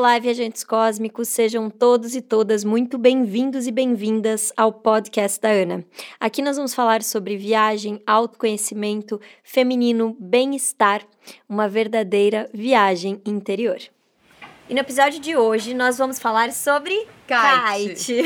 Olá, 0.00 0.18
viajantes 0.18 0.64
cósmicos, 0.64 1.28
sejam 1.28 1.68
todos 1.68 2.14
e 2.14 2.22
todas 2.22 2.64
muito 2.64 2.96
bem-vindos 2.96 3.66
e 3.66 3.70
bem-vindas 3.70 4.50
ao 4.56 4.72
podcast 4.72 5.38
da 5.38 5.50
Ana. 5.50 5.84
Aqui 6.18 6.40
nós 6.40 6.56
vamos 6.56 6.72
falar 6.72 7.02
sobre 7.02 7.36
viagem, 7.36 8.00
autoconhecimento, 8.06 9.20
feminino, 9.44 10.16
bem-estar, 10.18 11.02
uma 11.46 11.68
verdadeira 11.68 12.48
viagem 12.54 13.20
interior. 13.26 13.76
E 14.70 14.72
no 14.72 14.80
episódio 14.80 15.20
de 15.20 15.36
hoje 15.36 15.74
nós 15.74 15.98
vamos 15.98 16.18
falar 16.18 16.50
sobre 16.50 17.06
kite. 17.26 17.88
kite. 17.88 18.22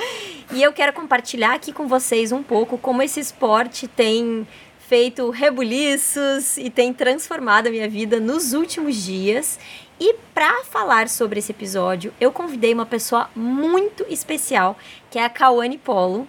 e 0.54 0.62
eu 0.62 0.72
quero 0.72 0.94
compartilhar 0.94 1.52
aqui 1.52 1.74
com 1.74 1.86
vocês 1.86 2.32
um 2.32 2.42
pouco 2.42 2.78
como 2.78 3.02
esse 3.02 3.20
esporte 3.20 3.86
tem 3.86 4.48
feito 4.78 5.28
rebuliços 5.28 6.56
e 6.56 6.70
tem 6.70 6.94
transformado 6.94 7.66
a 7.66 7.70
minha 7.70 7.86
vida 7.86 8.18
nos 8.18 8.54
últimos 8.54 8.96
dias. 8.96 9.58
E 10.00 10.14
para 10.32 10.62
falar 10.64 11.08
sobre 11.08 11.40
esse 11.40 11.50
episódio, 11.50 12.14
eu 12.20 12.30
convidei 12.30 12.72
uma 12.72 12.86
pessoa 12.86 13.28
muito 13.34 14.06
especial, 14.08 14.76
que 15.10 15.18
é 15.18 15.24
a 15.24 15.28
Kawane 15.28 15.78
Polo. 15.78 16.26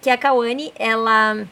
Que 0.00 0.08
a 0.08 0.16
Kawane, 0.16 0.72
ela 0.78 1.46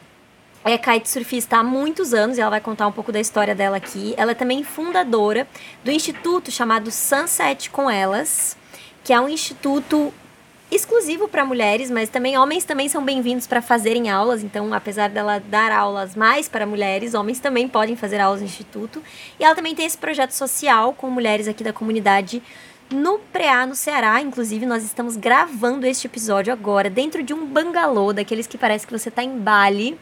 é 0.65 0.77
kitesurfista 0.77 1.57
há 1.57 1.63
muitos 1.63 2.13
anos 2.13 2.37
e 2.37 2.41
ela 2.41 2.49
vai 2.49 2.61
contar 2.61 2.87
um 2.87 2.91
pouco 2.91 3.11
da 3.11 3.19
história 3.19 3.53
dela 3.53 3.77
aqui. 3.77 4.13
Ela 4.17 4.31
é 4.31 4.35
também 4.35 4.63
fundadora 4.63 5.47
do 5.83 5.91
instituto 5.91 6.51
chamado 6.51 6.91
Sunset 6.91 7.69
com 7.69 7.89
Elas, 7.89 8.57
que 9.03 9.13
é 9.13 9.19
um 9.19 9.29
instituto 9.29 10.11
exclusivo 10.71 11.27
para 11.27 11.43
mulheres, 11.43 11.89
mas 11.89 12.09
também 12.09 12.37
homens 12.37 12.63
também 12.63 12.87
são 12.87 13.03
bem-vindos 13.03 13.47
para 13.47 13.61
fazerem 13.61 14.09
aulas. 14.09 14.43
Então, 14.43 14.73
apesar 14.73 15.09
dela 15.09 15.39
dar 15.39 15.71
aulas 15.71 16.15
mais 16.15 16.47
para 16.47 16.65
mulheres, 16.65 17.13
homens 17.13 17.39
também 17.39 17.67
podem 17.67 17.95
fazer 17.95 18.19
aulas 18.19 18.41
no 18.41 18.45
instituto. 18.45 19.01
E 19.39 19.43
ela 19.43 19.55
também 19.55 19.73
tem 19.73 19.85
esse 19.85 19.97
projeto 19.97 20.31
social 20.31 20.93
com 20.93 21.09
mulheres 21.09 21.47
aqui 21.47 21.63
da 21.63 21.73
comunidade 21.73 22.41
no 22.91 23.19
Preá, 23.19 23.65
no 23.65 23.75
Ceará. 23.75 24.21
Inclusive, 24.21 24.65
nós 24.65 24.83
estamos 24.83 25.15
gravando 25.15 25.85
este 25.85 26.07
episódio 26.07 26.53
agora 26.53 26.89
dentro 26.89 27.23
de 27.23 27.33
um 27.33 27.45
bangalô, 27.45 28.13
daqueles 28.13 28.47
que 28.47 28.57
parece 28.57 28.85
que 28.85 28.97
você 28.97 29.09
está 29.09 29.23
em 29.23 29.37
Bali 29.37 29.97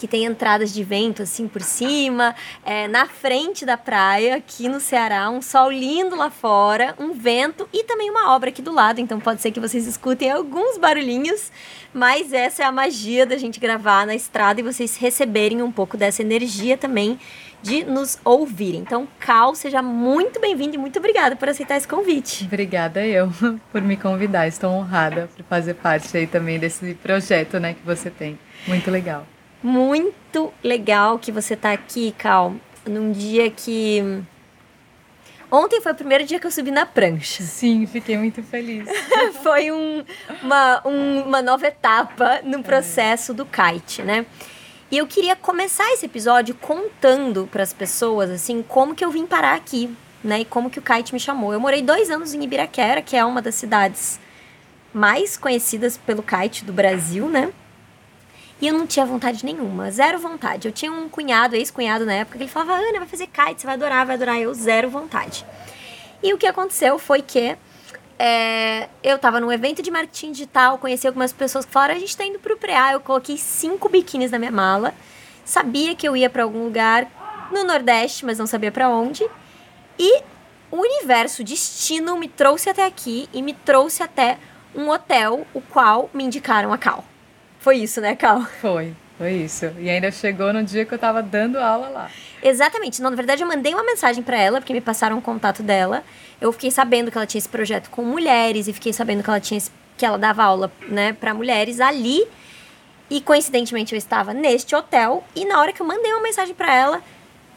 que 0.00 0.08
tem 0.08 0.24
entradas 0.24 0.72
de 0.72 0.82
vento 0.82 1.22
assim 1.22 1.46
por 1.46 1.60
cima, 1.60 2.34
é, 2.64 2.88
na 2.88 3.04
frente 3.04 3.66
da 3.66 3.76
praia, 3.76 4.36
aqui 4.36 4.66
no 4.66 4.80
Ceará, 4.80 5.28
um 5.28 5.42
sol 5.42 5.70
lindo 5.70 6.16
lá 6.16 6.30
fora, 6.30 6.94
um 6.98 7.12
vento 7.12 7.68
e 7.70 7.84
também 7.84 8.08
uma 8.08 8.34
obra 8.34 8.48
aqui 8.48 8.62
do 8.62 8.72
lado. 8.72 8.98
Então 8.98 9.20
pode 9.20 9.42
ser 9.42 9.50
que 9.50 9.60
vocês 9.60 9.86
escutem 9.86 10.30
alguns 10.30 10.78
barulhinhos, 10.78 11.52
mas 11.92 12.32
essa 12.32 12.62
é 12.62 12.66
a 12.66 12.72
magia 12.72 13.26
da 13.26 13.36
gente 13.36 13.60
gravar 13.60 14.06
na 14.06 14.14
estrada 14.14 14.58
e 14.58 14.62
vocês 14.62 14.96
receberem 14.96 15.60
um 15.60 15.70
pouco 15.70 15.98
dessa 15.98 16.22
energia 16.22 16.78
também 16.78 17.18
de 17.62 17.84
nos 17.84 18.18
ouvirem. 18.24 18.80
Então, 18.80 19.06
Cal, 19.18 19.54
seja 19.54 19.82
muito 19.82 20.40
bem-vindo 20.40 20.76
e 20.76 20.78
muito 20.78 20.98
obrigada 20.98 21.36
por 21.36 21.46
aceitar 21.46 21.76
esse 21.76 21.86
convite. 21.86 22.46
Obrigada 22.46 23.04
eu 23.04 23.30
por 23.70 23.82
me 23.82 23.98
convidar. 23.98 24.48
Estou 24.48 24.70
honrada 24.70 25.28
por 25.36 25.44
fazer 25.44 25.74
parte 25.74 26.16
aí 26.16 26.26
também 26.26 26.58
desse 26.58 26.94
projeto, 26.94 27.60
né, 27.60 27.74
que 27.74 27.84
você 27.84 28.08
tem. 28.08 28.38
Muito 28.66 28.90
legal. 28.90 29.26
Muito 29.62 30.52
legal 30.64 31.18
que 31.18 31.30
você 31.30 31.54
tá 31.54 31.72
aqui, 31.72 32.14
Cal, 32.16 32.54
num 32.86 33.12
dia 33.12 33.50
que. 33.50 34.22
Ontem 35.50 35.80
foi 35.80 35.92
o 35.92 35.94
primeiro 35.94 36.24
dia 36.24 36.38
que 36.38 36.46
eu 36.46 36.50
subi 36.50 36.70
na 36.70 36.86
prancha. 36.86 37.42
Sim, 37.42 37.86
fiquei 37.86 38.16
muito 38.16 38.42
feliz. 38.42 38.88
foi 39.42 39.72
um, 39.72 40.04
uma, 40.42 40.80
um, 40.86 41.22
uma 41.22 41.42
nova 41.42 41.66
etapa 41.66 42.40
no 42.44 42.62
processo 42.62 43.32
é. 43.32 43.34
do 43.34 43.44
kite, 43.44 44.02
né? 44.02 44.24
E 44.90 44.98
eu 44.98 45.06
queria 45.06 45.36
começar 45.36 45.92
esse 45.92 46.06
episódio 46.06 46.54
contando 46.54 47.48
para 47.50 47.62
as 47.62 47.72
pessoas, 47.72 48.30
assim, 48.30 48.62
como 48.62 48.94
que 48.94 49.04
eu 49.04 49.10
vim 49.10 49.26
parar 49.26 49.54
aqui, 49.54 49.94
né? 50.22 50.40
E 50.40 50.44
como 50.44 50.70
que 50.70 50.78
o 50.78 50.82
kite 50.82 51.12
me 51.12 51.20
chamou. 51.20 51.52
Eu 51.52 51.60
morei 51.60 51.82
dois 51.82 52.10
anos 52.10 52.32
em 52.32 52.42
Ibiraquera, 52.42 53.02
que 53.02 53.16
é 53.16 53.24
uma 53.24 53.42
das 53.42 53.56
cidades 53.56 54.20
mais 54.92 55.36
conhecidas 55.36 55.96
pelo 55.96 56.22
kite 56.22 56.64
do 56.64 56.72
Brasil, 56.72 57.28
né? 57.28 57.52
E 58.60 58.66
eu 58.66 58.74
não 58.74 58.86
tinha 58.86 59.06
vontade 59.06 59.44
nenhuma, 59.44 59.90
zero 59.90 60.18
vontade. 60.18 60.68
Eu 60.68 60.72
tinha 60.72 60.92
um 60.92 61.08
cunhado, 61.08 61.56
ex-cunhado 61.56 62.04
na 62.04 62.12
época, 62.12 62.36
que 62.36 62.44
ele 62.44 62.50
falava: 62.50 62.74
Ana, 62.74 62.98
vai 62.98 63.08
fazer 63.08 63.26
kite, 63.26 63.62
você 63.62 63.66
vai 63.66 63.74
adorar, 63.74 64.04
vai 64.04 64.16
adorar. 64.16 64.38
Eu, 64.38 64.52
zero 64.52 64.90
vontade. 64.90 65.46
E 66.22 66.34
o 66.34 66.38
que 66.38 66.46
aconteceu 66.46 66.98
foi 66.98 67.22
que 67.22 67.56
é, 68.18 68.90
eu 69.02 69.18
tava 69.18 69.40
num 69.40 69.50
evento 69.50 69.82
de 69.82 69.90
marketing 69.90 70.32
digital, 70.32 70.76
conheci 70.76 71.06
algumas 71.06 71.32
pessoas 71.32 71.64
que 71.64 71.72
falaram: 71.72 71.94
a 71.94 71.98
gente 71.98 72.14
tá 72.14 72.24
indo 72.24 72.38
pro 72.38 72.58
preá. 72.58 72.92
Eu 72.92 73.00
coloquei 73.00 73.38
cinco 73.38 73.88
biquínis 73.88 74.30
na 74.30 74.38
minha 74.38 74.52
mala, 74.52 74.94
sabia 75.42 75.94
que 75.94 76.06
eu 76.06 76.14
ia 76.14 76.28
para 76.28 76.42
algum 76.42 76.64
lugar 76.64 77.10
no 77.50 77.64
Nordeste, 77.64 78.26
mas 78.26 78.38
não 78.38 78.46
sabia 78.46 78.70
para 78.70 78.90
onde. 78.90 79.26
E 79.98 80.22
o 80.70 80.76
universo, 80.76 81.42
destino, 81.42 82.16
me 82.18 82.28
trouxe 82.28 82.68
até 82.68 82.84
aqui 82.84 83.26
e 83.32 83.40
me 83.40 83.54
trouxe 83.54 84.02
até 84.02 84.38
um 84.74 84.90
hotel, 84.90 85.46
o 85.54 85.60
qual 85.60 86.10
me 86.12 86.22
indicaram 86.22 86.72
a 86.72 86.78
Cal. 86.78 87.04
Foi 87.60 87.76
isso, 87.76 88.00
né, 88.00 88.16
Cal? 88.16 88.42
Foi, 88.60 88.94
foi 89.18 89.32
isso. 89.32 89.66
E 89.78 89.88
ainda 89.90 90.10
chegou 90.10 90.50
no 90.52 90.64
dia 90.64 90.86
que 90.86 90.94
eu 90.94 90.98
tava 90.98 91.22
dando 91.22 91.58
aula 91.58 91.88
lá. 91.88 92.10
Exatamente. 92.42 93.02
Não, 93.02 93.10
na 93.10 93.16
verdade, 93.16 93.42
eu 93.42 93.48
mandei 93.48 93.74
uma 93.74 93.84
mensagem 93.84 94.22
para 94.22 94.38
ela, 94.40 94.60
porque 94.60 94.72
me 94.72 94.80
passaram 94.80 95.18
o 95.18 95.22
contato 95.22 95.62
dela. 95.62 96.02
Eu 96.40 96.50
fiquei 96.52 96.70
sabendo 96.70 97.10
que 97.10 97.18
ela 97.18 97.26
tinha 97.26 97.38
esse 97.38 97.48
projeto 97.48 97.90
com 97.90 98.02
mulheres 98.02 98.66
e 98.66 98.72
fiquei 98.72 98.94
sabendo 98.94 99.22
que 99.22 99.28
ela 99.28 99.40
tinha 99.40 99.58
esse, 99.58 99.70
que 99.96 100.06
ela 100.06 100.16
dava 100.16 100.42
aula, 100.42 100.72
né, 100.88 101.12
para 101.12 101.34
mulheres 101.34 101.80
ali. 101.80 102.26
E 103.10 103.20
coincidentemente 103.20 103.94
eu 103.94 103.98
estava 103.98 104.32
neste 104.32 104.74
hotel 104.74 105.22
e 105.36 105.44
na 105.44 105.60
hora 105.60 105.72
que 105.72 105.82
eu 105.82 105.86
mandei 105.86 106.12
uma 106.12 106.22
mensagem 106.22 106.54
para 106.54 106.72
ela, 106.72 107.02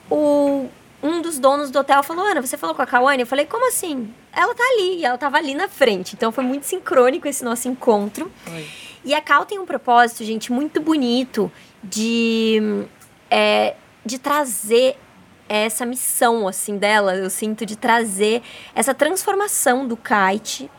o 0.09 0.67
um 1.01 1.21
dos 1.21 1.37
donos 1.37 1.69
do 1.69 1.79
hotel 1.79 2.01
falou: 2.01 2.25
"Ana, 2.25 2.41
você 2.41 2.57
falou 2.57 2.75
com 2.75 2.81
a 2.81 2.87
Kawane?" 2.87 3.21
Eu 3.21 3.27
falei: 3.27 3.45
"Como 3.45 3.67
assim?" 3.67 4.11
Ela 4.35 4.55
tá 4.55 4.63
ali, 4.63 4.97
e 4.97 5.05
ela 5.05 5.17
tava 5.17 5.37
ali 5.37 5.53
na 5.53 5.67
frente. 5.67 6.15
Então 6.15 6.31
foi 6.31 6.43
muito 6.43 6.65
sincrônico 6.65 7.27
esse 7.27 7.43
nosso 7.43 7.67
encontro. 7.67 8.31
Oi. 8.51 8.67
E 9.05 9.13
a 9.13 9.21
Cal 9.21 9.45
tem 9.45 9.59
um 9.59 9.65
propósito, 9.65 10.23
gente, 10.23 10.51
muito 10.51 10.79
bonito 10.79 11.51
de, 11.83 12.85
é, 13.29 13.75
de 14.05 14.17
trazer 14.17 14.97
essa 15.49 15.85
missão, 15.85 16.47
assim, 16.47 16.77
dela, 16.77 17.15
eu 17.15 17.29
sinto, 17.29 17.65
de 17.65 17.75
trazer 17.75 18.41
essa 18.73 18.93
transformação 18.93 19.85
do 19.85 19.97
kite 19.97 20.71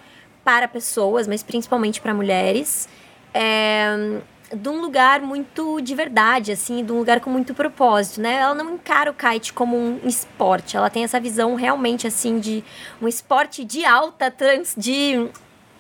para 0.43 0.67
pessoas, 0.67 1.29
mas 1.29 1.43
principalmente 1.43 2.01
para 2.01 2.15
mulheres, 2.15 2.89
é, 3.33 4.21
de 4.53 4.69
um 4.69 4.81
lugar 4.81 5.21
muito 5.21 5.81
de 5.81 5.95
verdade, 5.95 6.53
assim, 6.53 6.85
de 6.85 6.93
um 6.93 6.99
lugar 6.99 7.21
com 7.21 7.31
muito 7.31 7.55
propósito, 7.55 8.21
né? 8.21 8.35
Ela 8.37 8.55
não 8.55 8.75
encara 8.75 9.11
o 9.11 9.15
kite 9.15 9.53
como 9.53 9.77
um 9.77 10.01
esporte, 10.05 10.77
ela 10.77 10.91
tem 10.91 11.05
essa 11.05 11.21
visão 11.21 11.55
realmente, 11.55 12.07
assim, 12.07 12.39
de 12.39 12.65
um 13.01 13.09
esporte 13.09 13.65
de 13.65 13.85
alta 13.85 14.31
trans, 14.31 14.75
de 14.77 15.29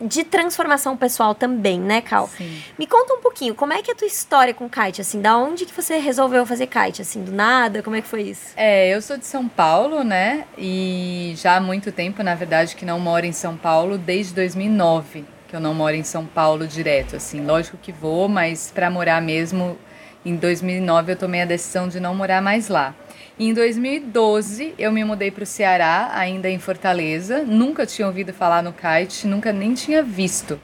de 0.00 0.24
transformação 0.24 0.96
pessoal 0.96 1.34
também, 1.34 1.80
né, 1.80 2.00
Cal? 2.00 2.28
Sim. 2.28 2.62
Me 2.78 2.86
conta 2.86 3.14
um 3.14 3.20
pouquinho, 3.20 3.54
como 3.54 3.72
é 3.72 3.82
que 3.82 3.90
é 3.90 3.94
a 3.94 3.96
tua 3.96 4.06
história 4.06 4.52
com 4.52 4.68
kite, 4.68 5.00
assim, 5.00 5.20
da 5.20 5.36
onde 5.36 5.64
que 5.64 5.74
você 5.74 5.98
resolveu 5.98 6.44
fazer 6.44 6.66
kite, 6.66 7.02
assim, 7.02 7.22
do 7.22 7.32
nada, 7.32 7.82
como 7.82 7.96
é 7.96 8.02
que 8.02 8.08
foi 8.08 8.22
isso? 8.22 8.52
É, 8.56 8.94
eu 8.94 9.00
sou 9.00 9.16
de 9.16 9.26
São 9.26 9.48
Paulo, 9.48 10.02
né, 10.02 10.44
e 10.58 11.34
já 11.36 11.56
há 11.56 11.60
muito 11.60 11.92
tempo, 11.92 12.22
na 12.22 12.34
verdade, 12.34 12.74
que 12.74 12.84
não 12.84 12.98
moro 12.98 13.24
em 13.24 13.32
São 13.32 13.56
Paulo, 13.56 13.96
desde 13.96 14.34
2009, 14.34 15.24
que 15.48 15.54
eu 15.54 15.60
não 15.60 15.74
moro 15.74 15.94
em 15.94 16.04
São 16.04 16.26
Paulo 16.26 16.66
direto, 16.66 17.16
assim, 17.16 17.44
lógico 17.44 17.76
que 17.80 17.92
vou, 17.92 18.28
mas 18.28 18.72
para 18.74 18.90
morar 18.90 19.22
mesmo, 19.22 19.78
em 20.24 20.36
2009 20.36 21.12
eu 21.12 21.16
tomei 21.16 21.42
a 21.42 21.44
decisão 21.44 21.86
de 21.86 22.00
não 22.00 22.14
morar 22.14 22.40
mais 22.42 22.68
lá. 22.68 22.94
Em 23.36 23.52
2012, 23.52 24.74
eu 24.78 24.92
me 24.92 25.02
mudei 25.02 25.28
para 25.28 25.42
o 25.42 25.46
Ceará, 25.46 26.12
ainda 26.14 26.48
em 26.48 26.60
Fortaleza. 26.60 27.42
Nunca 27.42 27.84
tinha 27.84 28.06
ouvido 28.06 28.32
falar 28.32 28.62
no 28.62 28.72
kite, 28.72 29.26
nunca 29.26 29.52
nem 29.52 29.74
tinha 29.74 30.04
visto. 30.04 30.60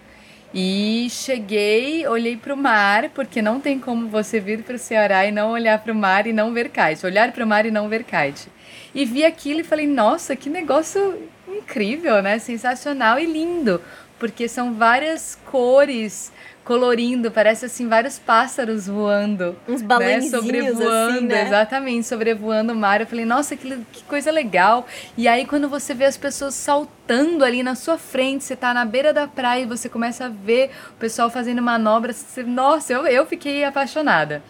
E 0.54 1.08
cheguei, 1.10 2.06
olhei 2.06 2.36
para 2.36 2.54
o 2.54 2.56
mar, 2.56 3.10
porque 3.10 3.42
não 3.42 3.60
tem 3.60 3.80
como 3.80 4.06
você 4.06 4.38
vir 4.38 4.62
para 4.62 4.76
o 4.76 4.78
Ceará 4.78 5.26
e 5.26 5.32
não 5.32 5.50
olhar 5.50 5.80
para 5.80 5.92
o 5.92 5.96
mar 5.96 6.28
e 6.28 6.32
não 6.32 6.54
ver 6.54 6.68
kite. 6.68 7.04
Olhar 7.04 7.32
para 7.32 7.44
o 7.44 7.46
mar 7.46 7.66
e 7.66 7.72
não 7.72 7.88
ver 7.88 8.04
kite. 8.04 8.48
E 8.94 9.04
vi 9.04 9.24
aquilo 9.24 9.62
e 9.62 9.64
falei, 9.64 9.88
nossa, 9.88 10.36
que 10.36 10.48
negócio 10.48 11.18
incrível, 11.48 12.22
né? 12.22 12.38
Sensacional 12.38 13.18
e 13.18 13.26
lindo, 13.26 13.82
porque 14.20 14.46
são 14.46 14.74
várias 14.74 15.36
cores 15.46 16.30
colorindo, 16.62 17.30
parece 17.30 17.64
assim 17.64 17.88
vários 17.88 18.18
pássaros 18.18 18.86
voando. 18.86 19.56
Uns 19.66 19.80
balõezinhos 19.80 20.30
né? 20.30 20.38
sobrevoando, 20.38 21.16
assim, 21.16 21.26
né? 21.26 21.46
exatamente, 21.46 22.06
sobrevoando 22.06 22.72
o 22.74 22.76
mar. 22.76 23.00
Eu 23.00 23.06
falei, 23.06 23.24
nossa, 23.24 23.56
que, 23.56 23.76
que 23.90 24.04
coisa 24.04 24.30
legal. 24.30 24.86
E 25.16 25.26
aí 25.26 25.46
quando 25.46 25.68
você 25.68 25.94
vê 25.94 26.04
as 26.04 26.18
pessoas 26.18 26.54
saltando 26.54 27.44
ali 27.44 27.62
na 27.62 27.74
sua 27.74 27.96
frente, 27.96 28.44
você 28.44 28.54
tá 28.54 28.74
na 28.74 28.84
beira 28.84 29.12
da 29.12 29.26
praia 29.26 29.62
e 29.62 29.66
você 29.66 29.88
começa 29.88 30.26
a 30.26 30.28
ver 30.28 30.70
o 30.90 31.00
pessoal 31.00 31.30
fazendo 31.30 31.62
manobras, 31.62 32.16
você, 32.16 32.42
nossa, 32.42 32.92
eu, 32.92 33.06
eu 33.06 33.26
fiquei 33.26 33.64
apaixonada. 33.64 34.42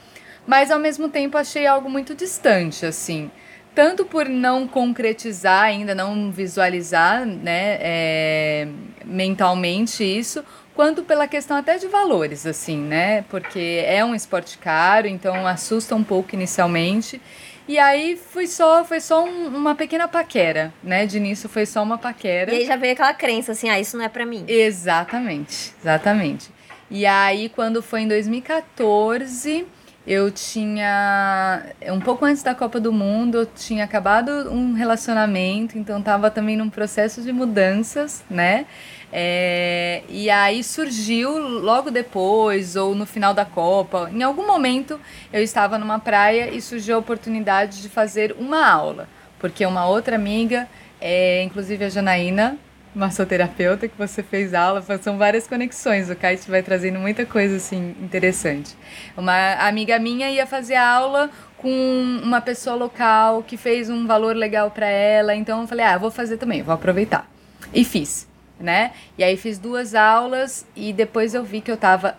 Mas 0.47 0.71
ao 0.71 0.81
mesmo 0.81 1.09
tempo 1.09 1.39
achei 1.39 1.65
algo 1.67 1.89
muito 1.89 2.15
distante, 2.15 2.85
assim 2.85 3.31
tanto 3.75 4.05
por 4.05 4.29
não 4.29 4.67
concretizar 4.67 5.65
ainda, 5.65 5.95
não 5.95 6.31
visualizar 6.31 7.25
né, 7.25 7.79
é, 7.81 8.69
mentalmente 9.05 10.03
isso, 10.05 10.45
quanto 10.75 11.03
pela 11.03 11.29
questão 11.29 11.57
até 11.57 11.79
de 11.79 11.87
valores, 11.89 12.47
assim, 12.47 12.79
né? 12.79 13.23
Porque 13.29 13.85
é 13.87 14.05
um 14.05 14.15
esporte 14.15 14.59
caro, 14.59 15.07
então 15.07 15.47
assusta 15.47 15.95
um 15.95 16.03
pouco 16.03 16.35
inicialmente. 16.35 17.21
E 17.69 17.79
aí 17.79 18.17
foi 18.17 18.47
só, 18.47 18.85
foi 18.85 19.01
só 19.01 19.25
um, 19.25 19.47
uma 19.49 19.75
pequena 19.75 20.09
paquera, 20.09 20.73
né? 20.83 21.07
De 21.07 21.19
início 21.19 21.49
foi 21.49 21.67
só 21.67 21.83
uma 21.83 21.99
paquera. 21.99 22.53
E 22.53 22.61
aí 22.61 22.67
já 22.67 22.77
veio 22.77 22.95
aquela 22.95 23.15
crença 23.15 23.53
assim, 23.53 23.69
ah, 23.69 23.79
isso 23.79 23.97
não 23.97 24.05
é 24.05 24.09
para 24.09 24.27
mim. 24.27 24.45
Exatamente, 24.49 25.73
exatamente. 25.81 26.51
E 26.91 27.07
aí 27.07 27.49
quando 27.49 27.83
foi 27.83 28.01
em 28.01 28.09
2014, 28.09 29.67
eu 30.07 30.31
tinha 30.31 31.63
um 31.89 32.01
pouco 32.01 32.25
antes 32.25 32.43
da 32.43 32.55
Copa 32.55 32.81
do 32.81 32.93
Mundo, 32.93 33.39
eu 33.39 33.47
tinha 33.47 33.85
acabado 33.85 34.31
um 34.51 34.73
relacionamento, 34.73 35.77
então 35.77 36.01
tava 36.01 36.31
também 36.31 36.57
num 36.57 36.71
processo 36.71 37.23
de 37.23 37.33
mudanças, 37.33 38.25
né? 38.29 38.67
É, 39.13 40.03
e 40.09 40.31
aí 40.31 40.63
surgiu 40.63 41.37
logo 41.37 41.91
depois, 41.91 42.77
ou 42.77 42.95
no 42.95 43.05
final 43.05 43.35
da 43.35 43.45
Copa, 43.45 44.09
em 44.13 44.23
algum 44.23 44.47
momento 44.47 45.01
eu 45.33 45.43
estava 45.43 45.77
numa 45.79 45.99
praia 45.99 46.55
e 46.55 46.63
surgiu 46.63 46.97
a 46.97 46.99
oportunidade 46.99 47.83
de 47.83 47.89
fazer 47.89 48.35
uma 48.39 48.67
aula, 48.67 49.09
porque 49.39 49.67
uma 49.67 49.87
outra 49.87 50.17
amiga, 50.17 50.69
é, 51.01 51.43
inclusive 51.43 51.85
a 51.85 51.89
Janaína, 51.89 52.57
massoterapeuta, 52.95 53.89
que 53.89 53.97
você 53.97 54.23
fez 54.23 54.53
aula, 54.53 54.85
são 55.01 55.17
várias 55.17 55.47
conexões, 55.47 56.11
o 56.11 56.17
Kite 56.17 56.51
vai 56.51 56.63
trazendo 56.63 56.99
muita 56.99 57.25
coisa 57.25 57.57
assim 57.57 57.95
interessante. 58.03 58.77
Uma 59.17 59.55
amiga 59.67 59.99
minha 59.99 60.31
ia 60.31 60.47
fazer 60.47 60.77
aula 60.77 61.31
com 61.57 62.21
uma 62.23 62.41
pessoa 62.41 62.75
local 62.75 63.43
que 63.43 63.57
fez 63.57 63.89
um 63.91 64.07
valor 64.07 64.35
legal 64.35 64.71
para 64.71 64.89
ela, 64.89 65.35
então 65.35 65.61
eu 65.61 65.69
falei, 65.69 65.85
ah, 65.85 65.99
vou 65.99 66.11
fazer 66.11 66.37
também, 66.37 66.63
vou 66.63 66.75
aproveitar. 66.75 67.31
E 67.73 67.85
fiz 67.85 68.29
né? 68.61 68.93
E 69.17 69.25
aí 69.25 69.37
fiz 69.37 69.59
duas 69.59 69.95
aulas 69.95 70.67
e 70.77 70.93
depois 70.93 71.35
eu 71.35 71.43
vi 71.43 71.61
que 71.61 71.71
eu 71.71 71.75
estava 71.75 72.17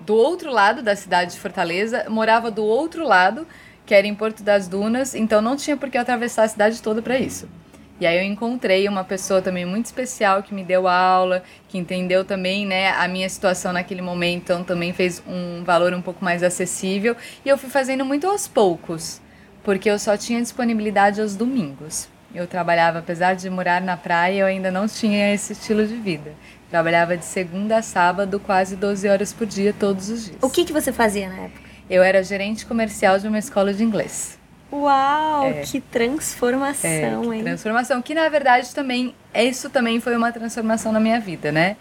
do 0.00 0.14
outro 0.14 0.52
lado 0.52 0.82
da 0.82 0.94
cidade 0.94 1.32
de 1.32 1.40
Fortaleza, 1.40 2.04
morava 2.08 2.50
do 2.50 2.64
outro 2.64 3.04
lado, 3.04 3.46
que 3.86 3.94
era 3.94 4.06
em 4.06 4.14
Porto 4.14 4.42
das 4.42 4.68
Dunas, 4.68 5.14
então 5.14 5.40
não 5.40 5.56
tinha 5.56 5.76
por 5.76 5.90
que 5.90 5.96
atravessar 5.96 6.44
a 6.44 6.48
cidade 6.48 6.82
toda 6.82 7.00
para 7.00 7.18
isso. 7.18 7.48
E 8.00 8.06
aí 8.06 8.16
eu 8.18 8.22
encontrei 8.22 8.88
uma 8.88 9.02
pessoa 9.02 9.42
também 9.42 9.66
muito 9.66 9.86
especial 9.86 10.42
que 10.42 10.54
me 10.54 10.62
deu 10.62 10.86
aula, 10.86 11.42
que 11.68 11.76
entendeu 11.76 12.24
também, 12.24 12.64
né, 12.64 12.92
a 12.92 13.08
minha 13.08 13.28
situação 13.28 13.72
naquele 13.72 14.00
momento, 14.00 14.44
então 14.44 14.62
também 14.62 14.92
fez 14.92 15.20
um 15.26 15.64
valor 15.64 15.92
um 15.92 16.00
pouco 16.00 16.24
mais 16.24 16.44
acessível, 16.44 17.16
e 17.44 17.48
eu 17.48 17.58
fui 17.58 17.68
fazendo 17.68 18.04
muito 18.04 18.26
aos 18.28 18.46
poucos, 18.46 19.20
porque 19.64 19.90
eu 19.90 19.98
só 19.98 20.16
tinha 20.16 20.40
disponibilidade 20.40 21.20
aos 21.20 21.34
domingos. 21.34 22.08
Eu 22.32 22.46
trabalhava, 22.46 22.98
apesar 23.00 23.34
de 23.34 23.48
morar 23.50 23.80
na 23.80 23.96
praia, 23.96 24.40
eu 24.40 24.46
ainda 24.46 24.70
não 24.70 24.86
tinha 24.86 25.32
esse 25.32 25.54
estilo 25.54 25.86
de 25.86 25.96
vida. 25.96 26.34
Trabalhava 26.70 27.16
de 27.16 27.24
segunda 27.24 27.78
a 27.78 27.82
sábado, 27.82 28.38
quase 28.38 28.76
12 28.76 29.08
horas 29.08 29.32
por 29.32 29.46
dia, 29.46 29.74
todos 29.76 30.10
os 30.10 30.26
dias. 30.26 30.36
O 30.42 30.50
que, 30.50 30.64
que 30.64 30.72
você 30.72 30.92
fazia 30.92 31.28
na 31.28 31.36
época? 31.44 31.68
Eu 31.88 32.02
era 32.02 32.22
gerente 32.22 32.66
comercial 32.66 33.18
de 33.18 33.26
uma 33.26 33.38
escola 33.38 33.72
de 33.72 33.82
inglês. 33.82 34.38
Uau, 34.70 35.46
é. 35.46 35.62
que 35.62 35.80
transformação, 35.80 36.88
é, 36.88 37.26
que 37.28 37.34
hein? 37.34 37.42
Transformação, 37.42 38.02
que 38.02 38.14
na 38.14 38.28
verdade 38.28 38.74
também, 38.74 39.14
isso 39.34 39.70
também 39.70 39.98
foi 39.98 40.14
uma 40.14 40.30
transformação 40.30 40.92
na 40.92 41.00
minha 41.00 41.18
vida, 41.18 41.50
né? 41.50 41.76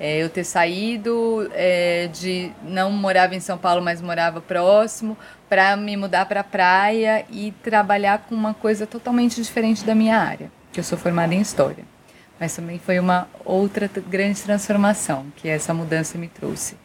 É, 0.00 0.20
eu 0.20 0.28
ter 0.28 0.42
saído 0.42 1.48
é, 1.54 2.08
de 2.12 2.50
não 2.64 2.90
morava 2.90 3.36
em 3.36 3.40
São 3.40 3.56
Paulo, 3.56 3.80
mas 3.80 4.00
morava 4.00 4.40
próximo, 4.40 5.16
para 5.48 5.76
me 5.76 5.96
mudar 5.96 6.26
para 6.26 6.40
a 6.40 6.44
praia 6.44 7.24
e 7.30 7.52
trabalhar 7.62 8.26
com 8.28 8.34
uma 8.34 8.54
coisa 8.54 8.86
totalmente 8.86 9.40
diferente 9.40 9.84
da 9.84 9.94
minha 9.94 10.18
área, 10.18 10.50
que 10.72 10.80
eu 10.80 10.84
sou 10.84 10.98
formada 10.98 11.32
em 11.34 11.40
história. 11.40 11.84
Mas 12.40 12.56
também 12.56 12.80
foi 12.80 12.98
uma 12.98 13.28
outra 13.44 13.88
grande 14.08 14.42
transformação 14.42 15.26
que 15.36 15.48
essa 15.48 15.72
mudança 15.72 16.18
me 16.18 16.26
trouxe. 16.26 16.76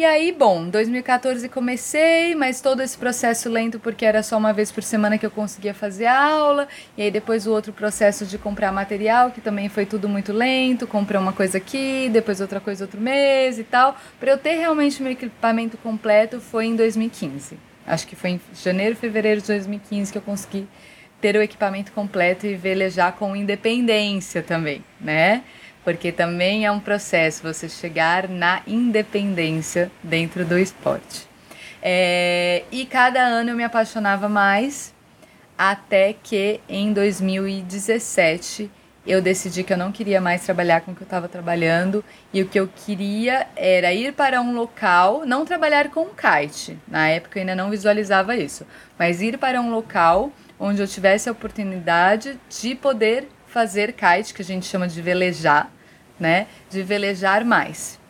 E 0.00 0.04
aí, 0.06 0.32
bom, 0.32 0.66
2014 0.66 1.46
comecei, 1.50 2.34
mas 2.34 2.62
todo 2.62 2.80
esse 2.80 2.96
processo 2.96 3.50
lento 3.50 3.78
porque 3.78 4.06
era 4.06 4.22
só 4.22 4.38
uma 4.38 4.50
vez 4.50 4.72
por 4.72 4.82
semana 4.82 5.18
que 5.18 5.26
eu 5.26 5.30
conseguia 5.30 5.74
fazer 5.74 6.06
aula. 6.06 6.66
E 6.96 7.02
aí 7.02 7.10
depois 7.10 7.46
o 7.46 7.52
outro 7.52 7.70
processo 7.70 8.24
de 8.24 8.38
comprar 8.38 8.72
material, 8.72 9.30
que 9.30 9.42
também 9.42 9.68
foi 9.68 9.84
tudo 9.84 10.08
muito 10.08 10.32
lento, 10.32 10.86
comprar 10.86 11.20
uma 11.20 11.34
coisa 11.34 11.58
aqui, 11.58 12.08
depois 12.10 12.40
outra 12.40 12.60
coisa 12.60 12.84
outro 12.84 12.98
mês 12.98 13.58
e 13.58 13.62
tal. 13.62 13.94
Para 14.18 14.30
eu 14.30 14.38
ter 14.38 14.54
realmente 14.54 15.02
meu 15.02 15.12
equipamento 15.12 15.76
completo 15.76 16.40
foi 16.40 16.64
em 16.64 16.76
2015. 16.76 17.58
Acho 17.86 18.06
que 18.06 18.16
foi 18.16 18.30
em 18.30 18.40
janeiro, 18.54 18.96
fevereiro 18.96 19.42
de 19.42 19.48
2015 19.48 20.10
que 20.10 20.16
eu 20.16 20.22
consegui 20.22 20.66
ter 21.20 21.36
o 21.36 21.42
equipamento 21.42 21.92
completo 21.92 22.46
e 22.46 22.54
velejar 22.54 23.12
com 23.12 23.36
independência 23.36 24.42
também, 24.42 24.82
né? 24.98 25.42
Porque 25.84 26.12
também 26.12 26.66
é 26.66 26.70
um 26.70 26.80
processo 26.80 27.42
você 27.42 27.68
chegar 27.68 28.28
na 28.28 28.62
independência 28.66 29.90
dentro 30.02 30.44
do 30.44 30.58
esporte. 30.58 31.28
É, 31.82 32.64
e 32.70 32.84
cada 32.84 33.20
ano 33.20 33.50
eu 33.50 33.56
me 33.56 33.64
apaixonava 33.64 34.28
mais, 34.28 34.94
até 35.56 36.12
que 36.12 36.60
em 36.68 36.92
2017 36.92 38.70
eu 39.06 39.22
decidi 39.22 39.64
que 39.64 39.72
eu 39.72 39.78
não 39.78 39.90
queria 39.90 40.20
mais 40.20 40.44
trabalhar 40.44 40.82
com 40.82 40.92
o 40.92 40.94
que 40.94 41.02
eu 41.02 41.06
estava 41.06 41.26
trabalhando 41.26 42.04
e 42.32 42.42
o 42.42 42.48
que 42.48 42.60
eu 42.60 42.68
queria 42.68 43.46
era 43.56 43.92
ir 43.92 44.12
para 44.12 44.42
um 44.42 44.54
local, 44.54 45.24
não 45.24 45.44
trabalhar 45.44 45.88
com 45.88 46.06
kite, 46.06 46.78
na 46.86 47.08
época 47.08 47.38
eu 47.38 47.40
ainda 47.40 47.54
não 47.54 47.70
visualizava 47.70 48.36
isso, 48.36 48.66
mas 48.98 49.22
ir 49.22 49.38
para 49.38 49.60
um 49.60 49.70
local 49.70 50.30
onde 50.58 50.82
eu 50.82 50.86
tivesse 50.86 51.28
a 51.28 51.32
oportunidade 51.32 52.38
de 52.50 52.74
poder 52.74 53.26
fazer 53.50 53.92
kite, 53.92 54.32
que 54.32 54.42
a 54.42 54.44
gente 54.44 54.66
chama 54.66 54.86
de 54.86 55.02
velejar, 55.02 55.70
né? 56.18 56.46
De 56.70 56.82
velejar 56.82 57.44
mais. 57.44 58.00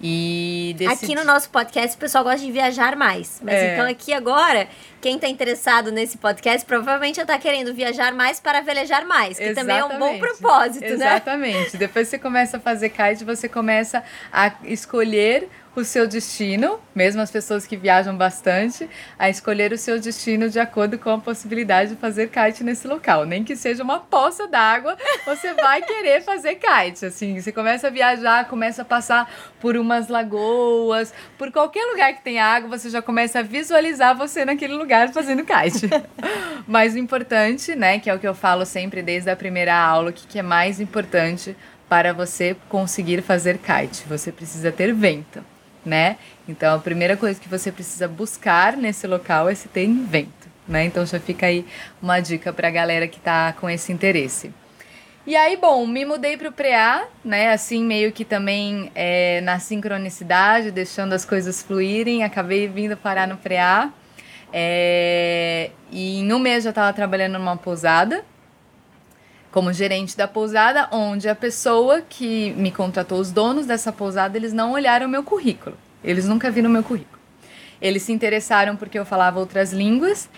E 0.00 0.76
decidi... 0.78 1.04
Aqui 1.06 1.14
no 1.16 1.24
nosso 1.24 1.50
podcast 1.50 1.96
o 1.96 1.98
pessoal 1.98 2.22
gosta 2.22 2.38
de 2.38 2.52
viajar 2.52 2.94
mais. 2.94 3.40
Mas 3.42 3.54
é. 3.54 3.74
então 3.74 3.86
aqui 3.86 4.12
agora, 4.12 4.68
quem 5.00 5.16
está 5.16 5.26
interessado 5.28 5.90
nesse 5.90 6.16
podcast 6.18 6.64
provavelmente 6.64 7.16
já 7.16 7.22
está 7.22 7.36
querendo 7.36 7.74
viajar 7.74 8.12
mais 8.12 8.38
para 8.38 8.60
velejar 8.60 9.04
mais, 9.04 9.38
que 9.38 9.44
Exatamente. 9.44 9.80
também 9.80 9.96
é 9.96 9.96
um 9.96 9.98
bom 9.98 10.18
propósito, 10.18 10.84
Exatamente. 10.84 10.98
né? 10.98 11.16
Exatamente. 11.16 11.76
Depois 11.76 12.06
você 12.06 12.18
começa 12.18 12.58
a 12.58 12.60
fazer 12.60 12.90
kite, 12.90 13.24
você 13.24 13.48
começa 13.48 14.04
a 14.32 14.52
escolher 14.64 15.48
o 15.78 15.84
seu 15.84 16.06
destino, 16.06 16.80
mesmo 16.94 17.20
as 17.20 17.30
pessoas 17.30 17.66
que 17.66 17.76
viajam 17.76 18.16
bastante, 18.16 18.88
a 19.18 19.30
escolher 19.30 19.72
o 19.72 19.78
seu 19.78 20.00
destino 20.00 20.48
de 20.48 20.58
acordo 20.58 20.98
com 20.98 21.10
a 21.10 21.18
possibilidade 21.18 21.90
de 21.90 21.96
fazer 21.96 22.28
kite 22.28 22.64
nesse 22.64 22.86
local. 22.86 23.24
Nem 23.24 23.44
que 23.44 23.56
seja 23.56 23.82
uma 23.82 24.00
poça 24.00 24.46
d'água, 24.46 24.96
você 25.24 25.54
vai 25.54 25.82
querer 25.82 26.22
fazer 26.22 26.56
kite. 26.56 27.06
Assim, 27.06 27.40
você 27.40 27.52
começa 27.52 27.86
a 27.86 27.90
viajar, 27.90 28.48
começa 28.48 28.82
a 28.82 28.84
passar 28.84 29.30
por 29.60 29.76
umas 29.76 30.08
lagoas, 30.08 31.12
por 31.36 31.50
qualquer 31.52 31.84
lugar 31.86 32.12
que 32.14 32.22
tem 32.22 32.38
água, 32.38 32.78
você 32.78 32.90
já 32.90 33.00
começa 33.00 33.40
a 33.40 33.42
visualizar 33.42 34.16
você 34.16 34.44
naquele 34.44 34.74
lugar 34.74 35.12
fazendo 35.12 35.44
kite. 35.44 35.88
Mas 36.66 36.94
o 36.94 36.98
importante, 36.98 37.74
né, 37.74 37.98
que 37.98 38.10
é 38.10 38.14
o 38.14 38.18
que 38.18 38.28
eu 38.28 38.34
falo 38.34 38.66
sempre 38.66 39.02
desde 39.02 39.30
a 39.30 39.36
primeira 39.36 39.74
aula, 39.74 40.10
o 40.10 40.12
que, 40.12 40.26
que 40.26 40.38
é 40.38 40.42
mais 40.42 40.80
importante 40.80 41.56
para 41.88 42.12
você 42.12 42.56
conseguir 42.68 43.22
fazer 43.22 43.58
kite? 43.58 44.04
Você 44.08 44.30
precisa 44.32 44.72
ter 44.72 44.92
vento 44.92 45.42
né? 45.88 46.16
Então 46.46 46.76
a 46.76 46.78
primeira 46.78 47.16
coisa 47.16 47.40
que 47.40 47.48
você 47.48 47.72
precisa 47.72 48.06
buscar 48.06 48.76
nesse 48.76 49.06
local 49.06 49.48
é 49.48 49.54
se 49.54 49.66
tem 49.68 50.04
vento, 50.04 50.48
né? 50.68 50.84
Então 50.84 51.04
já 51.04 51.18
fica 51.18 51.46
aí 51.46 51.66
uma 52.00 52.20
dica 52.20 52.52
para 52.52 52.68
a 52.68 52.70
galera 52.70 53.08
que 53.08 53.18
está 53.18 53.52
com 53.54 53.68
esse 53.68 53.90
interesse. 53.92 54.52
E 55.26 55.36
aí, 55.36 55.58
bom, 55.58 55.86
me 55.86 56.06
mudei 56.06 56.38
para 56.38 56.48
o 56.48 56.52
PREA, 56.52 57.06
né? 57.22 57.52
Assim, 57.52 57.84
meio 57.84 58.12
que 58.12 58.24
também 58.24 58.90
é, 58.94 59.42
na 59.42 59.58
sincronicidade, 59.58 60.70
deixando 60.70 61.12
as 61.12 61.24
coisas 61.24 61.62
fluírem, 61.62 62.24
acabei 62.24 62.66
vindo 62.66 62.96
parar 62.96 63.26
no 63.26 63.36
PREA. 63.36 63.92
É, 64.50 65.70
e 65.90 66.20
em 66.20 66.32
um 66.32 66.38
mês 66.38 66.64
já 66.64 66.70
estava 66.70 66.90
trabalhando 66.94 67.34
numa 67.34 67.58
pousada, 67.58 68.24
como 69.50 69.72
gerente 69.72 70.16
da 70.16 70.28
pousada, 70.28 70.88
onde 70.92 71.28
a 71.28 71.34
pessoa 71.34 72.02
que 72.02 72.52
me 72.52 72.70
contratou, 72.70 73.18
os 73.18 73.32
donos 73.32 73.66
dessa 73.66 73.90
pousada, 73.90 74.36
eles 74.36 74.52
não 74.52 74.72
olharam 74.72 75.06
o 75.06 75.10
meu 75.10 75.22
currículo. 75.22 75.76
Eles 76.04 76.26
nunca 76.26 76.50
viram 76.50 76.68
meu 76.70 76.82
currículo. 76.82 77.18
Eles 77.80 78.02
se 78.02 78.12
interessaram 78.12 78.76
porque 78.76 78.98
eu 78.98 79.06
falava 79.06 79.38
outras 79.38 79.72
línguas 79.72 80.28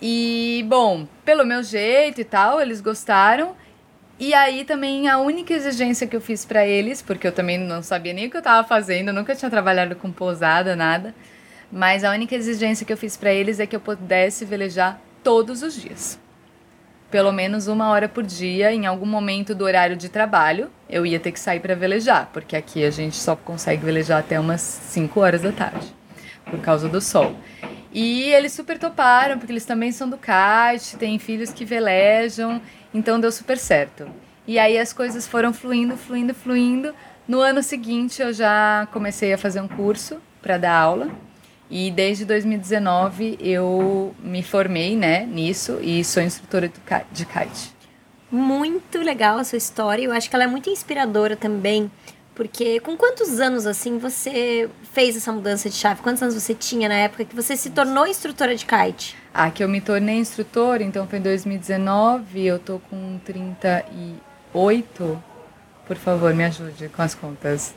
e, 0.00 0.64
bom, 0.68 1.06
pelo 1.24 1.44
meu 1.44 1.62
jeito 1.62 2.20
e 2.20 2.24
tal, 2.24 2.60
eles 2.60 2.80
gostaram. 2.80 3.56
E 4.18 4.34
aí 4.34 4.64
também 4.64 5.08
a 5.08 5.18
única 5.18 5.52
exigência 5.52 6.06
que 6.06 6.14
eu 6.14 6.20
fiz 6.20 6.44
para 6.44 6.66
eles, 6.66 7.02
porque 7.02 7.26
eu 7.26 7.32
também 7.32 7.58
não 7.58 7.82
sabia 7.82 8.12
nem 8.12 8.26
o 8.26 8.30
que 8.30 8.36
eu 8.36 8.40
estava 8.40 8.66
fazendo, 8.66 9.12
nunca 9.12 9.34
tinha 9.34 9.50
trabalhado 9.50 9.96
com 9.96 10.12
pousada, 10.12 10.76
nada. 10.76 11.14
Mas 11.72 12.04
a 12.04 12.12
única 12.12 12.34
exigência 12.34 12.84
que 12.84 12.92
eu 12.92 12.96
fiz 12.96 13.16
para 13.16 13.32
eles 13.32 13.58
é 13.58 13.66
que 13.66 13.74
eu 13.74 13.80
pudesse 13.80 14.44
velejar 14.44 15.00
todos 15.22 15.62
os 15.62 15.74
dias 15.74 16.18
pelo 17.10 17.32
menos 17.32 17.66
uma 17.66 17.88
hora 17.88 18.08
por 18.08 18.24
dia, 18.24 18.72
em 18.72 18.86
algum 18.86 19.06
momento 19.06 19.54
do 19.54 19.64
horário 19.64 19.96
de 19.96 20.08
trabalho, 20.08 20.70
eu 20.88 21.04
ia 21.04 21.18
ter 21.18 21.32
que 21.32 21.40
sair 21.40 21.60
para 21.60 21.74
velejar, 21.74 22.30
porque 22.32 22.56
aqui 22.56 22.84
a 22.84 22.90
gente 22.90 23.16
só 23.16 23.34
consegue 23.34 23.84
velejar 23.84 24.20
até 24.20 24.38
umas 24.38 24.60
5 24.60 25.20
horas 25.20 25.42
da 25.42 25.50
tarde, 25.50 25.88
por 26.44 26.60
causa 26.60 26.88
do 26.88 27.00
sol. 27.00 27.34
E 27.92 28.32
eles 28.32 28.52
super 28.52 28.78
toparam, 28.78 29.38
porque 29.38 29.52
eles 29.52 29.64
também 29.64 29.90
são 29.90 30.08
do 30.08 30.16
kite, 30.16 30.96
têm 30.96 31.18
filhos 31.18 31.50
que 31.52 31.64
velejam, 31.64 32.62
então 32.94 33.18
deu 33.18 33.32
super 33.32 33.58
certo. 33.58 34.08
E 34.46 34.58
aí 34.58 34.78
as 34.78 34.92
coisas 34.92 35.26
foram 35.26 35.52
fluindo, 35.52 35.96
fluindo, 35.96 36.32
fluindo. 36.32 36.94
No 37.26 37.40
ano 37.40 37.62
seguinte 37.62 38.22
eu 38.22 38.32
já 38.32 38.86
comecei 38.92 39.32
a 39.32 39.38
fazer 39.38 39.60
um 39.60 39.68
curso 39.68 40.20
para 40.40 40.56
dar 40.56 40.74
aula. 40.74 41.08
E 41.70 41.90
desde 41.90 42.24
2019 42.24 43.38
eu 43.40 44.12
me 44.20 44.42
formei, 44.42 44.96
né, 44.96 45.24
nisso 45.24 45.78
e 45.80 46.02
sou 46.02 46.20
instrutora 46.22 46.70
de 47.12 47.24
kite. 47.24 47.72
Muito 48.30 48.98
legal 48.98 49.38
a 49.38 49.44
sua 49.44 49.58
história. 49.58 50.02
Eu 50.02 50.12
acho 50.12 50.28
que 50.28 50.34
ela 50.34 50.44
é 50.44 50.48
muito 50.48 50.68
inspiradora 50.68 51.36
também, 51.36 51.88
porque 52.34 52.80
com 52.80 52.96
quantos 52.96 53.38
anos 53.38 53.66
assim 53.66 53.98
você 53.98 54.68
fez 54.92 55.16
essa 55.16 55.32
mudança 55.32 55.70
de 55.70 55.76
chave? 55.76 56.02
Quantos 56.02 56.22
anos 56.22 56.34
você 56.34 56.54
tinha 56.54 56.88
na 56.88 56.96
época 56.96 57.24
que 57.24 57.36
você 57.36 57.56
se 57.56 57.70
tornou 57.70 58.04
instrutora 58.06 58.56
de 58.56 58.66
kite? 58.66 59.16
Ah, 59.32 59.50
que 59.50 59.62
eu 59.62 59.68
me 59.68 59.80
tornei 59.80 60.16
instrutora, 60.16 60.82
então 60.82 61.06
foi 61.06 61.20
em 61.20 61.22
2019, 61.22 62.44
eu 62.44 62.58
tô 62.58 62.80
com 62.90 63.20
38. 63.24 65.22
Por 65.86 65.96
favor, 65.96 66.34
me 66.34 66.44
ajude 66.44 66.88
com 66.88 67.02
as 67.02 67.14
contas. 67.14 67.74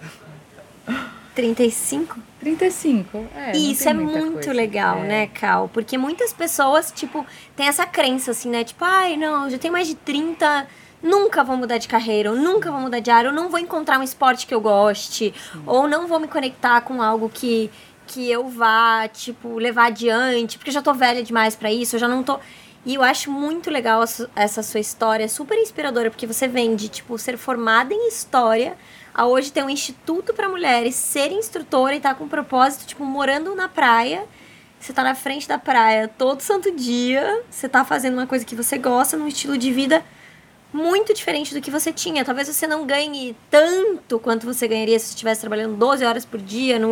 35? 1.36 2.20
35, 2.44 3.26
é. 3.36 3.58
Isso 3.58 3.88
é 3.88 3.94
muito 3.94 4.34
coisa. 4.34 4.54
legal, 4.54 4.98
é. 5.00 5.08
né, 5.08 5.28
Cal? 5.28 5.70
Porque 5.70 5.98
muitas 5.98 6.34
pessoas, 6.34 6.92
tipo, 6.92 7.26
têm 7.56 7.68
essa 7.68 7.86
crença, 7.86 8.32
assim, 8.32 8.50
né? 8.50 8.64
Tipo, 8.64 8.84
ai, 8.84 9.16
não, 9.16 9.50
já 9.50 9.58
tenho 9.58 9.72
mais 9.72 9.88
de 9.88 9.96
30, 9.96 10.68
nunca 11.02 11.44
vou 11.44 11.56
mudar 11.56 11.78
de 11.78 11.88
carreira, 11.88 12.32
ou 12.32 12.38
nunca 12.38 12.70
vou 12.70 12.82
mudar 12.82 13.00
de 13.00 13.10
área, 13.10 13.30
ou 13.30 13.36
não 13.36 13.50
vou 13.50 13.60
encontrar 13.60 13.98
um 14.00 14.04
esporte 14.04 14.46
que 14.46 14.54
eu 14.54 14.60
goste, 14.60 15.34
Sim. 15.54 15.64
ou 15.66 15.88
não 15.88 16.06
vou 16.06 16.20
me 16.20 16.28
conectar 16.28 16.82
com 16.82 17.02
algo 17.02 17.30
que, 17.30 17.72
que 18.06 18.30
eu 18.30 18.50
vá, 18.50 19.08
tipo, 19.08 19.58
levar 19.58 19.88
adiante, 19.88 20.58
porque 20.58 20.70
eu 20.70 20.74
já 20.74 20.82
tô 20.82 20.94
velha 20.94 21.24
demais 21.24 21.56
para 21.56 21.72
isso, 21.72 21.96
eu 21.96 22.00
já 22.00 22.08
não 22.08 22.24
tô. 22.24 22.40
E 22.86 22.96
eu 22.96 23.04
acho 23.04 23.32
muito 23.32 23.70
legal 23.72 24.04
essa 24.36 24.62
sua 24.62 24.80
história, 24.80 25.30
super 25.30 25.58
inspiradora, 25.58 26.10
porque 26.10 26.28
você 26.28 26.48
vem 26.48 26.76
de, 26.76 26.90
tipo, 26.90 27.18
ser 27.18 27.38
formada 27.38 27.94
em 27.94 28.10
história 28.10 28.76
a 29.14 29.26
hoje 29.26 29.52
ter 29.52 29.64
um 29.64 29.70
instituto 29.70 30.34
para 30.34 30.50
mulheres, 30.50 30.96
ser 30.96 31.32
instrutora 31.32 31.96
e 31.96 32.02
tá 32.02 32.14
com 32.14 32.26
um 32.26 32.28
propósito, 32.28 32.86
tipo, 32.86 33.06
morando 33.06 33.56
na 33.56 33.70
praia. 33.70 34.26
Você 34.80 34.92
tá 34.92 35.02
na 35.02 35.16
frente 35.16 35.48
da 35.48 35.58
praia 35.58 36.10
todo 36.10 36.42
santo 36.42 36.70
dia, 36.76 37.44
você 37.50 37.70
tá 37.70 37.86
fazendo 37.86 38.16
uma 38.16 38.28
coisa 38.28 38.44
que 38.44 38.56
você 38.56 38.78
gosta, 38.78 39.16
num 39.16 39.30
estilo 39.30 39.58
de 39.58 39.72
vida 39.72 40.04
muito 40.74 41.14
diferente 41.14 41.54
do 41.54 41.62
que 41.62 41.72
você 41.72 41.94
tinha. 41.94 42.26
Talvez 42.26 42.50
você 42.50 42.68
não 42.68 42.86
ganhe 42.86 43.34
tanto 43.50 44.20
quanto 44.20 44.46
você 44.46 44.68
ganharia 44.68 45.00
se 45.00 45.12
estivesse 45.12 45.40
trabalhando 45.40 45.78
12 45.78 46.04
horas 46.04 46.26
por 46.26 46.42
dia, 46.42 46.80
num... 46.80 46.92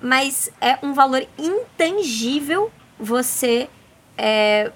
mas 0.00 0.50
é 0.60 0.78
um 0.82 0.94
valor 0.94 1.24
intangível 1.38 2.72
você 2.98 3.68
é, 4.18 4.72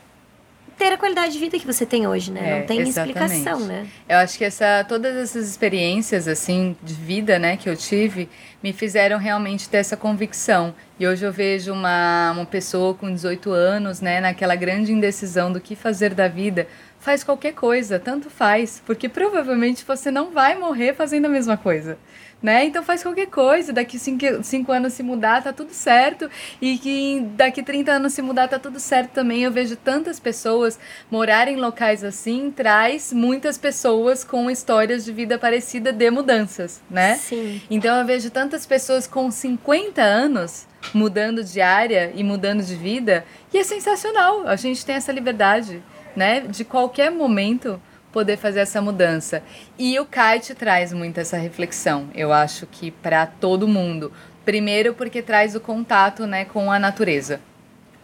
ter 0.81 0.95
a 0.95 0.97
qualidade 0.97 1.35
de 1.35 1.39
vida 1.39 1.59
que 1.59 1.67
você 1.67 1.85
tem 1.85 2.07
hoje, 2.07 2.33
né? 2.33 2.41
É, 2.41 2.59
não 2.61 2.67
tem 2.67 2.81
exatamente. 2.81 3.19
explicação, 3.19 3.61
né? 3.67 3.87
Eu 4.09 4.17
acho 4.17 4.39
que 4.39 4.45
essa, 4.47 4.83
todas 4.89 5.15
essas 5.15 5.47
experiências, 5.47 6.27
assim, 6.27 6.75
de 6.83 6.95
vida, 6.95 7.39
né, 7.39 7.59
que 7.59 7.69
eu 7.69 7.77
tive, 7.77 8.31
me 8.63 8.73
fizeram 8.73 9.19
realmente 9.19 9.69
ter 9.69 9.77
essa 9.77 9.95
convicção. 9.95 10.75
E 10.99 11.07
hoje 11.07 11.23
eu 11.23 11.31
vejo 11.31 11.71
uma, 11.71 12.33
uma 12.33 12.47
pessoa 12.47 12.95
com 12.95 13.13
18 13.13 13.53
anos, 13.53 14.01
né, 14.01 14.23
naquela 14.23 14.55
grande 14.55 14.91
indecisão 14.91 15.53
do 15.53 15.61
que 15.61 15.77
fazer 15.77 16.15
da 16.15 16.29
vida, 16.29 16.67
faz 16.99 17.23
qualquer 17.23 17.53
coisa, 17.53 17.99
tanto 17.99 18.31
faz, 18.31 18.83
porque 18.87 19.07
provavelmente 19.07 19.85
você 19.87 20.11
não 20.11 20.31
vai 20.31 20.59
morrer 20.59 20.95
fazendo 20.95 21.27
a 21.27 21.29
mesma 21.29 21.59
coisa 21.59 21.99
né? 22.43 22.65
Então 22.65 22.83
faz 22.83 23.03
qualquer 23.03 23.27
coisa, 23.27 23.73
daqui 23.73 23.99
5 23.99 24.73
anos 24.73 24.93
se 24.93 25.03
mudar, 25.03 25.43
tá 25.43 25.53
tudo 25.53 25.73
certo, 25.73 26.31
e 26.61 26.79
que 26.79 27.21
daqui 27.37 27.63
30 27.63 27.93
anos 27.93 28.13
se 28.13 28.23
mudar, 28.23 28.49
tá 28.49 28.59
tudo 28.59 28.81
certo 28.81 29.11
também. 29.11 29.43
Eu 29.43 29.51
vejo 29.51 29.77
tantas 29.77 30.19
pessoas 30.19 30.79
morarem 31.11 31.57
em 31.57 31.61
locais 31.61 32.03
assim, 32.03 32.51
traz 32.51 33.13
muitas 33.13 33.59
pessoas 33.59 34.25
com 34.25 34.51
histórias 34.51 35.05
de 35.05 35.13
vida 35.13 35.39
parecida 35.39 35.93
de 35.93 36.11
mudanças, 36.11 36.81
né? 36.91 37.17
Sim. 37.17 37.61
Então 37.71 37.99
eu 37.99 38.07
vejo 38.07 38.31
tantas 38.31 38.65
pessoas 38.65 39.07
com 39.07 39.31
50 39.31 40.03
anos 40.03 40.67
mudando 40.95 41.45
de 41.45 41.61
área 41.61 42.11
e 42.15 42.25
mudando 42.25 42.63
de 42.63 42.75
vida, 42.75 43.25
e 43.53 43.59
é 43.59 43.65
sensacional. 43.65 44.47
A 44.47 44.57
gente 44.57 44.85
tem 44.87 44.97
essa 44.97 45.13
liberdade, 45.13 45.83
né? 46.17 46.41
De 46.41 46.65
qualquer 46.65 47.11
momento 47.11 47.81
poder 48.13 48.37
fazer 48.37 48.61
essa 48.61 48.81
mudança. 48.81 49.43
E 49.79 49.99
o 49.99 50.07
kite 50.07 50.55
traz 50.55 50.93
muito 50.93 51.19
essa 51.19 51.37
reflexão, 51.37 52.09
eu 52.15 52.33
acho 52.33 52.67
que 52.67 52.91
para 52.91 53.27
todo 53.27 53.69
mundo. 53.69 54.13
Primeiro 54.45 54.95
porque 54.95 55.23
traz 55.23 55.55
o 55.55 55.61
contato, 55.61 56.27
né, 56.27 56.45
com 56.45 56.73
a 56.73 56.79
natureza. 56.79 57.41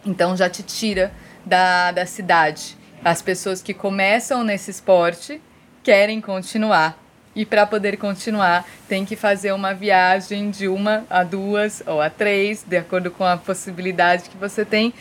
Então 0.05 0.37
já 0.37 0.49
te 0.49 0.63
tira 0.63 1.11
da, 1.45 1.91
da 1.91 2.05
cidade. 2.05 2.77
As 3.03 3.21
pessoas 3.21 3.61
que 3.61 3.73
começam 3.73 4.43
nesse 4.43 4.71
esporte 4.71 5.41
querem 5.83 6.21
continuar. 6.21 6.97
E 7.35 7.45
para 7.45 7.67
poder 7.67 7.97
continuar, 7.97 8.65
tem 8.89 9.05
que 9.05 9.15
fazer 9.15 9.51
uma 9.51 9.73
viagem 9.73 10.49
de 10.49 10.67
uma 10.67 11.05
a 11.07 11.23
duas 11.23 11.83
ou 11.85 12.01
a 12.01 12.09
três, 12.09 12.63
de 12.63 12.75
acordo 12.75 13.11
com 13.11 13.23
a 13.23 13.37
possibilidade 13.37 14.29
que 14.29 14.37
você 14.37 14.65
tem, 14.65 14.91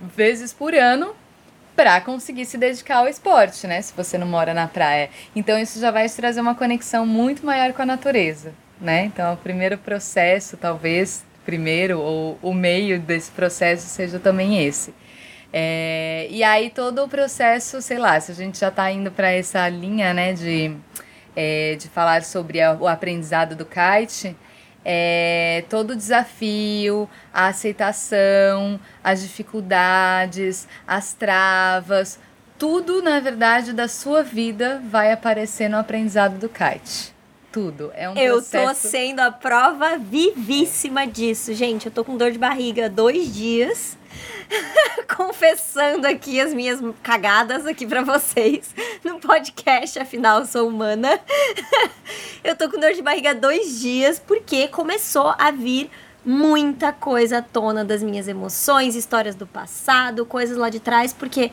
vezes 0.00 0.52
por 0.52 0.74
ano, 0.74 1.14
para 1.78 2.00
conseguir 2.00 2.44
se 2.44 2.58
dedicar 2.58 2.96
ao 2.96 3.08
esporte, 3.08 3.64
né? 3.68 3.80
Se 3.80 3.94
você 3.94 4.18
não 4.18 4.26
mora 4.26 4.52
na 4.52 4.66
praia. 4.66 5.10
Então 5.36 5.56
isso 5.56 5.78
já 5.78 5.92
vai 5.92 6.08
te 6.08 6.16
trazer 6.16 6.40
uma 6.40 6.56
conexão 6.56 7.06
muito 7.06 7.46
maior 7.46 7.72
com 7.72 7.82
a 7.82 7.86
natureza, 7.86 8.52
né? 8.80 9.04
Então 9.04 9.32
o 9.32 9.36
primeiro 9.36 9.78
processo, 9.78 10.56
talvez, 10.56 11.24
primeiro 11.46 12.00
ou 12.00 12.36
o 12.42 12.52
meio 12.52 12.98
desse 12.98 13.30
processo 13.30 13.86
seja 13.86 14.18
também 14.18 14.60
esse. 14.66 14.92
É, 15.52 16.26
e 16.28 16.42
aí 16.42 16.68
todo 16.68 17.04
o 17.04 17.08
processo, 17.08 17.80
sei 17.80 17.98
lá, 17.98 18.18
se 18.18 18.32
a 18.32 18.34
gente 18.34 18.58
já 18.58 18.70
está 18.70 18.90
indo 18.90 19.12
para 19.12 19.30
essa 19.30 19.68
linha, 19.68 20.12
né, 20.12 20.32
de, 20.32 20.74
é, 21.36 21.76
de 21.76 21.88
falar 21.88 22.24
sobre 22.24 22.60
a, 22.60 22.72
o 22.72 22.88
aprendizado 22.88 23.54
do 23.54 23.64
kite, 23.64 24.36
é, 24.84 25.64
todo 25.68 25.90
o 25.90 25.96
desafio, 25.96 27.08
a 27.32 27.48
aceitação, 27.48 28.78
as 29.02 29.22
dificuldades, 29.22 30.66
as 30.86 31.12
travas, 31.12 32.18
tudo, 32.58 33.02
na 33.02 33.20
verdade, 33.20 33.72
da 33.72 33.86
sua 33.86 34.22
vida 34.22 34.82
vai 34.90 35.12
aparecer 35.12 35.68
no 35.68 35.76
aprendizado 35.76 36.38
do 36.38 36.48
kite. 36.48 37.14
Tudo. 37.52 37.90
É 37.94 38.08
um 38.08 38.16
eu 38.16 38.34
processo... 38.36 38.82
tô 38.82 38.88
sendo 38.88 39.20
a 39.20 39.30
prova 39.30 39.98
vivíssima 39.98 41.06
disso. 41.06 41.52
Gente, 41.54 41.86
eu 41.86 41.92
tô 41.92 42.04
com 42.04 42.16
dor 42.16 42.30
de 42.30 42.38
barriga 42.38 42.88
dois 42.88 43.34
dias. 43.34 43.97
confessando 45.16 46.06
aqui 46.06 46.40
as 46.40 46.52
minhas 46.52 46.80
cagadas 47.02 47.66
aqui 47.66 47.86
para 47.86 48.02
vocês 48.02 48.74
no 49.04 49.20
podcast, 49.20 49.98
afinal 49.98 50.44
sou 50.44 50.68
humana. 50.68 51.20
eu 52.44 52.56
tô 52.56 52.70
com 52.70 52.78
dor 52.78 52.92
de 52.92 53.02
barriga 53.02 53.34
dois 53.34 53.80
dias 53.80 54.18
porque 54.18 54.68
começou 54.68 55.34
a 55.38 55.50
vir 55.50 55.90
muita 56.24 56.92
coisa 56.92 57.38
à 57.38 57.42
tona 57.42 57.84
das 57.84 58.02
minhas 58.02 58.28
emoções, 58.28 58.94
histórias 58.94 59.34
do 59.34 59.46
passado, 59.46 60.26
coisas 60.26 60.56
lá 60.56 60.68
de 60.68 60.80
trás, 60.80 61.12
porque 61.12 61.50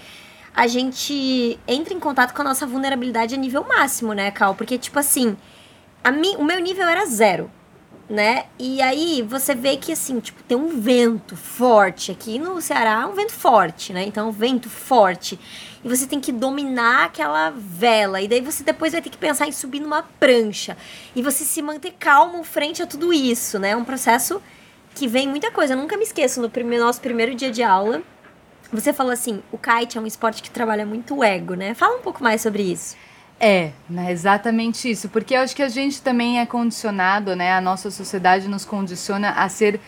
a 0.53 0.67
gente 0.67 1.59
entra 1.67 1.93
em 1.93 1.99
contato 1.99 2.33
com 2.33 2.41
a 2.41 2.45
nossa 2.45 2.65
vulnerabilidade 2.65 3.35
a 3.35 3.37
nível 3.37 3.63
máximo, 3.63 4.13
né, 4.13 4.31
Cal? 4.31 4.55
Porque, 4.55 4.77
tipo 4.77 4.97
assim, 4.97 5.37
a 6.03 6.11
mi, 6.11 6.35
o 6.37 6.43
meu 6.43 6.59
nível 6.59 6.87
era 6.87 7.05
zero 7.05 7.51
né? 8.09 8.45
E 8.59 8.81
aí 8.81 9.21
você 9.21 9.55
vê 9.55 9.77
que 9.77 9.91
assim, 9.91 10.19
tipo, 10.19 10.43
tem 10.43 10.57
um 10.57 10.79
vento 10.79 11.35
forte 11.35 12.11
aqui 12.11 12.37
no 12.37 12.61
Ceará, 12.61 13.07
um 13.07 13.13
vento 13.13 13.33
forte, 13.33 13.93
né? 13.93 14.03
Então, 14.03 14.29
um 14.29 14.31
vento 14.31 14.69
forte. 14.69 15.39
E 15.83 15.89
você 15.89 16.05
tem 16.05 16.19
que 16.19 16.31
dominar 16.31 17.05
aquela 17.05 17.51
vela. 17.51 18.21
E 18.21 18.27
daí 18.27 18.41
você 18.41 18.63
depois 18.63 18.93
vai 18.93 19.01
ter 19.01 19.09
que 19.09 19.17
pensar 19.17 19.47
em 19.47 19.51
subir 19.51 19.79
numa 19.79 20.03
prancha. 20.03 20.77
E 21.15 21.21
você 21.21 21.43
se 21.43 21.61
manter 21.61 21.93
calmo 21.99 22.43
frente 22.43 22.81
a 22.81 22.87
tudo 22.87 23.13
isso, 23.13 23.59
né? 23.59 23.71
É 23.71 23.75
um 23.75 23.85
processo 23.85 24.41
que 24.93 25.07
vem 25.07 25.27
muita 25.27 25.51
coisa. 25.51 25.73
Eu 25.73 25.77
nunca 25.77 25.97
me 25.97 26.03
esqueço, 26.03 26.41
no 26.41 26.49
primeiro, 26.49 26.85
nosso 26.85 27.01
primeiro 27.01 27.35
dia 27.35 27.51
de 27.51 27.61
aula, 27.61 28.01
você 28.71 28.93
falou 28.93 29.11
assim: 29.11 29.41
o 29.51 29.57
kite 29.57 29.97
é 29.97 30.01
um 30.01 30.07
esporte 30.07 30.41
que 30.41 30.49
trabalha 30.49 30.85
muito 30.85 31.15
o 31.15 31.23
ego, 31.23 31.53
né? 31.53 31.73
Fala 31.73 31.97
um 31.97 32.01
pouco 32.01 32.23
mais 32.23 32.41
sobre 32.41 32.63
isso. 32.63 32.95
É, 33.39 33.73
né, 33.89 34.11
exatamente 34.11 34.89
isso, 34.89 35.09
porque 35.09 35.35
eu 35.35 35.41
acho 35.41 35.55
que 35.55 35.61
a 35.61 35.67
gente 35.67 36.01
também 36.01 36.39
é 36.39 36.45
condicionado, 36.45 37.35
né? 37.35 37.51
A 37.51 37.59
nossa 37.59 37.91
sociedade 37.91 38.47
nos 38.47 38.63
condiciona 38.63 39.31
a 39.31 39.49
ser 39.49 39.79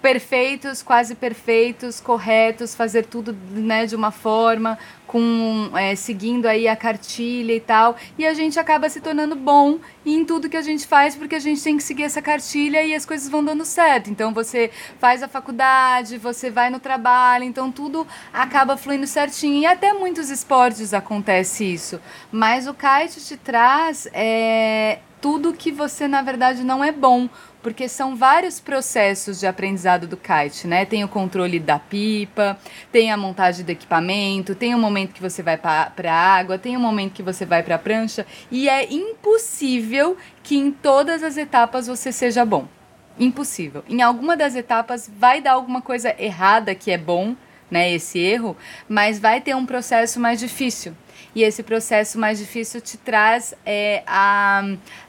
perfeitos, 0.00 0.82
quase 0.82 1.14
perfeitos, 1.14 2.00
corretos, 2.00 2.74
fazer 2.74 3.06
tudo 3.06 3.36
né, 3.50 3.86
de 3.86 3.94
uma 3.94 4.10
forma, 4.10 4.78
com 5.06 5.70
é, 5.74 5.94
seguindo 5.94 6.46
aí 6.46 6.68
a 6.68 6.76
cartilha 6.76 7.52
e 7.52 7.60
tal, 7.60 7.96
e 8.16 8.24
a 8.24 8.32
gente 8.32 8.58
acaba 8.58 8.88
se 8.88 9.00
tornando 9.00 9.34
bom 9.34 9.78
em 10.06 10.24
tudo 10.24 10.48
que 10.48 10.56
a 10.56 10.62
gente 10.62 10.86
faz, 10.86 11.16
porque 11.16 11.34
a 11.34 11.40
gente 11.40 11.62
tem 11.62 11.76
que 11.76 11.82
seguir 11.82 12.04
essa 12.04 12.22
cartilha 12.22 12.82
e 12.82 12.94
as 12.94 13.04
coisas 13.04 13.28
vão 13.28 13.44
dando 13.44 13.64
certo. 13.64 14.08
Então 14.08 14.32
você 14.32 14.70
faz 14.98 15.22
a 15.22 15.28
faculdade, 15.28 16.16
você 16.16 16.48
vai 16.48 16.70
no 16.70 16.78
trabalho, 16.78 17.44
então 17.44 17.70
tudo 17.70 18.06
acaba 18.32 18.76
fluindo 18.76 19.06
certinho. 19.06 19.62
E 19.62 19.66
até 19.66 19.92
muitos 19.92 20.30
esportes 20.30 20.94
acontece 20.94 21.64
isso. 21.64 22.00
Mas 22.30 22.66
o 22.66 22.74
kite 22.74 23.20
te 23.20 23.36
traz 23.36 24.08
é, 24.12 25.00
tudo 25.20 25.52
que 25.52 25.70
você 25.70 26.08
na 26.08 26.22
verdade 26.22 26.64
não 26.64 26.82
é 26.82 26.90
bom 26.90 27.28
porque 27.62 27.88
são 27.88 28.16
vários 28.16 28.58
processos 28.58 29.40
de 29.40 29.46
aprendizado 29.46 30.06
do 30.06 30.16
kite, 30.16 30.66
né? 30.66 30.84
Tem 30.84 31.04
o 31.04 31.08
controle 31.08 31.58
da 31.58 31.78
pipa, 31.78 32.58
tem 32.90 33.10
a 33.10 33.16
montagem 33.16 33.64
do 33.64 33.70
equipamento, 33.70 34.54
tem 34.54 34.74
o 34.74 34.78
momento 34.78 35.12
que 35.12 35.20
você 35.20 35.42
vai 35.42 35.56
para 35.56 35.92
a 36.04 36.12
água, 36.12 36.58
tem 36.58 36.76
o 36.76 36.80
momento 36.80 37.12
que 37.12 37.22
você 37.22 37.44
vai 37.44 37.62
para 37.62 37.74
a 37.74 37.78
prancha, 37.78 38.26
e 38.50 38.68
é 38.68 38.92
impossível 38.92 40.16
que 40.42 40.56
em 40.56 40.70
todas 40.70 41.22
as 41.22 41.36
etapas 41.36 41.86
você 41.86 42.10
seja 42.12 42.44
bom. 42.44 42.66
Impossível. 43.18 43.84
Em 43.88 44.00
alguma 44.00 44.36
das 44.36 44.54
etapas 44.54 45.10
vai 45.14 45.40
dar 45.40 45.52
alguma 45.52 45.82
coisa 45.82 46.14
errada 46.18 46.74
que 46.74 46.90
é 46.90 46.96
bom, 46.96 47.36
né, 47.70 47.92
esse 47.92 48.18
erro, 48.18 48.56
mas 48.88 49.20
vai 49.20 49.40
ter 49.40 49.54
um 49.54 49.64
processo 49.64 50.18
mais 50.18 50.40
difícil. 50.40 50.94
E 51.34 51.42
esse 51.42 51.62
processo 51.62 52.18
mais 52.18 52.38
difícil 52.38 52.80
te 52.80 52.96
traz 52.96 53.54
é, 53.64 54.02
a, 54.06 54.64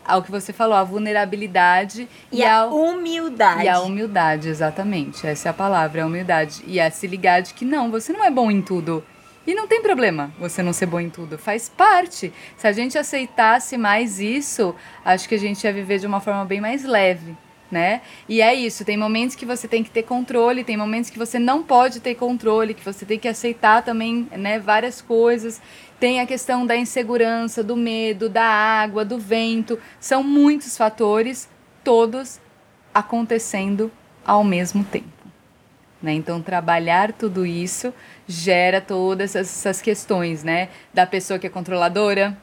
ao 0.05 0.21
que 0.21 0.29
você 0.29 0.53
falou, 0.53 0.75
a 0.75 0.83
vulnerabilidade 0.83 2.07
e, 2.31 2.39
e 2.39 2.43
a, 2.43 2.65
humildade. 2.65 3.63
E 3.63 3.67
a 3.67 3.79
humildade, 3.81 4.49
exatamente. 4.49 5.25
Essa 5.25 5.49
é 5.49 5.51
a 5.51 5.53
palavra, 5.53 6.03
a 6.03 6.05
humildade. 6.05 6.63
E 6.67 6.79
a 6.79 6.91
se 6.91 7.07
ligar 7.07 7.41
de 7.41 7.53
que 7.53 7.65
não, 7.65 7.89
você 7.89 8.13
não 8.13 8.23
é 8.23 8.29
bom 8.29 8.51
em 8.51 8.61
tudo. 8.61 9.03
E 9.45 9.55
não 9.55 9.67
tem 9.67 9.81
problema 9.81 10.31
você 10.39 10.61
não 10.61 10.71
ser 10.71 10.85
bom 10.85 10.99
em 10.99 11.09
tudo, 11.09 11.37
faz 11.37 11.67
parte. 11.67 12.31
Se 12.55 12.67
a 12.67 12.71
gente 12.71 12.97
aceitasse 12.97 13.75
mais 13.75 14.19
isso, 14.19 14.75
acho 15.03 15.27
que 15.27 15.33
a 15.33 15.39
gente 15.39 15.63
ia 15.63 15.73
viver 15.73 15.97
de 15.97 16.05
uma 16.05 16.19
forma 16.19 16.45
bem 16.45 16.61
mais 16.61 16.83
leve 16.83 17.35
né? 17.71 18.01
E 18.27 18.41
é 18.41 18.53
isso, 18.53 18.83
tem 18.83 18.97
momentos 18.97 19.35
que 19.35 19.45
você 19.45 19.67
tem 19.67 19.83
que 19.83 19.89
ter 19.89 20.03
controle, 20.03 20.63
tem 20.63 20.75
momentos 20.75 21.09
que 21.09 21.17
você 21.17 21.39
não 21.39 21.63
pode 21.63 22.01
ter 22.01 22.15
controle, 22.15 22.73
que 22.73 22.83
você 22.83 23.05
tem 23.05 23.17
que 23.17 23.27
aceitar 23.27 23.81
também, 23.81 24.27
né, 24.33 24.59
várias 24.59 25.01
coisas. 25.01 25.61
Tem 26.01 26.19
a 26.19 26.25
questão 26.25 26.65
da 26.65 26.75
insegurança, 26.75 27.63
do 27.63 27.75
medo, 27.75 28.27
da 28.27 28.43
água, 28.43 29.05
do 29.05 29.19
vento, 29.19 29.77
são 29.99 30.23
muitos 30.23 30.75
fatores, 30.75 31.47
todos 31.83 32.39
acontecendo 32.91 33.91
ao 34.25 34.43
mesmo 34.43 34.83
tempo. 34.83 35.05
Né? 36.01 36.13
Então, 36.13 36.41
trabalhar 36.41 37.13
tudo 37.13 37.45
isso 37.45 37.93
gera 38.27 38.81
todas 38.81 39.35
essas 39.35 39.79
questões, 39.79 40.43
né? 40.43 40.69
Da 40.91 41.05
pessoa 41.05 41.37
que 41.37 41.45
é 41.45 41.51
controladora, 41.51 42.35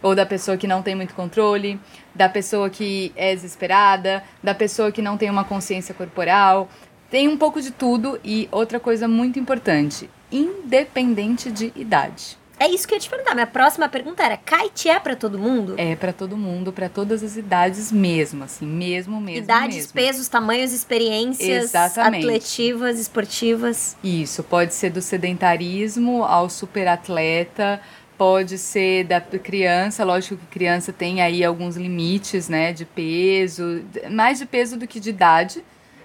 ou 0.00 0.14
da 0.14 0.24
pessoa 0.24 0.56
que 0.56 0.68
não 0.68 0.80
tem 0.80 0.94
muito 0.94 1.12
controle, 1.12 1.80
da 2.14 2.28
pessoa 2.28 2.70
que 2.70 3.12
é 3.16 3.34
desesperada, 3.34 4.22
da 4.40 4.54
pessoa 4.54 4.92
que 4.92 5.02
não 5.02 5.16
tem 5.16 5.28
uma 5.28 5.42
consciência 5.42 5.92
corporal. 5.92 6.68
Tem 7.10 7.26
um 7.26 7.36
pouco 7.36 7.60
de 7.60 7.72
tudo 7.72 8.20
e 8.22 8.48
outra 8.52 8.78
coisa 8.78 9.08
muito 9.08 9.40
importante, 9.40 10.08
independente 10.30 11.50
de 11.50 11.72
idade. 11.74 12.40
É 12.62 12.68
isso 12.68 12.86
que 12.86 12.94
eu 12.94 12.96
ia 12.96 13.00
te 13.00 13.10
perguntar. 13.10 13.34
Minha 13.34 13.46
próxima 13.46 13.88
pergunta 13.88 14.22
era: 14.22 14.36
kite 14.36 14.88
é 14.88 15.00
para 15.00 15.16
todo 15.16 15.36
mundo? 15.36 15.74
É 15.76 15.96
para 15.96 16.12
todo 16.12 16.36
mundo, 16.36 16.72
para 16.72 16.88
todas 16.88 17.20
as 17.24 17.36
idades 17.36 17.90
mesmo, 17.90 18.44
assim, 18.44 18.64
mesmo, 18.64 19.20
mesmo. 19.20 19.42
Idades, 19.42 19.76
mesmo. 19.78 19.92
pesos, 19.92 20.28
tamanhos, 20.28 20.72
experiências 20.72 21.64
Exatamente. 21.64 22.24
atletivas, 22.24 23.00
esportivas. 23.00 23.96
Isso, 24.04 24.44
pode 24.44 24.74
ser 24.74 24.90
do 24.90 25.02
sedentarismo 25.02 26.22
ao 26.22 26.48
superatleta, 26.48 27.80
pode 28.16 28.56
ser 28.58 29.06
da 29.06 29.20
criança, 29.20 30.04
lógico 30.04 30.36
que 30.36 30.46
criança 30.46 30.92
tem 30.92 31.20
aí 31.20 31.44
alguns 31.44 31.76
limites, 31.76 32.48
né, 32.48 32.72
de 32.72 32.84
peso, 32.84 33.84
mais 34.08 34.38
de 34.38 34.46
peso 34.46 34.76
do 34.76 34.86
que 34.86 35.00
de 35.00 35.10
idade, 35.10 35.64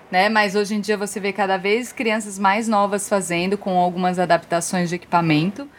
né? 0.09 0.27
Mas 0.27 0.55
hoje 0.55 0.73
em 0.73 0.79
dia 0.81 0.97
você 0.97 1.19
vê 1.19 1.31
cada 1.31 1.57
vez 1.57 1.93
crianças 1.93 2.39
mais 2.39 2.67
novas 2.67 3.07
fazendo 3.07 3.59
com 3.59 3.77
algumas 3.77 4.17
adaptações 4.17 4.89
de 4.89 4.95
equipamento. 4.95 5.69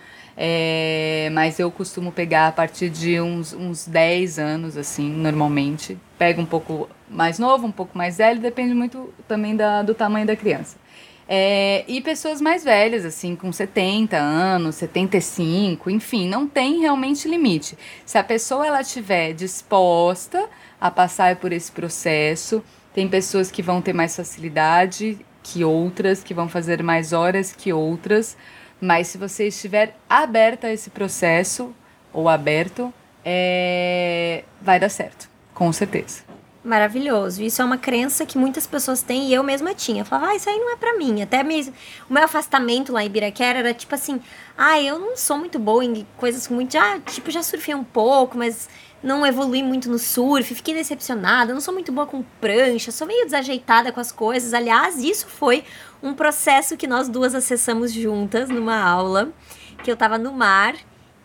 É, 0.41 1.29
mas 1.33 1.59
eu 1.59 1.69
costumo 1.69 2.13
pegar 2.13 2.47
a 2.47 2.53
partir 2.53 2.89
de 2.89 3.21
uns, 3.21 3.53
uns 3.53 3.89
10 3.89 4.39
anos, 4.39 4.77
assim, 4.77 5.11
normalmente. 5.11 5.99
Pego 6.17 6.41
um 6.41 6.47
pouco 6.47 6.89
mais 7.11 7.41
novo, 7.41 7.67
um 7.67 7.73
pouco 7.73 7.99
mais 7.99 8.19
velho, 8.19 8.41
depende 8.41 8.73
muito 8.73 9.13
também 9.27 9.57
da, 9.57 9.83
do 9.83 9.95
tamanho 9.95 10.25
da 10.25 10.37
criança. 10.37 10.77
É, 11.29 11.85
e 11.89 12.01
pessoas 12.01 12.41
mais 12.41 12.63
velhas, 12.63 13.05
assim, 13.05 13.35
com 13.35 13.51
70 13.53 14.17
anos, 14.17 14.77
75, 14.77 15.91
enfim, 15.91 16.29
não 16.29 16.47
tem 16.47 16.83
realmente 16.83 17.29
limite. 17.29 17.77
Se 18.07 18.17
a 18.17 18.23
pessoa 18.23 18.65
ela 18.65 18.81
estiver 18.81 19.33
disposta 19.33 20.49
a 20.81 20.89
passar 20.89 21.35
por 21.37 21.53
esse 21.53 21.73
processo, 21.73 22.63
tem 22.95 23.09
pessoas 23.09 23.51
que 23.51 23.61
vão 23.61 23.83
ter 23.83 23.93
mais 23.93 24.15
facilidade 24.15 25.19
que 25.43 25.65
outras, 25.65 26.23
que 26.23 26.35
vão 26.35 26.49
fazer 26.49 26.83
mais 26.83 27.13
horas 27.13 27.53
que 27.53 27.73
outras, 27.73 28.37
mas 28.81 29.09
se 29.09 29.19
você 29.19 29.49
estiver 29.49 29.97
aberta 30.09 30.67
a 30.69 30.73
esse 30.73 30.91
processo, 30.91 31.75
ou 32.13 32.29
aberto, 32.29 32.93
é... 33.25 34.45
vai 34.61 34.79
dar 34.79 34.89
certo, 34.89 35.29
com 35.55 35.73
certeza. 35.73 36.29
Maravilhoso. 36.65 37.43
Isso 37.43 37.63
é 37.63 37.65
uma 37.65 37.79
crença 37.79 38.27
que 38.27 38.37
muitas 38.37 38.67
pessoas 38.67 39.01
têm 39.01 39.29
e 39.29 39.35
eu 39.35 39.43
mesma 39.43 39.73
tinha. 39.73 40.03
Eu 40.03 40.05
falava, 40.05 40.33
ah, 40.33 40.37
isso 40.37 40.51
aí 40.51 40.59
não 40.59 40.73
é 40.73 40.77
pra 40.77 40.99
mim. 40.99 41.23
Até 41.23 41.43
mesmo 41.43 41.73
o 42.11 42.13
meu 42.13 42.25
afastamento 42.25 42.93
lá 42.93 43.03
em 43.03 43.07
Ibiraquera 43.07 43.61
era 43.61 43.73
tipo 43.73 43.95
assim, 43.95 44.21
ah, 44.57 44.79
eu 44.81 44.99
não 44.99 45.17
sou 45.17 45.39
muito 45.39 45.59
boa 45.59 45.85
em 45.85 46.07
coisas 46.17 46.47
muito. 46.49 46.73
Já, 46.73 46.99
tipo, 47.01 47.31
já 47.31 47.43
surfei 47.43 47.75
um 47.75 47.85
pouco, 47.85 48.37
mas 48.37 48.69
não 49.03 49.25
evolui 49.25 49.63
muito 49.63 49.89
no 49.89 49.99
surf, 49.99 50.55
fiquei 50.55 50.75
decepcionada, 50.75 51.55
não 51.55 51.61
sou 51.61 51.73
muito 51.73 51.93
boa 51.93 52.07
com 52.07 52.23
prancha, 52.41 52.91
sou 52.91 53.07
meio 53.07 53.25
desajeitada 53.25 53.93
com 53.93 54.01
as 54.01 54.11
coisas. 54.11 54.53
Aliás, 54.53 54.99
isso 54.99 55.27
foi 55.27 55.65
um 56.03 56.15
processo 56.15 56.77
que 56.77 56.87
nós 56.87 57.09
duas 57.09 57.35
acessamos 57.35 57.93
juntas 57.93 58.49
numa 58.49 58.81
aula, 58.81 59.33
que 59.83 59.91
eu 59.91 59.97
tava 59.97 60.19
no 60.19 60.33
mar, 60.33 60.75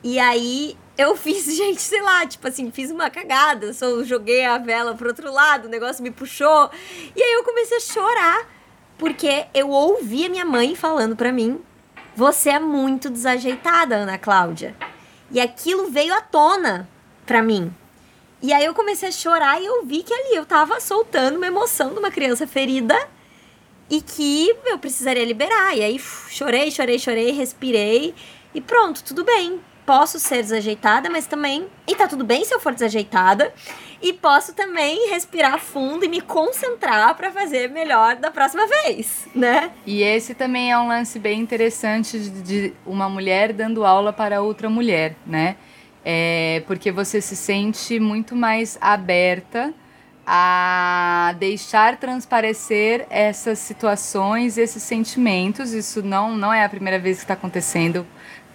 e 0.03 0.19
aí 0.19 0.77
eu 0.97 1.15
fiz, 1.17 1.45
gente, 1.55 1.81
sei 1.81 2.01
lá, 2.01 2.25
tipo 2.25 2.47
assim, 2.47 2.71
fiz 2.71 2.91
uma 2.91 3.09
cagada. 3.09 3.73
Só 3.73 4.03
joguei 4.03 4.45
a 4.45 4.57
vela 4.57 4.95
pro 4.95 5.07
outro 5.07 5.31
lado, 5.31 5.65
o 5.65 5.69
negócio 5.69 6.03
me 6.03 6.11
puxou. 6.11 6.69
E 7.15 7.21
aí 7.21 7.33
eu 7.33 7.43
comecei 7.43 7.77
a 7.77 7.81
chorar, 7.81 8.47
porque 8.97 9.45
eu 9.53 9.69
ouvi 9.69 10.25
a 10.25 10.29
minha 10.29 10.45
mãe 10.45 10.75
falando 10.75 11.15
pra 11.15 11.31
mim: 11.31 11.61
Você 12.15 12.49
é 12.49 12.59
muito 12.59 13.09
desajeitada, 13.09 13.95
Ana 13.95 14.17
Cláudia. 14.17 14.75
E 15.31 15.39
aquilo 15.39 15.89
veio 15.89 16.13
à 16.13 16.21
tona 16.21 16.87
pra 17.25 17.41
mim. 17.41 17.73
E 18.41 18.51
aí 18.51 18.65
eu 18.65 18.73
comecei 18.73 19.07
a 19.07 19.11
chorar 19.11 19.61
e 19.61 19.65
eu 19.65 19.85
vi 19.85 20.03
que 20.03 20.13
ali 20.13 20.35
eu 20.35 20.45
tava 20.45 20.79
soltando 20.81 21.37
uma 21.37 21.47
emoção 21.47 21.93
de 21.93 21.99
uma 21.99 22.11
criança 22.11 22.45
ferida 22.45 22.95
e 23.89 24.01
que 24.01 24.55
eu 24.65 24.79
precisaria 24.79 25.25
liberar. 25.25 25.75
E 25.75 25.83
aí 25.83 25.99
chorei, 25.99 26.71
chorei, 26.71 26.99
chorei, 26.99 27.31
respirei 27.31 28.13
e 28.53 28.61
pronto, 28.61 29.03
tudo 29.03 29.23
bem 29.23 29.59
posso 29.85 30.19
ser 30.19 30.37
desajeitada, 30.37 31.09
mas 31.09 31.27
também. 31.27 31.67
E 31.87 31.95
tá 31.95 32.07
tudo 32.07 32.23
bem 32.23 32.43
se 32.43 32.53
eu 32.53 32.59
for 32.59 32.73
desajeitada. 32.73 33.53
E 34.01 34.11
posso 34.11 34.53
também 34.53 35.09
respirar 35.09 35.59
fundo 35.59 36.03
e 36.03 36.09
me 36.09 36.19
concentrar 36.19 37.15
para 37.15 37.31
fazer 37.31 37.69
melhor 37.69 38.17
da 38.17 38.29
próxima 38.29 38.67
vez, 38.67 39.27
né? 39.33 39.71
E 39.85 40.01
esse 40.01 40.33
também 40.33 40.71
é 40.71 40.77
um 40.77 40.87
lance 40.87 41.17
bem 41.17 41.39
interessante 41.39 42.19
de 42.19 42.73
uma 42.85 43.07
mulher 43.07 43.53
dando 43.53 43.85
aula 43.85 44.11
para 44.11 44.41
outra 44.41 44.69
mulher, 44.69 45.15
né? 45.25 45.55
É 46.03 46.63
porque 46.67 46.91
você 46.91 47.21
se 47.21 47.35
sente 47.35 47.97
muito 47.97 48.35
mais 48.35 48.77
aberta 48.81 49.73
a 50.25 51.35
deixar 51.37 51.97
transparecer 51.97 53.05
essas 53.09 53.59
situações, 53.59 54.57
esses 54.57 54.81
sentimentos. 54.81 55.73
Isso 55.73 56.01
não, 56.01 56.35
não 56.35 56.53
é 56.53 56.63
a 56.63 56.69
primeira 56.69 56.97
vez 56.97 57.17
que 57.17 57.23
está 57.23 57.33
acontecendo 57.33 58.05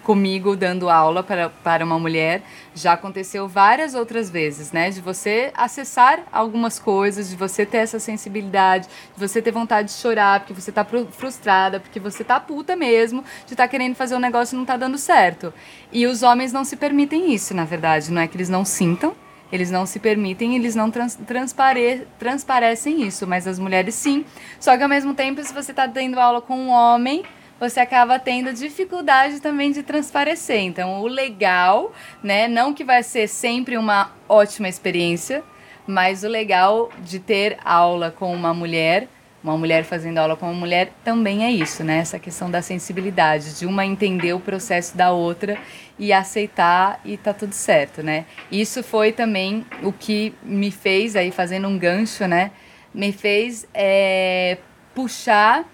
comigo 0.09 0.57
dando 0.57 0.88
aula 0.88 1.22
para, 1.22 1.50
para 1.50 1.85
uma 1.85 1.98
mulher. 1.98 2.42
Já 2.74 2.94
aconteceu 2.94 3.46
várias 3.46 3.94
outras 3.94 4.31
vezes, 4.31 4.72
né? 4.72 4.88
De 4.88 5.02
você 5.02 5.52
acessar 5.54 6.22
algumas 6.33 6.78
coisas, 6.78 7.28
de 7.28 7.37
você 7.37 7.66
ter 7.66 7.78
essa 7.78 8.00
sensibilidade, 8.00 8.87
de 8.87 9.20
você 9.20 9.42
ter 9.42 9.50
vontade 9.50 9.88
de 9.88 9.94
chorar 9.94 10.40
porque 10.40 10.54
você 10.54 10.72
tá 10.72 10.87
frustrada, 11.11 11.78
porque 11.78 12.00
você 12.00 12.24
tá 12.24 12.40
puta 12.40 12.74
mesmo, 12.74 13.22
de 13.44 13.52
estar 13.52 13.64
tá 13.64 13.68
querendo 13.68 13.94
fazer 13.96 14.14
um 14.14 14.20
negócio 14.20 14.57
e 14.57 14.59
não 14.59 14.64
tá 14.64 14.78
dando 14.78 14.96
certo. 14.96 15.52
E 15.92 16.07
os 16.07 16.22
homens 16.22 16.54
não 16.54 16.64
se 16.64 16.76
permitem 16.76 17.35
isso, 17.35 17.52
na 17.52 17.66
verdade. 17.66 18.11
Não 18.11 18.22
é 18.22 18.26
que 18.26 18.35
eles 18.35 18.48
não 18.48 18.64
sintam, 18.64 19.14
eles 19.51 19.71
não 19.71 19.87
se 19.87 19.99
permitem, 19.99 20.57
eles 20.57 20.75
não 20.75 20.91
trans, 20.91 21.15
transpare, 21.15 22.07
transparecem 22.19 23.03
isso, 23.03 23.27
mas 23.27 23.47
as 23.47 23.59
mulheres 23.59 23.95
sim. 23.95 24.25
Só 24.61 24.77
que 24.77 24.83
ao 24.83 24.89
mesmo 24.89 25.15
tempo, 25.15 25.43
se 25.43 25.53
você 25.53 25.73
está 25.73 25.89
tendo 25.89 26.21
aula 26.21 26.41
com 26.41 26.57
um 26.57 26.69
homem, 26.69 27.23
você 27.59 27.81
acaba 27.81 28.19
tendo 28.19 28.53
dificuldade 28.53 29.41
também 29.41 29.73
de 29.73 29.83
transparecer. 29.83 30.61
Então, 30.61 31.01
o 31.01 31.07
legal, 31.07 31.93
né, 32.23 32.47
não 32.47 32.73
que 32.73 32.85
vai 32.85 33.03
ser 33.03 33.27
sempre 33.29 33.77
uma 33.77 34.13
ótima 34.29 34.69
experiência, 34.69 35.43
mas 35.87 36.23
o 36.23 36.29
legal 36.29 36.91
de 37.01 37.19
ter 37.19 37.59
aula 37.65 38.11
com 38.11 38.33
uma 38.33 38.53
mulher, 38.53 39.09
uma 39.49 39.59
mulher 39.59 39.85
fazendo 39.85 40.19
aula 40.19 40.37
com 40.37 40.47
uma 40.47 40.55
mulher, 40.55 40.93
também 41.03 41.45
é 41.45 41.51
isso, 41.51 41.83
né? 41.83 41.99
Essa 41.99 42.19
questão 42.19 42.51
da 42.51 42.63
sensibilidade, 42.63 43.59
de 43.59 43.67
uma 43.67 43.85
entender 43.85 44.33
o 44.33 44.41
processo 44.41 44.97
da 44.97 45.11
outra 45.11 45.59
e 45.99 46.13
aceitar 46.13 47.01
e 47.05 47.17
tá 47.17 47.33
tudo 47.33 47.53
certo, 47.53 48.03
né? 48.03 48.25
Isso 48.51 48.83
foi 48.83 49.13
também 49.13 49.67
o 49.83 49.93
que 49.93 50.35
me 50.43 50.71
fez, 50.71 51.17
aí 51.17 51.31
fazendo 51.31 51.69
um 51.69 51.79
gancho, 51.79 52.27
né? 52.27 52.51
Me 52.93 53.13
fez 53.13 53.67
é, 53.75 54.59
puxar 54.95 55.65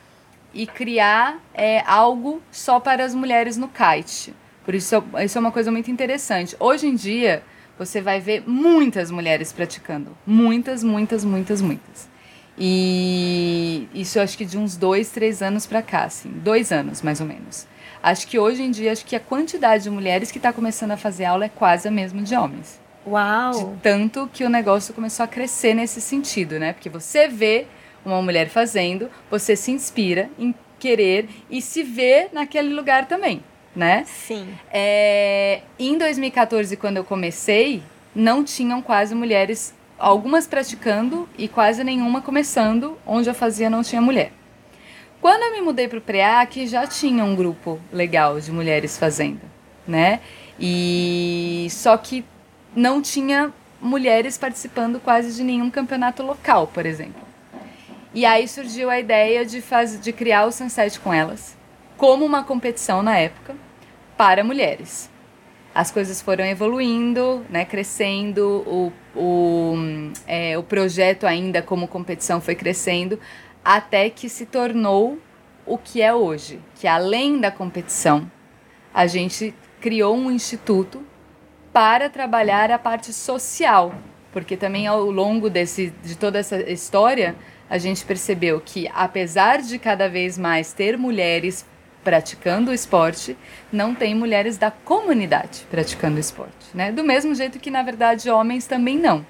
e 0.52 0.66
criar 0.66 1.38
é, 1.52 1.82
algo 1.86 2.40
só 2.50 2.78
para 2.78 3.04
as 3.04 3.14
mulheres 3.14 3.56
no 3.56 3.68
kite. 3.68 4.34
Por 4.64 4.74
isso, 4.74 5.04
isso 5.22 5.36
é 5.36 5.40
uma 5.40 5.52
coisa 5.52 5.70
muito 5.70 5.90
interessante. 5.90 6.56
Hoje 6.58 6.86
em 6.86 6.94
dia, 6.94 7.42
você 7.78 8.00
vai 8.00 8.20
ver 8.20 8.44
muitas 8.46 9.10
mulheres 9.10 9.52
praticando. 9.52 10.16
Muitas, 10.26 10.82
muitas, 10.82 11.24
muitas, 11.24 11.60
muitas. 11.60 12.13
E 12.58 13.88
isso 13.94 14.20
acho 14.20 14.38
que 14.38 14.44
de 14.44 14.56
uns 14.56 14.76
dois, 14.76 15.10
três 15.10 15.42
anos 15.42 15.66
para 15.66 15.82
cá, 15.82 16.04
assim. 16.04 16.30
Dois 16.30 16.70
anos, 16.70 17.02
mais 17.02 17.20
ou 17.20 17.26
menos. 17.26 17.66
Acho 18.02 18.26
que 18.26 18.38
hoje 18.38 18.62
em 18.62 18.70
dia, 18.70 18.92
acho 18.92 19.04
que 19.04 19.16
a 19.16 19.20
quantidade 19.20 19.84
de 19.84 19.90
mulheres 19.90 20.30
que 20.30 20.38
está 20.38 20.52
começando 20.52 20.92
a 20.92 20.96
fazer 20.96 21.24
aula 21.24 21.46
é 21.46 21.48
quase 21.48 21.88
a 21.88 21.90
mesma 21.90 22.22
de 22.22 22.34
homens. 22.34 22.78
Uau! 23.06 23.52
De 23.52 23.80
tanto 23.80 24.28
que 24.32 24.44
o 24.44 24.48
negócio 24.48 24.94
começou 24.94 25.24
a 25.24 25.26
crescer 25.26 25.74
nesse 25.74 26.00
sentido, 26.00 26.58
né? 26.58 26.72
Porque 26.72 26.88
você 26.88 27.28
vê 27.28 27.66
uma 28.04 28.20
mulher 28.22 28.48
fazendo, 28.48 29.10
você 29.30 29.56
se 29.56 29.70
inspira 29.70 30.30
em 30.38 30.54
querer 30.78 31.28
e 31.50 31.62
se 31.62 31.82
vê 31.82 32.28
naquele 32.32 32.74
lugar 32.74 33.06
também, 33.06 33.42
né? 33.74 34.04
Sim. 34.06 34.46
É, 34.70 35.62
em 35.78 35.96
2014, 35.96 36.76
quando 36.76 36.98
eu 36.98 37.04
comecei, 37.04 37.82
não 38.14 38.44
tinham 38.44 38.82
quase 38.82 39.14
mulheres, 39.14 39.74
algumas 39.98 40.46
praticando 40.46 41.28
e 41.38 41.48
quase 41.48 41.84
nenhuma 41.84 42.20
começando, 42.20 42.98
onde 43.06 43.28
eu 43.28 43.34
fazia 43.34 43.70
não 43.70 43.82
tinha 43.82 44.00
mulher. 44.00 44.32
Quando 45.20 45.42
eu 45.42 45.52
me 45.52 45.60
mudei 45.60 45.88
para 45.88 45.98
o 45.98 46.02
PREAC, 46.02 46.66
já 46.66 46.86
tinha 46.86 47.24
um 47.24 47.34
grupo 47.34 47.80
legal 47.92 48.38
de 48.38 48.52
mulheres 48.52 48.98
fazendo, 48.98 49.40
né? 49.86 50.20
E 50.60 51.66
só 51.70 51.96
que 51.96 52.24
não 52.76 53.00
tinha 53.00 53.52
mulheres 53.80 54.36
participando 54.36 55.00
quase 55.00 55.34
de 55.34 55.42
nenhum 55.42 55.70
campeonato 55.70 56.22
local, 56.22 56.66
por 56.66 56.84
exemplo. 56.84 57.22
E 58.12 58.24
aí 58.24 58.46
surgiu 58.46 58.90
a 58.90 59.00
ideia 59.00 59.44
de, 59.44 59.60
faz, 59.60 60.00
de 60.00 60.12
criar 60.12 60.44
o 60.46 60.52
Sunset 60.52 61.00
com 61.00 61.12
elas, 61.12 61.56
como 61.96 62.24
uma 62.24 62.44
competição 62.44 63.02
na 63.02 63.16
época, 63.18 63.56
para 64.16 64.44
mulheres. 64.44 65.10
As 65.74 65.90
coisas 65.90 66.22
foram 66.22 66.44
evoluindo, 66.44 67.44
né, 67.50 67.64
crescendo, 67.64 68.62
o, 68.66 68.92
o, 69.14 69.74
é, 70.26 70.56
o 70.58 70.62
projeto 70.62 71.26
ainda 71.26 71.62
como 71.62 71.88
competição 71.88 72.40
foi 72.40 72.54
crescendo, 72.54 73.18
até 73.64 74.10
que 74.10 74.28
se 74.28 74.46
tornou 74.46 75.18
o 75.66 75.78
que 75.78 76.02
é 76.02 76.12
hoje, 76.12 76.60
que 76.74 76.86
além 76.86 77.40
da 77.40 77.50
competição, 77.50 78.30
a 78.92 79.06
gente 79.06 79.54
criou 79.80 80.16
um 80.16 80.30
instituto 80.30 81.02
para 81.72 82.08
trabalhar 82.08 82.70
a 82.70 82.78
parte 82.78 83.12
social, 83.12 83.94
porque 84.32 84.56
também 84.56 84.86
ao 84.86 85.10
longo 85.10 85.50
desse, 85.50 85.92
de 86.02 86.16
toda 86.16 86.38
essa 86.38 86.58
história, 86.70 87.34
a 87.68 87.78
gente 87.78 88.04
percebeu 88.04 88.60
que, 88.60 88.88
apesar 88.94 89.60
de 89.62 89.78
cada 89.78 90.08
vez 90.08 90.38
mais 90.38 90.72
ter 90.72 90.98
mulheres 90.98 91.66
praticando 92.04 92.70
o 92.70 92.74
esporte, 92.74 93.36
não 93.72 93.94
tem 93.94 94.14
mulheres 94.14 94.58
da 94.58 94.70
comunidade 94.70 95.66
praticando 95.70 96.18
o 96.18 96.20
esporte, 96.20 96.63
né? 96.74 96.90
Do 96.90 97.04
mesmo 97.04 97.34
jeito 97.34 97.58
que, 97.58 97.70
na 97.70 97.82
verdade, 97.82 98.28
homens 98.28 98.66
também 98.66 98.98
não. 98.98 99.24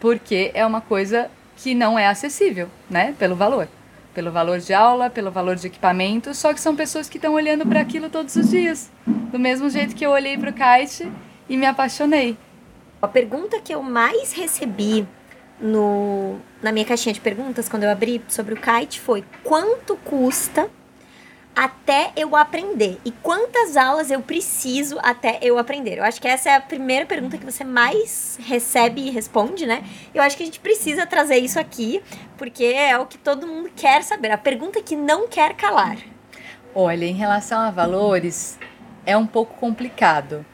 Porque 0.00 0.50
é 0.54 0.64
uma 0.64 0.80
coisa 0.80 1.30
que 1.56 1.74
não 1.74 1.98
é 1.98 2.06
acessível, 2.06 2.68
né? 2.88 3.14
Pelo 3.18 3.36
valor. 3.36 3.68
Pelo 4.14 4.30
valor 4.30 4.58
de 4.58 4.72
aula, 4.72 5.10
pelo 5.10 5.30
valor 5.30 5.56
de 5.56 5.66
equipamento, 5.66 6.34
só 6.34 6.54
que 6.54 6.60
são 6.60 6.76
pessoas 6.76 7.08
que 7.08 7.18
estão 7.18 7.34
olhando 7.34 7.66
para 7.66 7.80
aquilo 7.80 8.08
todos 8.08 8.34
os 8.36 8.50
dias. 8.50 8.90
Do 9.06 9.38
mesmo 9.38 9.68
jeito 9.68 9.94
que 9.94 10.06
eu 10.06 10.10
olhei 10.10 10.38
para 10.38 10.50
o 10.50 10.52
kite 10.52 11.10
e 11.48 11.56
me 11.56 11.66
apaixonei. 11.66 12.36
A 13.02 13.08
pergunta 13.08 13.60
que 13.60 13.74
eu 13.74 13.82
mais 13.82 14.32
recebi 14.32 15.06
no, 15.60 16.36
na 16.62 16.72
minha 16.72 16.84
caixinha 16.84 17.12
de 17.12 17.20
perguntas, 17.20 17.68
quando 17.68 17.84
eu 17.84 17.90
abri 17.90 18.22
sobre 18.28 18.54
o 18.54 18.56
kite, 18.56 19.00
foi 19.00 19.24
quanto 19.42 19.96
custa 19.96 20.70
até 21.54 22.12
eu 22.16 22.34
aprender? 22.34 22.98
E 23.04 23.10
quantas 23.10 23.76
aulas 23.76 24.10
eu 24.10 24.20
preciso 24.20 24.98
até 25.02 25.38
eu 25.40 25.58
aprender? 25.58 25.98
Eu 25.98 26.04
acho 26.04 26.20
que 26.20 26.28
essa 26.28 26.50
é 26.50 26.56
a 26.56 26.60
primeira 26.60 27.06
pergunta 27.06 27.38
que 27.38 27.44
você 27.44 27.64
mais 27.64 28.38
recebe 28.42 29.02
e 29.02 29.10
responde, 29.10 29.66
né? 29.66 29.84
Eu 30.14 30.22
acho 30.22 30.36
que 30.36 30.42
a 30.42 30.46
gente 30.46 30.60
precisa 30.60 31.06
trazer 31.06 31.38
isso 31.38 31.58
aqui, 31.58 32.02
porque 32.36 32.64
é 32.64 32.98
o 32.98 33.06
que 33.06 33.18
todo 33.18 33.46
mundo 33.46 33.70
quer 33.74 34.02
saber. 34.02 34.30
A 34.30 34.38
pergunta 34.38 34.82
que 34.82 34.96
não 34.96 35.28
quer 35.28 35.54
calar. 35.54 35.98
Olha, 36.74 37.04
em 37.04 37.14
relação 37.14 37.60
a 37.60 37.70
valores, 37.70 38.58
é 39.06 39.16
um 39.16 39.26
pouco 39.26 39.54
complicado 39.54 40.44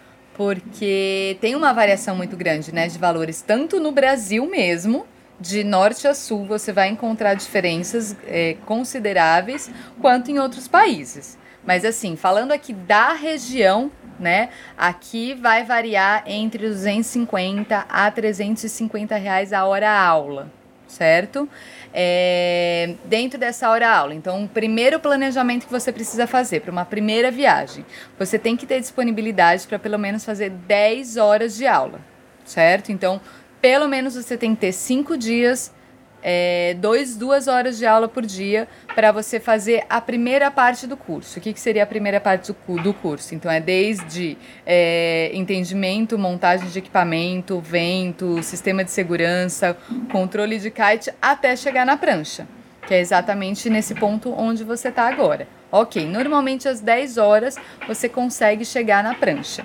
porque 0.41 1.37
tem 1.39 1.55
uma 1.55 1.71
variação 1.75 2.17
muito 2.17 2.35
grande, 2.35 2.73
né, 2.73 2.89
de 2.89 2.99
valores, 2.99 3.43
tanto 3.43 3.79
no 3.79 3.93
Brasil 3.93 4.47
mesmo, 4.47 5.07
de 5.41 5.65
norte 5.65 6.07
a 6.07 6.15
sul, 6.15 6.45
você 6.45 6.73
vai 6.73 6.89
encontrar 6.89 7.35
diferenças 7.35 8.15
é, 8.27 8.57
consideráveis, 8.67 9.71
quanto 10.01 10.31
em 10.31 10.39
outros 10.39 10.69
países. 10.69 11.39
Mas 11.65 11.85
assim, 11.85 12.15
falando 12.17 12.53
aqui 12.53 12.73
da 12.73 13.13
região, 13.13 13.91
né, 14.19 14.51
aqui 14.77 15.35
vai 15.35 15.65
variar 15.65 16.25
entre 16.27 16.69
250 16.69 17.87
a 17.89 18.11
350 18.11 19.17
reais 19.17 19.53
a 19.53 19.65
hora 19.65 19.91
aula, 19.91 20.53
certo? 20.87 21.49
é, 21.93 22.95
dentro 23.05 23.39
dessa 23.39 23.69
hora 23.71 23.89
aula. 23.91 24.15
Então, 24.15 24.45
o 24.45 24.49
primeiro 24.49 24.99
planejamento 25.01 25.67
que 25.67 25.73
você 25.73 25.93
precisa 25.93 26.27
fazer 26.27 26.61
para 26.61 26.71
uma 26.71 26.85
primeira 26.85 27.31
viagem, 27.31 27.85
você 28.19 28.39
tem 28.39 28.57
que 28.57 28.67
ter 28.67 28.81
disponibilidade 28.81 29.67
para 29.67 29.79
pelo 29.79 29.99
menos 29.99 30.25
fazer 30.25 30.51
10 30.51 31.17
horas 31.17 31.57
de 31.57 31.67
aula, 31.67 32.01
certo? 32.45 32.93
Então, 32.93 33.21
pelo 33.61 33.89
menos 33.89 34.15
você 34.15 34.37
tem 34.37 34.55
que 34.55 34.61
ter 34.61 34.73
5 34.73 35.17
dias 35.17 35.73
é, 36.23 36.75
dois, 36.79 37.17
duas 37.17 37.49
horas 37.49 37.79
de 37.79 37.87
aula 37.87 38.09
por 38.09 38.25
dia 38.25 38.69
para 38.95 39.13
você 39.13 39.41
fazer 39.41 39.85
a 39.89 40.01
primeira 40.01 40.51
parte 40.51 40.87
do 40.87 40.97
curso. 40.97 41.39
O 41.39 41.43
que, 41.43 41.53
que 41.53 41.61
seria 41.61 41.83
a 41.83 41.87
primeira 41.87 42.21
parte 42.21 42.53
do, 42.53 42.83
do 42.83 42.95
curso? 42.95 43.35
Então, 43.35 43.51
é 43.51 43.61
desde 43.61 44.37
é, 44.67 45.31
entendimento, 45.33 46.19
montagem 46.19 46.69
de 46.69 46.79
equipamento, 46.79 47.61
vento, 47.61 48.43
sistema 48.43 48.85
de 48.85 48.91
segurança, 48.91 49.77
controle 50.11 50.59
de 50.59 50.71
kite, 50.71 51.13
até 51.21 51.57
chegar 51.57 51.87
na 51.87 51.97
prancha, 51.97 52.47
que 52.87 52.95
é 52.95 53.01
exatamente 53.01 53.71
nesse 53.71 53.95
ponto 53.95 54.33
onde 54.33 54.65
você 54.65 54.89
está 54.89 55.09
agora. 55.09 55.49
Ok, 55.73 56.05
normalmente 56.05 56.69
às 56.69 56.81
10 56.81 57.17
horas 57.17 57.57
você 57.87 58.09
consegue 58.09 58.65
chegar 58.65 59.05
na 59.05 59.15
prancha. 59.15 59.65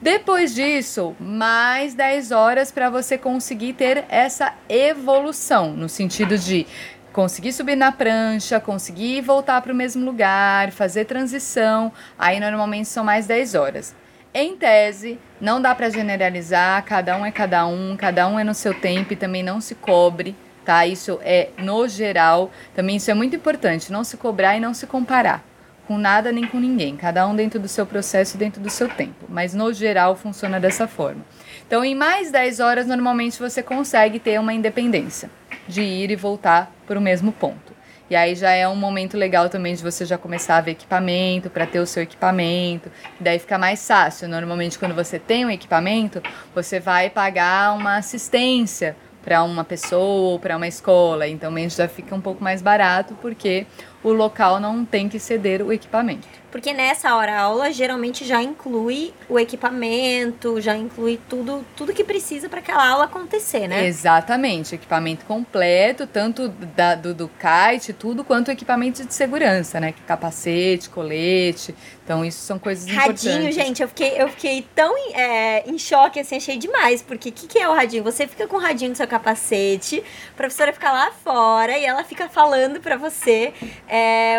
Depois 0.00 0.54
disso, 0.54 1.16
mais 1.18 1.94
10 1.94 2.30
horas 2.30 2.70
para 2.70 2.90
você 2.90 3.16
conseguir 3.16 3.74
ter 3.74 4.04
essa 4.08 4.52
evolução, 4.68 5.72
no 5.72 5.88
sentido 5.88 6.36
de 6.36 6.66
conseguir 7.12 7.52
subir 7.52 7.76
na 7.76 7.92
prancha, 7.92 8.58
conseguir 8.58 9.20
voltar 9.20 9.62
para 9.62 9.72
o 9.72 9.76
mesmo 9.76 10.04
lugar, 10.04 10.72
fazer 10.72 11.04
transição. 11.04 11.92
Aí 12.18 12.40
normalmente 12.40 12.88
são 12.88 13.04
mais 13.04 13.26
10 13.26 13.54
horas. 13.54 13.94
Em 14.34 14.56
tese, 14.56 15.18
não 15.40 15.62
dá 15.62 15.72
para 15.74 15.88
generalizar, 15.88 16.84
cada 16.84 17.16
um 17.16 17.24
é 17.24 17.30
cada 17.30 17.64
um, 17.66 17.96
cada 17.96 18.26
um 18.26 18.38
é 18.38 18.42
no 18.42 18.52
seu 18.52 18.74
tempo 18.74 19.12
e 19.12 19.16
também 19.16 19.44
não 19.44 19.60
se 19.60 19.76
cobre, 19.76 20.34
tá? 20.64 20.84
Isso 20.84 21.20
é 21.22 21.50
no 21.56 21.86
geral, 21.86 22.50
também 22.74 22.96
isso 22.96 23.12
é 23.12 23.14
muito 23.14 23.36
importante, 23.36 23.92
não 23.92 24.02
se 24.02 24.16
cobrar 24.16 24.56
e 24.56 24.60
não 24.60 24.74
se 24.74 24.88
comparar 24.88 25.53
com 25.86 25.98
nada 25.98 26.32
nem 26.32 26.46
com 26.46 26.58
ninguém, 26.58 26.96
cada 26.96 27.26
um 27.26 27.34
dentro 27.34 27.60
do 27.60 27.68
seu 27.68 27.84
processo, 27.84 28.36
dentro 28.36 28.60
do 28.60 28.70
seu 28.70 28.88
tempo, 28.88 29.26
mas 29.28 29.54
no 29.54 29.72
geral 29.72 30.16
funciona 30.16 30.58
dessa 30.58 30.88
forma. 30.88 31.24
Então, 31.66 31.84
em 31.84 31.94
mais 31.94 32.30
10 32.30 32.60
horas, 32.60 32.86
normalmente 32.86 33.38
você 33.38 33.62
consegue 33.62 34.18
ter 34.18 34.38
uma 34.38 34.52
independência 34.52 35.30
de 35.66 35.82
ir 35.82 36.10
e 36.10 36.16
voltar 36.16 36.72
para 36.86 36.98
o 36.98 37.02
mesmo 37.02 37.32
ponto. 37.32 37.74
E 38.08 38.14
aí 38.14 38.34
já 38.34 38.50
é 38.50 38.68
um 38.68 38.76
momento 38.76 39.16
legal 39.16 39.48
também 39.48 39.74
de 39.74 39.82
você 39.82 40.04
já 40.04 40.18
começar 40.18 40.58
a 40.58 40.60
ver 40.60 40.72
equipamento, 40.72 41.48
para 41.48 41.66
ter 41.66 41.80
o 41.80 41.86
seu 41.86 42.02
equipamento, 42.02 42.90
daí 43.18 43.38
fica 43.38 43.56
mais 43.56 43.86
fácil. 43.86 44.28
Normalmente, 44.28 44.78
quando 44.78 44.94
você 44.94 45.18
tem 45.18 45.46
um 45.46 45.50
equipamento, 45.50 46.22
você 46.54 46.78
vai 46.78 47.08
pagar 47.08 47.74
uma 47.74 47.96
assistência 47.96 48.94
para 49.24 49.42
uma 49.42 49.64
pessoa 49.64 50.32
ou 50.32 50.38
para 50.38 50.54
uma 50.54 50.68
escola, 50.68 51.26
então 51.26 51.50
já 51.70 51.88
fica 51.88 52.14
um 52.14 52.20
pouco 52.20 52.44
mais 52.44 52.60
barato 52.60 53.16
porque 53.22 53.66
o 54.04 54.12
local 54.12 54.60
não 54.60 54.84
tem 54.84 55.08
que 55.08 55.18
ceder 55.18 55.62
o 55.62 55.72
equipamento. 55.72 56.28
Porque 56.54 56.72
nessa 56.72 57.16
hora 57.16 57.36
aula 57.36 57.72
geralmente 57.72 58.24
já 58.24 58.40
inclui 58.40 59.12
o 59.28 59.40
equipamento, 59.40 60.60
já 60.60 60.76
inclui 60.76 61.18
tudo, 61.28 61.64
tudo 61.74 61.92
que 61.92 62.04
precisa 62.04 62.48
para 62.48 62.60
aquela 62.60 62.88
aula 62.88 63.06
acontecer, 63.06 63.66
né? 63.66 63.84
Exatamente, 63.84 64.76
equipamento 64.76 65.24
completo, 65.24 66.06
tanto 66.06 66.48
da, 66.48 66.94
do, 66.94 67.12
do 67.12 67.28
kite, 67.28 67.92
tudo, 67.92 68.22
quanto 68.22 68.52
equipamento 68.52 69.04
de 69.04 69.12
segurança, 69.12 69.80
né? 69.80 69.94
Capacete, 70.06 70.90
colete. 70.90 71.74
Então, 72.04 72.22
isso 72.22 72.42
são 72.42 72.58
coisas 72.58 72.84
radinho, 72.84 73.00
importantes. 73.00 73.24
Radinho, 73.24 73.52
gente, 73.52 73.82
eu 73.82 73.88
fiquei, 73.88 74.22
eu 74.22 74.28
fiquei 74.28 74.64
tão 74.74 74.94
é, 75.14 75.68
em 75.68 75.78
choque, 75.78 76.20
assim, 76.20 76.36
achei 76.36 76.58
demais. 76.58 77.00
Porque 77.00 77.30
o 77.30 77.32
que, 77.32 77.46
que 77.46 77.58
é 77.58 77.68
o 77.68 77.72
radinho? 77.72 78.04
Você 78.04 78.26
fica 78.26 78.46
com 78.46 78.56
o 78.56 78.60
radinho 78.60 78.90
no 78.90 78.96
seu 78.96 79.08
capacete, 79.08 80.04
a 80.32 80.36
professora 80.36 80.72
fica 80.72 80.92
lá 80.92 81.10
fora 81.10 81.78
e 81.78 81.84
ela 81.84 82.04
fica 82.04 82.28
falando 82.28 82.78
para 82.78 82.96
você 82.96 83.54
é, 83.88 83.93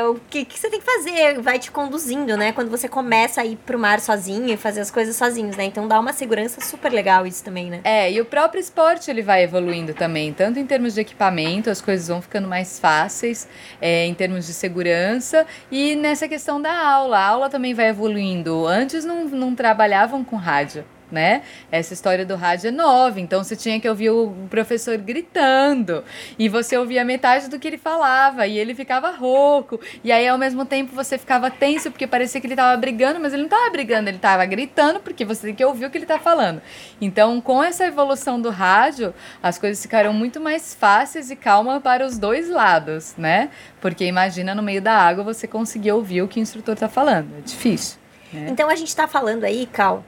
o 0.09 0.15
que, 0.29 0.45
que 0.45 0.59
você 0.59 0.69
tem 0.69 0.79
que 0.79 0.85
fazer, 0.85 1.41
vai 1.41 1.57
te 1.57 1.71
conduzindo, 1.71 2.35
né? 2.35 2.51
Quando 2.51 2.69
você 2.69 2.87
começa 2.87 3.41
a 3.41 3.45
ir 3.45 3.55
pro 3.57 3.79
mar 3.79 3.99
sozinho 3.99 4.49
e 4.49 4.57
fazer 4.57 4.81
as 4.81 4.91
coisas 4.91 5.15
sozinhos, 5.15 5.55
né? 5.55 5.65
Então 5.65 5.87
dá 5.87 5.99
uma 5.99 6.13
segurança 6.13 6.61
super 6.61 6.91
legal 6.91 7.25
isso 7.25 7.43
também, 7.43 7.69
né? 7.69 7.81
É, 7.83 8.11
e 8.11 8.19
o 8.19 8.25
próprio 8.25 8.59
esporte 8.59 9.09
ele 9.09 9.21
vai 9.21 9.43
evoluindo 9.43 9.93
também, 9.93 10.33
tanto 10.33 10.59
em 10.59 10.65
termos 10.65 10.93
de 10.93 11.01
equipamento, 11.01 11.69
as 11.69 11.81
coisas 11.81 12.07
vão 12.07 12.21
ficando 12.21 12.47
mais 12.47 12.79
fáceis, 12.79 13.47
é, 13.81 14.05
em 14.05 14.13
termos 14.13 14.45
de 14.45 14.53
segurança, 14.53 15.45
e 15.71 15.95
nessa 15.95 16.27
questão 16.27 16.61
da 16.61 16.77
aula, 16.77 17.17
a 17.17 17.25
aula 17.25 17.49
também 17.49 17.73
vai 17.73 17.89
evoluindo. 17.89 18.67
Antes 18.67 19.05
não, 19.05 19.25
não 19.25 19.55
trabalhavam 19.55 20.23
com 20.23 20.35
rádio. 20.35 20.83
Né? 21.15 21.43
Essa 21.71 21.93
história 21.93 22.25
do 22.25 22.35
rádio 22.35 22.67
é 22.67 22.71
nova, 22.71 23.21
então 23.21 23.41
você 23.41 23.55
tinha 23.55 23.79
que 23.79 23.87
ouvir 23.87 24.09
o 24.09 24.33
professor 24.49 24.97
gritando 24.97 26.03
e 26.37 26.49
você 26.49 26.77
ouvia 26.77 27.05
metade 27.05 27.49
do 27.49 27.57
que 27.57 27.69
ele 27.69 27.77
falava 27.77 28.45
e 28.45 28.59
ele 28.59 28.75
ficava 28.75 29.11
rouco 29.11 29.79
e 30.03 30.11
aí 30.11 30.27
ao 30.27 30.37
mesmo 30.37 30.65
tempo 30.65 30.93
você 30.93 31.17
ficava 31.17 31.49
tenso 31.49 31.89
porque 31.89 32.05
parecia 32.05 32.41
que 32.41 32.47
ele 32.47 32.53
estava 32.53 32.75
brigando, 32.75 33.17
mas 33.17 33.31
ele 33.31 33.43
não 33.43 33.47
estava 33.47 33.69
brigando, 33.69 34.09
ele 34.09 34.17
estava 34.17 34.45
gritando 34.45 34.99
porque 34.99 35.23
você 35.23 35.47
tem 35.47 35.55
que 35.55 35.63
ouvir 35.63 35.85
o 35.85 35.89
que 35.89 35.97
ele 35.97 36.03
está 36.03 36.19
falando. 36.19 36.61
Então, 36.99 37.39
com 37.39 37.63
essa 37.63 37.85
evolução 37.85 38.41
do 38.41 38.49
rádio, 38.49 39.13
as 39.41 39.57
coisas 39.57 39.81
ficaram 39.81 40.11
muito 40.11 40.41
mais 40.41 40.75
fáceis 40.75 41.31
e 41.31 41.35
calmas 41.37 41.81
para 41.81 42.05
os 42.05 42.17
dois 42.17 42.49
lados, 42.49 43.15
né? 43.17 43.49
Porque 43.79 44.03
imagina 44.03 44.53
no 44.53 44.61
meio 44.61 44.81
da 44.81 44.97
água 44.97 45.23
você 45.23 45.47
conseguir 45.47 45.93
ouvir 45.93 46.21
o 46.23 46.27
que 46.27 46.41
o 46.41 46.41
instrutor 46.41 46.73
está 46.73 46.89
falando, 46.89 47.29
é 47.37 47.41
difícil. 47.41 47.97
Né? 48.33 48.47
Então 48.49 48.69
a 48.69 48.75
gente 48.75 48.89
está 48.89 49.07
falando 49.07 49.45
aí, 49.45 49.65
Cal, 49.65 50.03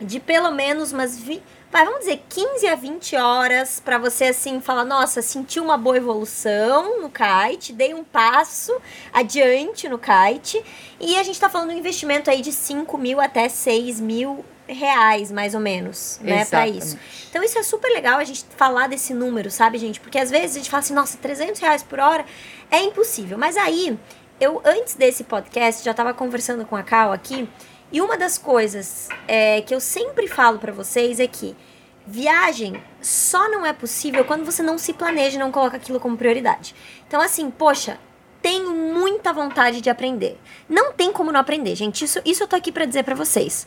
de 0.00 0.20
pelo 0.20 0.50
menos 0.50 0.92
umas. 0.92 1.18
Vi... 1.18 1.42
Vai, 1.70 1.84
vamos 1.84 2.00
dizer, 2.00 2.24
15 2.30 2.66
a 2.66 2.74
20 2.74 3.16
horas 3.16 3.78
para 3.78 3.98
você 3.98 4.24
assim 4.24 4.58
falar, 4.58 4.86
nossa, 4.86 5.20
senti 5.20 5.60
uma 5.60 5.76
boa 5.76 5.98
evolução 5.98 7.02
no 7.02 7.10
kite, 7.10 7.74
dei 7.74 7.92
um 7.92 8.02
passo 8.02 8.74
adiante 9.12 9.86
no 9.86 9.98
kite. 9.98 10.64
E 10.98 11.16
a 11.16 11.22
gente 11.22 11.34
está 11.34 11.50
falando 11.50 11.68
de 11.68 11.74
um 11.74 11.78
investimento 11.78 12.30
aí 12.30 12.40
de 12.40 12.52
5 12.52 12.96
mil 12.96 13.20
até 13.20 13.50
6 13.50 14.00
mil 14.00 14.42
reais, 14.66 15.30
mais 15.30 15.54
ou 15.54 15.60
menos, 15.60 16.18
né, 16.22 16.44
para 16.44 16.66
isso. 16.68 16.98
Então 17.28 17.42
isso 17.42 17.58
é 17.58 17.62
super 17.62 17.88
legal 17.88 18.18
a 18.18 18.24
gente 18.24 18.44
falar 18.56 18.86
desse 18.86 19.12
número, 19.12 19.50
sabe, 19.50 19.78
gente? 19.78 20.00
Porque 20.00 20.18
às 20.18 20.30
vezes 20.30 20.52
a 20.52 20.58
gente 20.58 20.70
fala 20.70 20.80
assim, 20.80 20.94
nossa, 20.94 21.18
300 21.18 21.60
reais 21.60 21.82
por 21.82 21.98
hora 21.98 22.24
é 22.70 22.82
impossível. 22.82 23.36
Mas 23.36 23.56
aí, 23.56 23.98
eu 24.40 24.60
antes 24.64 24.94
desse 24.94 25.24
podcast 25.24 25.84
já 25.84 25.90
estava 25.90 26.14
conversando 26.14 26.64
com 26.64 26.76
a 26.76 26.82
Cal 26.82 27.12
aqui 27.12 27.48
e 27.90 28.00
uma 28.00 28.16
das 28.16 28.36
coisas 28.36 29.08
é, 29.26 29.62
que 29.62 29.74
eu 29.74 29.80
sempre 29.80 30.28
falo 30.28 30.58
para 30.58 30.72
vocês 30.72 31.18
é 31.18 31.26
que 31.26 31.56
viagem 32.06 32.82
só 33.00 33.50
não 33.50 33.64
é 33.64 33.72
possível 33.72 34.24
quando 34.24 34.44
você 34.44 34.62
não 34.62 34.78
se 34.78 34.92
planeja 34.92 35.36
e 35.36 35.38
não 35.38 35.52
coloca 35.52 35.76
aquilo 35.76 36.00
como 36.00 36.16
prioridade. 36.16 36.74
Então, 37.06 37.20
assim, 37.20 37.50
poxa, 37.50 37.98
tenho 38.40 38.70
muita 38.70 39.32
vontade 39.32 39.80
de 39.80 39.90
aprender. 39.90 40.38
Não 40.68 40.92
tem 40.92 41.12
como 41.12 41.32
não 41.32 41.40
aprender, 41.40 41.74
gente. 41.74 42.04
Isso, 42.04 42.20
isso 42.24 42.42
eu 42.42 42.48
tô 42.48 42.56
aqui 42.56 42.72
para 42.72 42.84
dizer 42.84 43.04
para 43.04 43.14
vocês. 43.14 43.66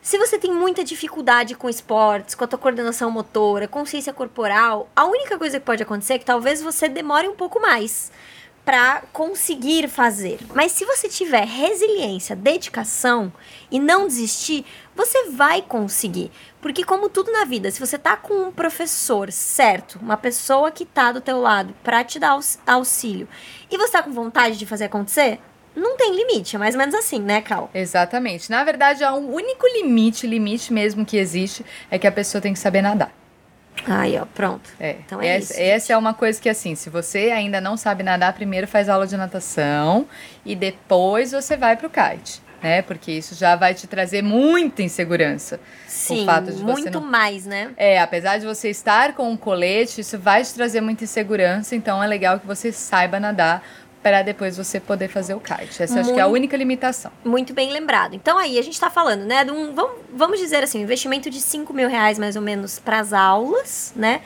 Se 0.00 0.18
você 0.18 0.38
tem 0.38 0.52
muita 0.52 0.84
dificuldade 0.84 1.54
com 1.54 1.68
esportes, 1.68 2.34
com 2.34 2.44
a 2.44 2.46
tua 2.46 2.58
coordenação 2.58 3.10
motora, 3.10 3.66
consciência 3.66 4.12
corporal, 4.12 4.88
a 4.94 5.06
única 5.06 5.38
coisa 5.38 5.58
que 5.58 5.64
pode 5.64 5.82
acontecer 5.82 6.14
é 6.14 6.18
que 6.18 6.26
talvez 6.26 6.62
você 6.62 6.88
demore 6.88 7.26
um 7.26 7.34
pouco 7.34 7.58
mais 7.58 8.12
para 8.64 9.02
conseguir 9.12 9.88
fazer. 9.88 10.38
Mas 10.54 10.72
se 10.72 10.84
você 10.84 11.08
tiver 11.08 11.44
resiliência, 11.44 12.34
dedicação 12.34 13.32
e 13.70 13.78
não 13.78 14.06
desistir, 14.06 14.64
você 14.96 15.30
vai 15.30 15.60
conseguir. 15.60 16.30
Porque 16.62 16.82
como 16.82 17.10
tudo 17.10 17.30
na 17.30 17.44
vida, 17.44 17.70
se 17.70 17.78
você 17.78 17.98
tá 17.98 18.16
com 18.16 18.48
um 18.48 18.52
professor 18.52 19.30
certo, 19.30 19.98
uma 20.00 20.16
pessoa 20.16 20.70
que 20.70 20.86
tá 20.86 21.12
do 21.12 21.20
teu 21.20 21.40
lado 21.40 21.74
para 21.82 22.02
te 22.02 22.18
dar 22.18 22.38
auxílio, 22.66 23.28
e 23.70 23.76
você 23.76 23.92
tá 23.92 24.02
com 24.02 24.12
vontade 24.12 24.56
de 24.56 24.64
fazer 24.64 24.84
acontecer, 24.84 25.38
não 25.76 25.96
tem 25.96 26.14
limite, 26.14 26.56
é 26.56 26.58
mais 26.58 26.74
ou 26.74 26.78
menos 26.78 26.94
assim, 26.94 27.18
né, 27.18 27.42
Cal? 27.42 27.68
Exatamente. 27.74 28.48
Na 28.50 28.62
verdade, 28.62 29.04
o 29.04 29.16
único 29.16 29.66
limite, 29.66 30.26
limite 30.26 30.72
mesmo 30.72 31.04
que 31.04 31.16
existe, 31.16 31.66
é 31.90 31.98
que 31.98 32.06
a 32.06 32.12
pessoa 32.12 32.40
tem 32.40 32.52
que 32.52 32.58
saber 32.58 32.80
nadar. 32.80 33.12
Aí, 33.86 34.18
ó, 34.18 34.24
pronto. 34.24 34.70
É. 34.78 34.96
Então 35.04 35.20
é 35.20 35.36
essa, 35.36 35.52
isso. 35.52 35.62
Essa 35.62 35.92
é 35.92 35.96
uma 35.96 36.14
coisa 36.14 36.40
que, 36.40 36.48
assim, 36.48 36.74
se 36.74 36.88
você 36.88 37.30
ainda 37.30 37.60
não 37.60 37.76
sabe 37.76 38.02
nadar, 38.02 38.32
primeiro 38.32 38.66
faz 38.66 38.88
aula 38.88 39.06
de 39.06 39.16
natação 39.16 40.06
e 40.44 40.54
depois 40.54 41.32
você 41.32 41.56
vai 41.56 41.76
pro 41.76 41.90
kite. 41.90 42.42
Né? 42.62 42.80
Porque 42.80 43.12
isso 43.12 43.34
já 43.34 43.56
vai 43.56 43.74
te 43.74 43.86
trazer 43.86 44.22
muita 44.22 44.82
insegurança. 44.82 45.60
Sim, 45.86 46.22
o 46.22 46.24
fato 46.24 46.50
de 46.50 46.64
muito 46.64 46.98
não... 46.98 47.06
mais, 47.06 47.44
né? 47.44 47.70
É, 47.76 48.00
apesar 48.00 48.38
de 48.38 48.46
você 48.46 48.70
estar 48.70 49.12
com 49.12 49.30
um 49.30 49.36
colete, 49.36 50.00
isso 50.00 50.18
vai 50.18 50.42
te 50.42 50.54
trazer 50.54 50.80
muita 50.80 51.04
insegurança, 51.04 51.76
então 51.76 52.02
é 52.02 52.06
legal 52.06 52.40
que 52.40 52.46
você 52.46 52.72
saiba 52.72 53.20
nadar 53.20 53.62
para 54.04 54.20
depois 54.20 54.54
você 54.54 54.78
poder 54.78 55.08
fazer 55.08 55.32
o 55.32 55.40
kite. 55.40 55.82
Essa 55.82 55.94
muito, 55.94 55.98
acho 56.00 56.12
que 56.12 56.20
é 56.20 56.22
a 56.22 56.26
única 56.26 56.54
limitação. 56.58 57.10
Muito 57.24 57.54
bem 57.54 57.72
lembrado. 57.72 58.14
Então 58.14 58.36
aí 58.36 58.58
a 58.58 58.62
gente 58.62 58.74
está 58.74 58.90
falando, 58.90 59.24
né, 59.24 59.42
de 59.44 59.50
um, 59.50 59.74
vamos, 59.74 59.96
vamos 60.12 60.38
dizer 60.38 60.62
assim, 60.62 60.78
um 60.78 60.82
investimento 60.82 61.30
de 61.30 61.40
5 61.40 61.72
mil 61.72 61.88
reais 61.88 62.18
mais 62.18 62.36
ou 62.36 62.42
menos 62.42 62.78
para 62.78 63.00
as 63.00 63.14
aulas, 63.14 63.94
né? 63.96 64.20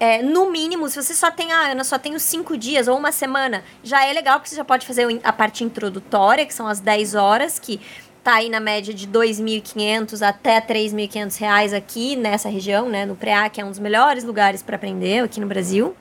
É, 0.00 0.22
no 0.22 0.50
mínimo, 0.50 0.88
se 0.88 1.02
você 1.02 1.12
só 1.12 1.30
tem, 1.30 1.52
ah, 1.52 1.72
Ana, 1.72 1.84
só 1.84 1.98
tenho 1.98 2.18
cinco 2.18 2.56
dias 2.56 2.88
ou 2.88 2.96
uma 2.96 3.12
semana, 3.12 3.62
já 3.84 4.06
é 4.06 4.10
legal, 4.14 4.38
porque 4.38 4.48
você 4.48 4.56
já 4.56 4.64
pode 4.64 4.86
fazer 4.86 5.06
a 5.22 5.32
parte 5.34 5.62
introdutória, 5.62 6.46
que 6.46 6.54
são 6.54 6.66
as 6.66 6.80
10 6.80 7.14
horas, 7.14 7.58
que 7.58 7.78
tá 8.24 8.36
aí 8.36 8.48
na 8.48 8.60
média 8.60 8.94
de 8.94 9.06
2.500 9.06 10.26
até 10.26 10.58
3.500 10.58 11.38
reais 11.38 11.74
aqui 11.74 12.16
nessa 12.16 12.48
região, 12.48 12.88
né, 12.88 13.04
no 13.04 13.14
PREA, 13.14 13.50
que 13.50 13.60
é 13.60 13.64
um 13.64 13.68
dos 13.68 13.78
melhores 13.78 14.24
lugares 14.24 14.62
para 14.62 14.76
aprender 14.76 15.22
aqui 15.22 15.38
no 15.38 15.46
Brasil. 15.46 15.94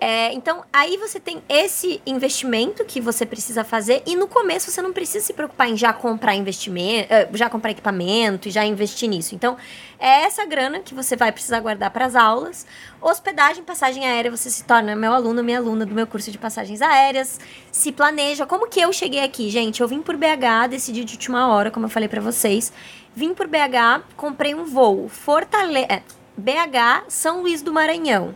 É, 0.00 0.32
então, 0.32 0.64
aí 0.72 0.96
você 0.96 1.18
tem 1.18 1.42
esse 1.48 2.00
investimento 2.06 2.84
que 2.84 3.00
você 3.00 3.26
precisa 3.26 3.64
fazer 3.64 4.02
e 4.06 4.14
no 4.14 4.28
começo 4.28 4.70
você 4.70 4.80
não 4.80 4.92
precisa 4.92 5.24
se 5.24 5.32
preocupar 5.32 5.68
em 5.68 5.76
já 5.76 5.92
comprar 5.92 6.36
investimento, 6.36 7.12
eh, 7.12 7.28
já 7.34 7.50
comprar 7.50 7.72
equipamento 7.72 8.46
e 8.46 8.50
já 8.50 8.64
investir 8.64 9.08
nisso. 9.08 9.34
Então, 9.34 9.56
é 9.98 10.22
essa 10.22 10.46
grana 10.46 10.78
que 10.78 10.94
você 10.94 11.16
vai 11.16 11.32
precisar 11.32 11.58
guardar 11.58 11.90
para 11.90 12.06
as 12.06 12.14
aulas. 12.14 12.64
Hospedagem, 13.00 13.64
passagem 13.64 14.06
aérea, 14.06 14.30
você 14.30 14.48
se 14.48 14.62
torna 14.62 14.94
meu 14.94 15.12
aluno, 15.12 15.42
minha 15.42 15.58
aluna 15.58 15.84
do 15.84 15.94
meu 15.94 16.06
curso 16.06 16.30
de 16.30 16.38
passagens 16.38 16.80
aéreas. 16.80 17.40
Se 17.72 17.90
planeja. 17.90 18.46
Como 18.46 18.68
que 18.68 18.80
eu 18.80 18.92
cheguei 18.92 19.24
aqui, 19.24 19.50
gente? 19.50 19.80
Eu 19.80 19.88
vim 19.88 20.00
por 20.00 20.16
BH, 20.16 20.68
decidi 20.70 21.02
de 21.04 21.14
última 21.14 21.48
hora, 21.48 21.72
como 21.72 21.86
eu 21.86 21.90
falei 21.90 22.08
para 22.08 22.20
vocês. 22.20 22.72
Vim 23.16 23.34
por 23.34 23.48
BH, 23.48 24.04
comprei 24.16 24.54
um 24.54 24.64
voo. 24.64 25.08
Fortaleza, 25.08 25.86
é, 25.90 26.02
BH, 26.36 27.06
São 27.08 27.42
Luís 27.42 27.62
do 27.62 27.72
Maranhão. 27.72 28.32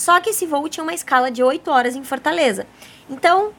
Só 0.00 0.18
que 0.18 0.30
esse 0.30 0.46
voo 0.46 0.66
tinha 0.66 0.82
uma 0.82 0.94
escala 0.94 1.30
de 1.30 1.42
8 1.42 1.70
horas 1.70 1.94
em 1.94 2.02
Fortaleza. 2.02 2.66
Então, 3.06 3.52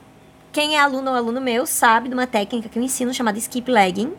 quem 0.52 0.76
é 0.76 0.80
aluno 0.80 1.12
ou 1.12 1.16
aluno 1.16 1.40
meu 1.40 1.68
sabe 1.68 2.10
de 2.10 2.16
uma 2.16 2.26
técnica 2.26 2.68
que 2.68 2.80
eu 2.80 2.82
ensino 2.82 3.14
chamada 3.14 3.38
skip 3.38 3.70
legging. 3.70 4.08
O 4.08 4.18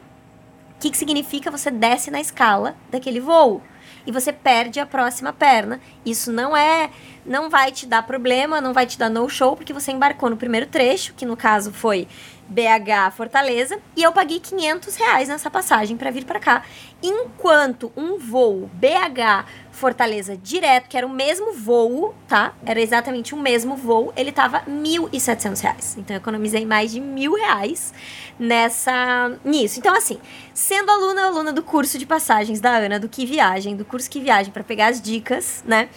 que, 0.78 0.90
que 0.90 0.96
significa 0.96 1.50
você 1.50 1.68
desce 1.68 2.12
na 2.12 2.20
escala 2.20 2.76
daquele 2.92 3.18
voo 3.18 3.60
e 4.06 4.12
você 4.12 4.32
perde 4.32 4.78
a 4.78 4.86
próxima 4.86 5.32
perna. 5.32 5.80
Isso 6.06 6.32
não 6.32 6.56
é, 6.56 6.90
não 7.26 7.50
vai 7.50 7.72
te 7.72 7.86
dar 7.86 8.04
problema, 8.04 8.60
não 8.60 8.72
vai 8.72 8.86
te 8.86 8.96
dar 8.96 9.08
no 9.08 9.28
show 9.28 9.56
porque 9.56 9.72
você 9.72 9.90
embarcou 9.90 10.30
no 10.30 10.36
primeiro 10.36 10.66
trecho, 10.66 11.14
que 11.14 11.26
no 11.26 11.36
caso 11.36 11.72
foi 11.72 12.06
BH 12.48 13.16
Fortaleza, 13.16 13.78
e 13.96 14.02
eu 14.02 14.12
paguei 14.12 14.38
500 14.38 14.94
reais 14.96 15.28
nessa 15.28 15.50
passagem 15.50 15.96
para 15.96 16.10
vir 16.10 16.24
para 16.24 16.38
cá. 16.38 16.62
Enquanto 17.02 17.92
um 17.96 18.16
voo 18.16 18.70
BH 18.74 19.44
Fortaleza 19.82 20.36
direto, 20.36 20.88
que 20.88 20.96
era 20.96 21.04
o 21.04 21.10
mesmo 21.10 21.52
voo, 21.54 22.14
tá? 22.28 22.54
Era 22.64 22.80
exatamente 22.80 23.34
o 23.34 23.36
mesmo 23.36 23.76
voo, 23.76 24.12
ele 24.16 24.30
tava 24.30 24.58
R$ 24.58 24.70
1.700. 24.70 25.98
Então, 25.98 26.14
eu 26.14 26.20
economizei 26.20 26.64
mais 26.64 26.92
de 26.92 27.00
mil 27.00 27.34
reais 27.34 27.92
nessa, 28.38 29.36
nisso. 29.44 29.80
Então, 29.80 29.92
assim, 29.92 30.20
sendo 30.54 30.88
aluna, 30.88 31.24
aluna 31.24 31.52
do 31.52 31.64
curso 31.64 31.98
de 31.98 32.06
passagens 32.06 32.60
da 32.60 32.76
Ana, 32.76 33.00
do 33.00 33.08
Que 33.08 33.26
Viagem, 33.26 33.74
do 33.74 33.84
curso 33.84 34.08
Que 34.08 34.20
Viagem, 34.20 34.52
para 34.52 34.62
pegar 34.62 34.86
as 34.86 35.02
dicas, 35.02 35.64
né? 35.66 35.88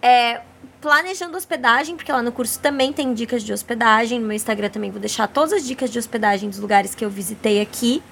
É, 0.00 0.40
planejando 0.80 1.36
hospedagem, 1.36 1.94
porque 1.94 2.10
lá 2.10 2.22
no 2.22 2.32
curso 2.32 2.58
também 2.58 2.90
tem 2.90 3.12
dicas 3.12 3.42
de 3.42 3.52
hospedagem. 3.52 4.18
No 4.18 4.28
meu 4.28 4.36
Instagram 4.36 4.70
também 4.70 4.90
vou 4.90 5.00
deixar 5.00 5.28
todas 5.28 5.52
as 5.52 5.66
dicas 5.66 5.90
de 5.90 5.98
hospedagem 5.98 6.48
dos 6.48 6.58
lugares 6.58 6.94
que 6.94 7.04
eu 7.04 7.10
visitei 7.10 7.60
aqui. 7.60 8.02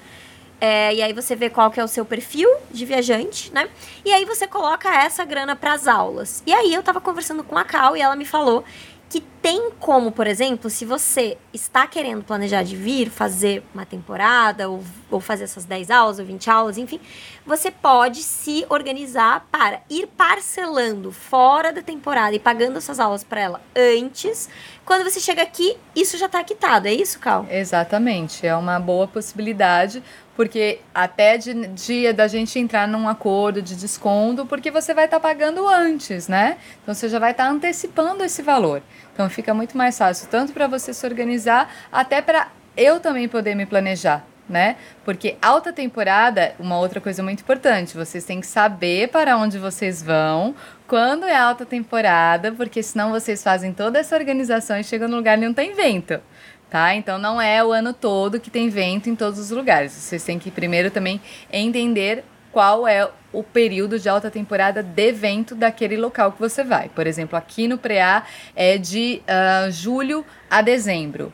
É, 0.59 0.93
e 0.93 1.01
aí 1.01 1.13
você 1.13 1.35
vê 1.35 1.49
qual 1.49 1.69
que 1.69 1.79
é 1.79 1.83
o 1.83 1.87
seu 1.87 2.05
perfil 2.05 2.49
de 2.71 2.85
viajante, 2.85 3.51
né? 3.53 3.69
E 4.03 4.11
aí 4.11 4.25
você 4.25 4.47
coloca 4.47 4.89
essa 4.89 5.25
grana 5.25 5.55
para 5.55 5.73
as 5.73 5.87
aulas. 5.87 6.41
E 6.45 6.53
aí 6.53 6.73
eu 6.73 6.81
tava 6.81 7.01
conversando 7.01 7.43
com 7.43 7.57
a 7.57 7.63
Cal 7.63 7.97
e 7.97 8.01
ela 8.01 8.15
me 8.15 8.25
falou 8.25 8.63
que 9.09 9.21
tem 9.45 9.69
como, 9.79 10.11
por 10.11 10.25
exemplo, 10.25 10.71
se 10.71 10.85
você 10.85 11.37
está 11.53 11.85
querendo 11.85 12.23
planejar 12.23 12.63
de 12.63 12.75
vir, 12.75 13.11
fazer 13.11 13.61
uma 13.75 13.85
temporada, 13.85 14.67
ou, 14.67 14.83
ou 15.11 15.21
fazer 15.21 15.43
essas 15.43 15.65
10 15.65 15.91
aulas, 15.91 16.17
ou 16.17 16.25
20 16.25 16.49
aulas, 16.49 16.79
enfim, 16.79 16.99
você 17.45 17.69
pode 17.69 18.23
se 18.23 18.65
organizar 18.69 19.47
para 19.51 19.81
ir 19.87 20.07
parcelando 20.07 21.11
fora 21.11 21.71
da 21.71 21.83
temporada 21.83 22.35
e 22.35 22.39
pagando 22.39 22.79
essas 22.79 22.99
aulas 22.99 23.23
para 23.23 23.39
ela 23.39 23.61
antes. 23.75 24.49
Quando 24.83 25.03
você 25.03 25.19
chega 25.19 25.43
aqui, 25.43 25.77
isso 25.95 26.17
já 26.17 26.25
está 26.25 26.43
quitado, 26.43 26.87
é 26.87 26.93
isso, 26.93 27.19
Cal? 27.19 27.45
Exatamente, 27.47 28.47
é 28.47 28.55
uma 28.55 28.79
boa 28.79 29.07
possibilidade, 29.07 30.01
porque 30.35 30.79
até 30.93 31.37
de 31.37 31.53
dia 31.67 32.13
da 32.13 32.27
gente 32.27 32.57
entrar 32.57 32.87
num 32.87 33.07
acordo 33.07 33.61
de 33.61 33.75
desconto, 33.75 34.45
porque 34.45 34.71
você 34.71 34.91
vai 34.91 35.05
estar 35.05 35.19
tá 35.19 35.27
pagando 35.27 35.67
antes, 35.67 36.27
né? 36.27 36.57
Então 36.81 36.95
você 36.95 37.07
já 37.07 37.19
vai 37.19 37.29
estar 37.29 37.45
tá 37.45 37.51
antecipando 37.51 38.23
esse 38.23 38.41
valor. 38.41 38.81
Então 39.15 39.29
fica 39.29 39.53
muito 39.53 39.77
mais 39.77 39.97
fácil, 39.97 40.27
tanto 40.29 40.51
para 40.51 40.67
você 40.67 40.93
se 40.93 41.05
organizar, 41.07 41.73
até 41.89 42.21
para 42.21 42.49
eu 42.75 42.99
também 42.99 43.29
poder 43.29 43.55
me 43.55 43.65
planejar. 43.65 44.23
Né? 44.47 44.75
Porque 45.03 45.37
alta 45.41 45.73
temporada, 45.73 46.53
uma 46.59 46.77
outra 46.77 47.01
coisa 47.01 47.23
muito 47.23 47.39
importante, 47.39 47.97
vocês 47.97 48.23
têm 48.25 48.39
que 48.39 48.45
saber 48.45 49.07
para 49.07 49.37
onde 49.37 49.57
vocês 49.57 50.03
vão, 50.03 50.53
quando 50.85 51.25
é 51.25 51.35
alta 51.35 51.65
temporada, 51.65 52.51
porque 52.51 52.83
senão 52.83 53.09
vocês 53.09 53.41
fazem 53.41 53.73
toda 53.73 53.97
essa 53.97 54.15
organização 54.15 54.77
e 54.77 54.83
chegam 54.83 55.07
no 55.07 55.15
lugar 55.15 55.35
e 55.39 55.41
não 55.41 55.53
tem 55.53 55.73
vento 55.73 56.21
tá? 56.69 56.93
Então 56.93 57.17
não 57.17 57.41
é 57.41 57.63
o 57.63 57.71
ano 57.71 57.93
todo 57.93 58.39
que 58.39 58.49
tem 58.49 58.67
vento 58.67 59.09
em 59.09 59.15
todos 59.15 59.39
os 59.39 59.49
lugares. 59.49 59.93
Vocês 59.93 60.23
têm 60.23 60.37
que 60.37 60.51
primeiro 60.51 60.91
também 60.91 61.21
entender 61.49 62.23
qual 62.55 62.87
é 62.87 63.11
o 63.33 63.43
período 63.43 63.99
de 63.99 64.07
alta 64.07 64.31
temporada 64.31 64.81
de 64.81 65.07
evento 65.09 65.53
daquele 65.53 65.97
local 65.97 66.31
que 66.31 66.39
você 66.39 66.63
vai. 66.63 66.87
Por 66.87 67.05
exemplo, 67.05 67.37
aqui 67.37 67.67
no 67.67 67.77
Preá 67.77 68.23
é 68.55 68.77
de 68.77 69.21
uh, 69.27 69.69
julho 69.69 70.25
a 70.49 70.61
dezembro. 70.61 71.33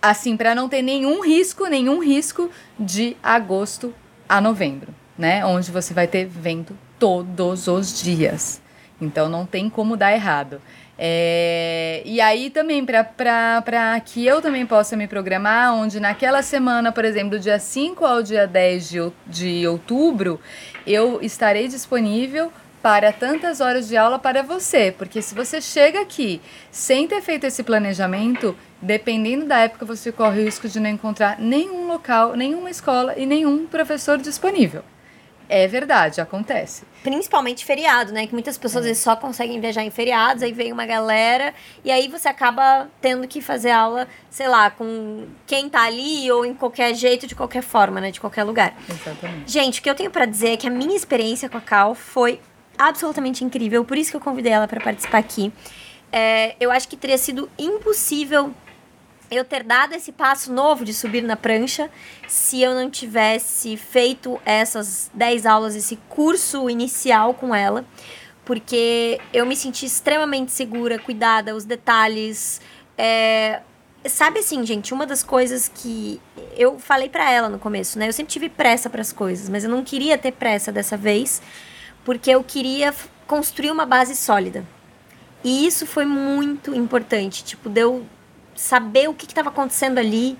Assim, 0.00 0.34
para 0.34 0.54
não 0.54 0.70
ter 0.70 0.80
nenhum 0.80 1.22
risco, 1.22 1.66
nenhum 1.66 2.02
risco 2.02 2.50
de 2.80 3.14
agosto 3.22 3.94
a 4.26 4.40
novembro, 4.40 4.94
né? 5.18 5.44
Onde 5.44 5.70
você 5.70 5.92
vai 5.92 6.06
ter 6.06 6.24
vento 6.24 6.74
todos 6.98 7.68
os 7.68 8.02
dias. 8.02 8.62
Então 8.98 9.28
não 9.28 9.44
tem 9.44 9.68
como 9.68 9.98
dar 9.98 10.14
errado. 10.14 10.62
É, 10.98 12.00
e 12.06 12.20
aí 12.20 12.48
também 12.48 12.84
para 12.84 14.00
que 14.04 14.26
eu 14.26 14.40
também 14.40 14.64
possa 14.64 14.96
me 14.96 15.06
programar, 15.06 15.74
onde 15.74 16.00
naquela 16.00 16.42
semana, 16.42 16.90
por 16.90 17.04
exemplo, 17.04 17.30
do 17.30 17.38
dia 17.38 17.58
5 17.58 18.04
ao 18.04 18.22
dia 18.22 18.46
10 18.46 18.88
de, 18.88 19.12
de 19.26 19.68
outubro, 19.68 20.40
eu 20.86 21.18
estarei 21.20 21.68
disponível 21.68 22.50
para 22.82 23.12
tantas 23.12 23.60
horas 23.60 23.88
de 23.88 23.96
aula 23.96 24.18
para 24.18 24.42
você, 24.42 24.94
porque 24.96 25.20
se 25.20 25.34
você 25.34 25.60
chega 25.60 26.00
aqui 26.00 26.40
sem 26.70 27.08
ter 27.08 27.20
feito 27.20 27.44
esse 27.44 27.62
planejamento, 27.64 28.56
dependendo 28.80 29.44
da 29.44 29.58
época, 29.58 29.84
você 29.84 30.12
corre 30.12 30.40
o 30.40 30.44
risco 30.44 30.68
de 30.68 30.78
não 30.78 30.88
encontrar 30.88 31.38
nenhum 31.38 31.88
local, 31.88 32.36
nenhuma 32.36 32.70
escola 32.70 33.14
e 33.16 33.26
nenhum 33.26 33.66
professor 33.66 34.18
disponível. 34.18 34.84
É 35.48 35.66
verdade, 35.66 36.20
acontece. 36.20 36.84
Principalmente 37.02 37.64
feriado, 37.64 38.12
né? 38.12 38.26
Que 38.26 38.32
muitas 38.32 38.58
pessoas 38.58 38.84
é. 38.84 38.94
só 38.94 39.14
conseguem 39.14 39.60
viajar 39.60 39.82
em 39.82 39.90
feriados, 39.90 40.42
aí 40.42 40.52
vem 40.52 40.72
uma 40.72 40.86
galera, 40.86 41.54
e 41.84 41.90
aí 41.90 42.08
você 42.08 42.28
acaba 42.28 42.88
tendo 43.00 43.28
que 43.28 43.40
fazer 43.40 43.70
aula, 43.70 44.08
sei 44.28 44.48
lá, 44.48 44.70
com 44.70 45.26
quem 45.46 45.68
tá 45.68 45.82
ali 45.82 46.30
ou 46.32 46.44
em 46.44 46.52
qualquer 46.52 46.94
jeito, 46.94 47.26
de 47.26 47.34
qualquer 47.34 47.62
forma, 47.62 48.00
né? 48.00 48.10
De 48.10 48.20
qualquer 48.20 48.44
lugar. 48.44 48.74
Exatamente. 48.88 49.50
Gente, 49.50 49.80
o 49.80 49.82
que 49.82 49.90
eu 49.90 49.94
tenho 49.94 50.10
para 50.10 50.26
dizer 50.26 50.50
é 50.50 50.56
que 50.56 50.66
a 50.66 50.70
minha 50.70 50.96
experiência 50.96 51.48
com 51.48 51.58
a 51.58 51.60
Cal 51.60 51.94
foi 51.94 52.40
absolutamente 52.76 53.44
incrível, 53.44 53.84
por 53.84 53.96
isso 53.96 54.10
que 54.10 54.16
eu 54.16 54.20
convidei 54.20 54.52
ela 54.52 54.66
para 54.66 54.80
participar 54.80 55.18
aqui. 55.18 55.52
É, 56.12 56.54
eu 56.60 56.70
acho 56.70 56.88
que 56.88 56.96
teria 56.96 57.18
sido 57.18 57.48
impossível 57.58 58.52
eu 59.30 59.44
ter 59.44 59.62
dado 59.62 59.94
esse 59.94 60.12
passo 60.12 60.52
novo 60.52 60.84
de 60.84 60.94
subir 60.94 61.22
na 61.22 61.36
prancha 61.36 61.90
se 62.28 62.62
eu 62.62 62.74
não 62.74 62.90
tivesse 62.90 63.76
feito 63.76 64.40
essas 64.44 65.10
10 65.14 65.46
aulas, 65.46 65.74
esse 65.74 65.96
curso 66.08 66.70
inicial 66.70 67.34
com 67.34 67.54
ela, 67.54 67.84
porque 68.44 69.20
eu 69.32 69.44
me 69.44 69.56
senti 69.56 69.86
extremamente 69.86 70.52
segura, 70.52 70.98
cuidada, 70.98 71.54
os 71.54 71.64
detalhes. 71.64 72.60
É... 72.96 73.60
Sabe 74.08 74.38
assim, 74.38 74.64
gente, 74.64 74.94
uma 74.94 75.04
das 75.04 75.24
coisas 75.24 75.68
que 75.68 76.20
eu 76.56 76.78
falei 76.78 77.08
para 77.08 77.28
ela 77.28 77.48
no 77.48 77.58
começo, 77.58 77.98
né? 77.98 78.06
Eu 78.06 78.12
sempre 78.12 78.32
tive 78.32 78.48
pressa 78.48 78.88
para 78.88 79.00
as 79.00 79.12
coisas, 79.12 79.48
mas 79.48 79.64
eu 79.64 79.70
não 79.70 79.82
queria 79.82 80.16
ter 80.16 80.30
pressa 80.30 80.70
dessa 80.70 80.96
vez, 80.96 81.42
porque 82.04 82.30
eu 82.30 82.44
queria 82.44 82.94
construir 83.26 83.72
uma 83.72 83.84
base 83.84 84.14
sólida. 84.14 84.64
E 85.42 85.66
isso 85.66 85.86
foi 85.86 86.04
muito 86.04 86.72
importante, 86.72 87.42
tipo, 87.44 87.68
deu 87.68 88.06
saber 88.56 89.08
o 89.08 89.14
que 89.14 89.26
estava 89.26 89.48
acontecendo 89.48 89.98
ali. 89.98 90.38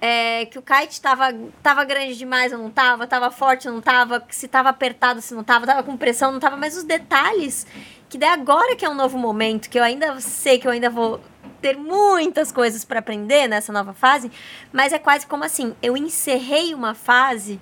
É, 0.00 0.44
que 0.46 0.58
o 0.58 0.62
kite 0.62 0.92
estava 0.92 1.32
tava 1.62 1.82
grande 1.84 2.18
demais 2.18 2.52
ou 2.52 2.58
não 2.58 2.68
estava, 2.68 3.04
estava 3.04 3.30
forte 3.30 3.68
ou 3.68 3.72
não 3.72 3.78
estava, 3.78 4.22
se 4.28 4.44
estava 4.44 4.68
apertado 4.68 5.22
se 5.22 5.32
não 5.32 5.40
estava, 5.40 5.64
estava 5.64 5.82
com 5.82 5.96
pressão 5.96 6.30
não 6.30 6.36
estava, 6.36 6.58
mas 6.58 6.76
os 6.76 6.84
detalhes 6.84 7.66
que 8.10 8.18
daí 8.18 8.28
agora 8.28 8.76
que 8.76 8.84
é 8.84 8.90
um 8.90 8.94
novo 8.94 9.16
momento, 9.16 9.70
que 9.70 9.78
eu 9.78 9.82
ainda 9.82 10.20
sei 10.20 10.58
que 10.58 10.66
eu 10.66 10.72
ainda 10.72 10.90
vou 10.90 11.22
ter 11.62 11.78
muitas 11.78 12.52
coisas 12.52 12.84
para 12.84 12.98
aprender 12.98 13.48
nessa 13.48 13.72
nova 13.72 13.94
fase, 13.94 14.30
mas 14.70 14.92
é 14.92 14.98
quase 14.98 15.26
como 15.26 15.44
assim, 15.44 15.74
eu 15.80 15.96
encerrei 15.96 16.74
uma 16.74 16.94
fase 16.94 17.58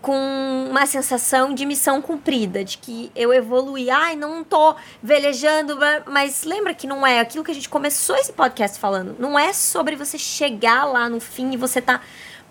com 0.00 0.66
uma 0.70 0.86
sensação 0.86 1.52
de 1.52 1.66
missão 1.66 2.00
cumprida, 2.00 2.64
de 2.64 2.78
que 2.78 3.10
eu 3.14 3.32
evoluí. 3.32 3.90
Ai, 3.90 4.16
não 4.16 4.44
tô 4.44 4.76
velejando, 5.02 5.76
mas 6.06 6.44
lembra 6.44 6.74
que 6.74 6.86
não 6.86 7.06
é 7.06 7.20
aquilo 7.20 7.44
que 7.44 7.50
a 7.50 7.54
gente 7.54 7.68
começou 7.68 8.16
esse 8.16 8.32
podcast 8.32 8.78
falando. 8.78 9.16
Não 9.18 9.38
é 9.38 9.52
sobre 9.52 9.96
você 9.96 10.16
chegar 10.16 10.84
lá 10.84 11.08
no 11.08 11.20
fim 11.20 11.52
e 11.52 11.56
você 11.56 11.80
tá 11.80 12.00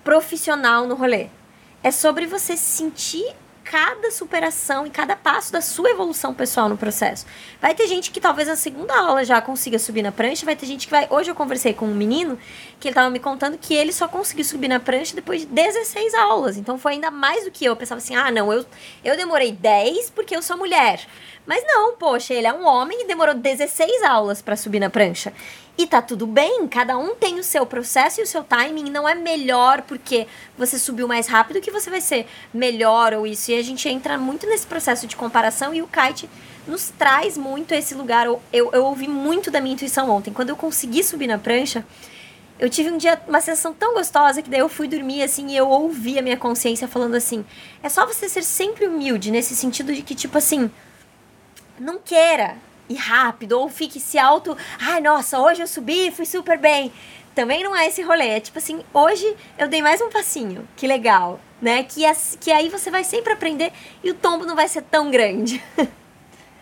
profissional 0.03 0.85
no 0.85 0.95
rolê. 0.95 1.27
É 1.81 1.91
sobre 1.91 2.25
você 2.25 2.57
sentir 2.57 3.33
cada 3.69 4.09
superação 4.11 4.87
e 4.87 4.89
cada 4.89 5.15
passo 5.15 5.51
da 5.51 5.59
sua 5.59 5.89
evolução 5.89 6.33
pessoal 6.33 6.69
no 6.69 6.77
processo. 6.77 7.25
Vai 7.59 7.75
ter 7.75 7.85
gente 7.87 8.11
que 8.11 8.21
talvez 8.21 8.47
na 8.47 8.55
segunda 8.55 8.97
aula 8.97 9.25
já 9.25 9.41
consiga 9.41 9.77
subir 9.77 10.01
na 10.01 10.11
prancha, 10.11 10.45
vai 10.45 10.55
ter 10.55 10.65
gente 10.65 10.87
que 10.87 10.91
vai. 10.91 11.05
Hoje 11.09 11.29
eu 11.29 11.35
conversei 11.35 11.73
com 11.73 11.85
um 11.85 11.93
menino 11.93 12.39
que 12.79 12.87
ele 12.87 12.93
estava 12.93 13.09
me 13.09 13.19
contando 13.19 13.57
que 13.57 13.73
ele 13.73 13.91
só 13.91 14.07
conseguiu 14.07 14.45
subir 14.45 14.69
na 14.69 14.79
prancha 14.79 15.13
depois 15.13 15.41
de 15.41 15.47
16 15.47 16.13
aulas. 16.13 16.55
Então 16.55 16.77
foi 16.77 16.93
ainda 16.93 17.11
mais 17.11 17.43
do 17.43 17.51
que 17.51 17.65
eu. 17.65 17.73
Eu 17.73 17.75
pensava 17.75 17.99
assim: 17.99 18.15
ah, 18.15 18.31
não, 18.31 18.51
eu, 18.53 18.65
eu 19.03 19.17
demorei 19.17 19.51
10 19.51 20.11
porque 20.11 20.35
eu 20.35 20.41
sou 20.41 20.57
mulher. 20.57 21.05
Mas 21.45 21.63
não, 21.65 21.95
poxa, 21.95 22.33
ele 22.33 22.47
é 22.47 22.53
um 22.53 22.65
homem 22.65 23.03
e 23.03 23.07
demorou 23.07 23.33
16 23.33 24.03
aulas 24.03 24.41
para 24.41 24.55
subir 24.55 24.79
na 24.79 24.89
prancha. 24.89 25.33
E 25.77 25.85
tá 25.85 26.01
tudo 26.01 26.25
bem, 26.25 26.67
cada 26.67 26.97
um 26.97 27.13
tem 27.13 27.37
o 27.37 27.43
seu 27.43 27.63
processo 27.63 28.19
e 28.19 28.23
o 28.23 28.27
seu 28.27 28.43
timing. 28.43 28.89
Não 28.89 29.07
é 29.07 29.13
melhor 29.13 29.83
porque 29.83 30.25
você 30.57 30.79
subiu 30.79 31.07
mais 31.07 31.27
rápido 31.27 31.61
que 31.61 31.69
você 31.69 31.87
vai 31.87 32.01
ser 32.01 32.25
melhor 32.51 33.13
ou 33.13 33.27
isso. 33.27 33.51
E 33.51 33.59
a 33.59 33.61
gente 33.61 33.87
entra 33.87 34.17
muito 34.17 34.47
nesse 34.47 34.65
processo 34.65 35.05
de 35.05 35.15
comparação 35.15 35.75
e 35.75 35.83
o 35.83 35.87
kite 35.87 36.27
nos 36.65 36.89
traz 36.89 37.37
muito 37.37 37.75
esse 37.75 37.93
lugar. 37.93 38.25
Eu, 38.25 38.41
eu, 38.51 38.71
eu 38.71 38.85
ouvi 38.85 39.07
muito 39.07 39.51
da 39.51 39.61
minha 39.61 39.75
intuição 39.75 40.09
ontem. 40.09 40.33
Quando 40.33 40.49
eu 40.49 40.55
consegui 40.55 41.03
subir 41.03 41.27
na 41.27 41.37
prancha, 41.37 41.85
eu 42.57 42.71
tive 42.71 42.89
um 42.89 42.97
dia, 42.97 43.21
uma 43.27 43.39
sensação 43.39 43.71
tão 43.71 43.93
gostosa 43.93 44.41
que 44.41 44.49
daí 44.49 44.61
eu 44.61 44.69
fui 44.69 44.87
dormir 44.87 45.21
assim 45.21 45.51
e 45.51 45.57
eu 45.57 45.69
ouvi 45.69 46.17
a 46.17 46.23
minha 46.23 46.37
consciência 46.37 46.87
falando 46.87 47.13
assim: 47.13 47.45
é 47.83 47.89
só 47.89 48.03
você 48.03 48.27
ser 48.27 48.43
sempre 48.43 48.87
humilde, 48.87 49.29
nesse 49.29 49.55
sentido 49.55 49.93
de 49.93 50.01
que, 50.01 50.15
tipo 50.15 50.39
assim, 50.39 50.71
não 51.79 51.99
queira 51.99 52.57
e 52.89 52.95
rápido, 52.95 53.59
ou 53.59 53.69
fique 53.69 53.99
se 53.99 54.17
auto. 54.17 54.57
Ai, 54.79 55.01
nossa, 55.01 55.39
hoje 55.39 55.61
eu 55.61 55.67
subi, 55.67 56.11
fui 56.11 56.25
super 56.25 56.57
bem. 56.57 56.91
Também 57.33 57.63
não 57.63 57.75
é 57.75 57.87
esse 57.87 58.01
rolê. 58.01 58.29
É 58.29 58.39
tipo 58.39 58.57
assim, 58.57 58.81
hoje 58.93 59.35
eu 59.57 59.67
dei 59.67 59.81
mais 59.81 60.01
um 60.01 60.09
passinho. 60.09 60.67
Que 60.75 60.87
legal, 60.87 61.39
né? 61.61 61.83
Que, 61.83 62.01
que 62.39 62.51
aí 62.51 62.69
você 62.69 62.89
vai 62.89 63.03
sempre 63.03 63.33
aprender 63.33 63.71
e 64.03 64.09
o 64.09 64.15
tombo 64.15 64.45
não 64.45 64.55
vai 64.55 64.67
ser 64.67 64.81
tão 64.81 65.11
grande. 65.11 65.63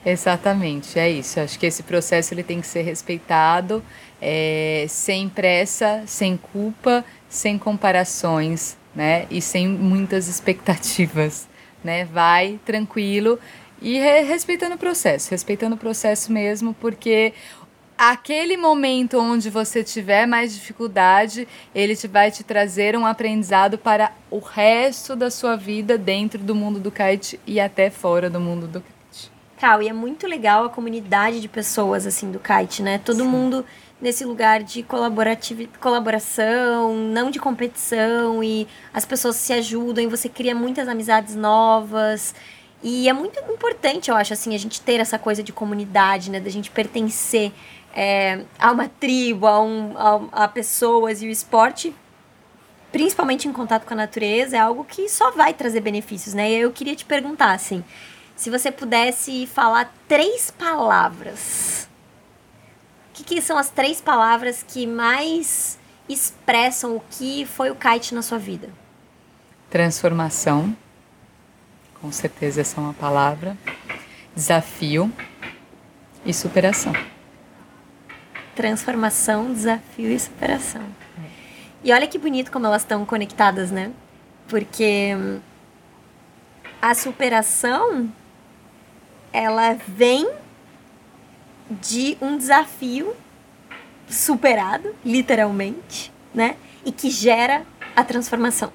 Exatamente, 0.06 1.00
é 1.00 1.10
isso. 1.10 1.40
Acho 1.40 1.58
que 1.58 1.66
esse 1.66 1.82
processo 1.82 2.34
ele 2.34 2.44
tem 2.44 2.62
que 2.62 2.68
ser 2.68 2.84
respeitado, 2.84 3.84
é, 4.22 4.86
sem 4.88 5.28
pressa, 5.28 6.04
sem 6.06 6.38
culpa, 6.38 7.04
sem 7.28 7.58
comparações, 7.58 8.78
né? 8.96 9.26
E 9.32 9.42
sem 9.42 9.68
muitas 9.68 10.28
expectativas, 10.28 11.48
né? 11.84 12.06
Vai 12.06 12.60
tranquilo 12.64 13.40
e 13.86 14.00
re 14.00 14.22
respeitando 14.22 14.74
o 14.74 14.78
processo, 14.80 15.30
respeitando 15.30 15.76
o 15.76 15.78
processo 15.78 16.32
mesmo, 16.32 16.74
porque 16.82 17.34
aquele 17.96 18.58
momento 18.58 19.20
onde 19.20 19.48
você 19.48 19.84
tiver 19.84 20.26
mais 20.26 20.56
dificuldade, 20.56 21.48
ele 21.74 21.96
te 21.96 22.08
vai 22.08 22.32
te 22.32 22.44
trazer 22.44 22.98
um 22.98 23.06
aprendizado 23.06 23.78
para 23.78 24.12
o 24.32 24.40
resto 24.40 25.16
da 25.16 25.30
sua 25.30 25.56
vida 25.56 26.00
dentro 26.00 26.40
do 26.40 26.56
mundo 26.56 26.80
do 26.80 26.90
kite 26.90 27.40
e 27.46 27.60
até 27.60 27.92
fora 27.92 28.28
do 28.28 28.40
mundo 28.40 28.66
do 28.66 28.82
kite. 28.82 29.32
Cal, 29.60 29.84
e 29.84 29.88
é 29.88 29.94
muito 29.94 30.26
legal 30.26 30.66
a 30.66 30.70
comunidade 30.70 31.40
de 31.40 31.48
pessoas 31.48 32.08
assim 32.08 32.32
do 32.32 32.40
kite, 32.40 32.82
né? 32.82 32.98
Todo 32.98 33.20
Sim. 33.20 33.30
mundo 33.30 33.64
nesse 34.02 34.26
lugar 34.26 34.64
de 34.64 34.84
colaboração, 35.80 36.96
não 36.96 37.30
de 37.30 37.38
competição 37.38 38.44
e 38.44 38.68
as 38.92 39.06
pessoas 39.06 39.36
se 39.36 39.54
ajudam 39.54 40.04
e 40.04 40.08
você 40.08 40.28
cria 40.28 40.56
muitas 40.56 40.88
amizades 40.88 41.36
novas. 41.36 42.34
E 42.88 43.10
é 43.10 43.14
muito 43.14 43.40
importante, 43.52 44.12
eu 44.12 44.16
acho, 44.16 44.32
assim, 44.32 44.54
a 44.54 44.60
gente 44.60 44.80
ter 44.80 45.00
essa 45.00 45.18
coisa 45.18 45.42
de 45.42 45.52
comunidade, 45.52 46.30
né? 46.30 46.40
Da 46.40 46.52
gente 46.52 46.70
pertencer 46.70 47.52
é, 47.96 48.46
a 48.60 48.72
uma 48.72 48.88
tribo, 48.88 49.48
a, 49.48 49.60
um, 49.60 49.98
a, 49.98 50.44
a 50.44 50.48
pessoas. 50.48 51.20
E 51.24 51.26
o 51.26 51.32
esporte, 51.32 51.96
principalmente 52.92 53.48
em 53.48 53.52
contato 53.52 53.88
com 53.88 53.96
a 53.96 53.98
natureza, 53.98 54.56
é 54.56 54.60
algo 54.60 54.84
que 54.84 55.10
só 55.10 55.32
vai 55.32 55.52
trazer 55.52 55.82
benefícios, 55.82 56.36
né? 56.36 56.52
E 56.52 56.58
eu 56.58 56.72
queria 56.72 56.96
te 56.96 57.06
perguntar, 57.06 57.54
assim, 57.54 57.84
se 58.36 58.52
você 58.52 58.72
pudesse 58.72 59.48
falar 59.48 59.92
três 60.08 60.52
palavras. 60.52 61.90
O 63.10 63.14
que, 63.16 63.24
que 63.24 63.42
são 63.42 63.58
as 63.58 63.72
três 63.72 64.00
palavras 64.00 64.62
que 64.62 64.86
mais 64.86 65.80
expressam 66.08 66.96
o 66.96 67.02
que 67.10 67.48
foi 67.48 67.72
o 67.72 67.76
kite 67.76 68.14
na 68.14 68.22
sua 68.22 68.38
vida? 68.38 68.70
Transformação 69.72 70.85
com 72.06 72.12
certeza 72.12 72.62
essa 72.62 72.80
é 72.80 72.84
uma 72.84 72.94
palavra. 72.94 73.58
Desafio 74.36 75.12
e 76.24 76.32
superação. 76.32 76.94
Transformação, 78.56 79.52
desafio 79.52 80.12
e 80.12 80.20
superação. 80.20 80.84
E 81.84 81.92
olha 81.92 82.06
que 82.06 82.20
bonito 82.20 82.52
como 82.52 82.68
elas 82.68 82.84
estão 82.84 83.04
conectadas, 83.06 83.72
né? 83.72 83.92
Porque 84.48 85.14
a 86.80 86.94
superação 86.94 88.08
ela 89.34 89.74
vem 89.88 90.30
de 91.72 92.18
um 92.22 92.38
desafio 92.38 93.16
superado, 94.08 94.94
literalmente, 95.04 96.14
né? 96.32 96.56
E 96.86 96.92
que 96.92 97.10
gera 97.10 97.66
a 97.96 98.04
transformação. 98.04 98.72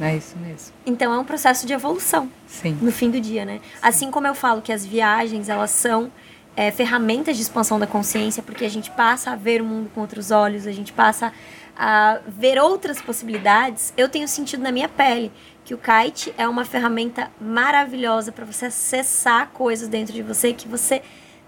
É 0.00 0.16
isso 0.16 0.36
mesmo. 0.38 0.72
Então 0.86 1.12
é 1.12 1.18
um 1.18 1.24
processo 1.24 1.66
de 1.66 1.72
evolução. 1.72 2.30
Sim. 2.46 2.78
No 2.80 2.92
fim 2.92 3.10
do 3.10 3.20
dia, 3.20 3.44
né? 3.44 3.54
Sim. 3.54 3.78
Assim 3.82 4.10
como 4.10 4.26
eu 4.26 4.34
falo 4.34 4.62
que 4.62 4.72
as 4.72 4.84
viagens, 4.84 5.48
elas 5.48 5.70
são 5.70 6.10
é, 6.56 6.70
ferramentas 6.70 7.36
de 7.36 7.42
expansão 7.42 7.78
da 7.78 7.86
consciência, 7.86 8.42
porque 8.42 8.64
a 8.64 8.68
gente 8.68 8.90
passa 8.90 9.30
a 9.30 9.36
ver 9.36 9.62
o 9.62 9.64
mundo 9.64 9.90
com 9.94 10.00
outros 10.00 10.30
olhos, 10.30 10.66
a 10.66 10.72
gente 10.72 10.92
passa 10.92 11.32
a 11.76 12.18
ver 12.26 12.58
outras 12.58 13.00
possibilidades, 13.00 13.92
eu 13.96 14.08
tenho 14.08 14.26
sentido 14.26 14.62
na 14.64 14.72
minha 14.72 14.88
pele 14.88 15.30
que 15.64 15.72
o 15.72 15.78
kite 15.78 16.34
é 16.36 16.48
uma 16.48 16.64
ferramenta 16.64 17.30
maravilhosa 17.40 18.32
para 18.32 18.44
você 18.44 18.66
acessar 18.66 19.50
coisas 19.50 19.86
dentro 19.86 20.12
de 20.12 20.22
você 20.22 20.52
que 20.52 20.66
você 20.66 21.02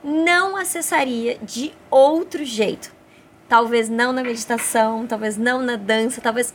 não 0.05 0.57
acessaria 0.57 1.38
de 1.42 1.72
outro 1.90 2.44
jeito. 2.44 2.92
Talvez 3.48 3.88
não 3.88 4.12
na 4.12 4.22
meditação, 4.22 5.07
talvez 5.07 5.36
não 5.36 5.61
na 5.61 5.74
dança, 5.74 6.20
talvez 6.20 6.55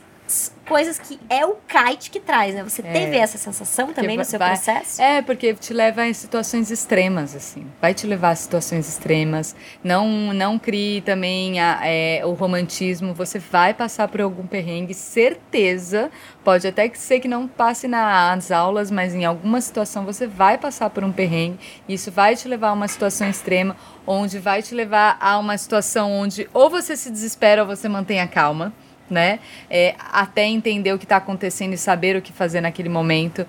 coisas 0.66 0.98
que 0.98 1.18
é 1.30 1.46
o 1.46 1.56
kite 1.66 2.10
que 2.10 2.20
traz, 2.20 2.54
né? 2.54 2.62
Você 2.62 2.82
é. 2.82 2.92
teve 2.92 3.16
essa 3.16 3.38
sensação 3.38 3.92
também 3.92 4.16
no 4.16 4.24
seu 4.24 4.38
vai, 4.38 4.50
processo? 4.50 5.00
É, 5.00 5.22
porque 5.22 5.54
te 5.54 5.72
leva 5.72 6.02
a 6.02 6.12
situações 6.12 6.70
extremas, 6.70 7.34
assim. 7.34 7.66
Vai 7.80 7.94
te 7.94 8.06
levar 8.06 8.30
a 8.30 8.34
situações 8.34 8.88
extremas. 8.88 9.54
Não, 9.82 10.32
não 10.32 10.58
crie 10.58 11.00
também 11.00 11.60
a, 11.60 11.80
é, 11.84 12.22
o 12.24 12.32
romantismo. 12.32 13.14
Você 13.14 13.38
vai 13.38 13.72
passar 13.72 14.08
por 14.08 14.20
algum 14.20 14.46
perrengue, 14.46 14.92
certeza. 14.92 16.10
Pode 16.44 16.66
até 16.66 16.90
ser 16.94 17.20
que 17.20 17.28
não 17.28 17.46
passe 17.46 17.86
nas 17.88 18.50
aulas, 18.50 18.90
mas 18.90 19.14
em 19.14 19.24
alguma 19.24 19.60
situação 19.60 20.04
você 20.04 20.26
vai 20.26 20.58
passar 20.58 20.90
por 20.90 21.04
um 21.04 21.12
perrengue. 21.12 21.58
Isso 21.88 22.10
vai 22.10 22.34
te 22.34 22.48
levar 22.48 22.68
a 22.68 22.72
uma 22.72 22.88
situação 22.88 23.28
extrema, 23.28 23.76
onde 24.06 24.38
vai 24.38 24.62
te 24.62 24.74
levar 24.74 25.16
a 25.20 25.38
uma 25.38 25.56
situação 25.56 26.12
onde 26.12 26.48
ou 26.52 26.68
você 26.68 26.96
se 26.96 27.10
desespera 27.10 27.62
ou 27.62 27.68
você 27.68 27.88
mantém 27.88 28.20
a 28.20 28.26
calma 28.26 28.72
né? 29.10 29.38
É, 29.70 29.94
até 29.98 30.44
entender 30.44 30.92
o 30.92 30.98
que 30.98 31.04
está 31.04 31.16
acontecendo 31.16 31.72
e 31.72 31.78
saber 31.78 32.16
o 32.16 32.22
que 32.22 32.32
fazer 32.32 32.60
naquele 32.60 32.88
momento. 32.88 33.46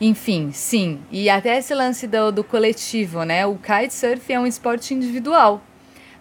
Enfim, 0.00 0.50
sim. 0.52 1.00
E 1.10 1.30
até 1.30 1.56
esse 1.56 1.74
lance 1.74 2.06
do, 2.06 2.32
do 2.32 2.44
coletivo, 2.44 3.24
né? 3.24 3.46
O 3.46 3.56
kitesurf 3.56 4.32
é 4.32 4.38
um 4.38 4.46
esporte 4.46 4.92
individual, 4.92 5.62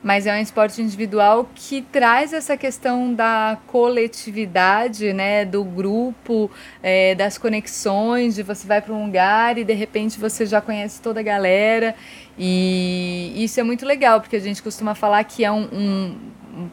mas 0.01 0.27
é 0.27 0.33
um 0.33 0.39
esporte 0.39 0.79
individual 0.81 1.49
que 1.55 1.81
traz 1.81 2.33
essa 2.33 2.55
questão 2.55 3.13
da 3.13 3.57
coletividade, 3.67 5.11
né? 5.11 5.43
Do 5.43 5.63
grupo, 5.63 6.51
é, 6.83 7.15
das 7.15 7.37
conexões, 7.37 8.35
de 8.35 8.43
você 8.43 8.67
vai 8.67 8.79
para 8.79 8.93
um 8.93 9.05
lugar 9.05 9.57
e 9.57 9.63
de 9.63 9.73
repente 9.73 10.19
você 10.19 10.45
já 10.45 10.61
conhece 10.61 11.01
toda 11.01 11.19
a 11.19 11.23
galera. 11.23 11.95
E 12.37 13.33
isso 13.35 13.59
é 13.59 13.63
muito 13.63 13.85
legal, 13.85 14.21
porque 14.21 14.35
a 14.35 14.39
gente 14.39 14.61
costuma 14.61 14.93
falar 14.93 15.23
que 15.23 15.43
é 15.43 15.51
um, 15.51 15.67
um 15.73 16.15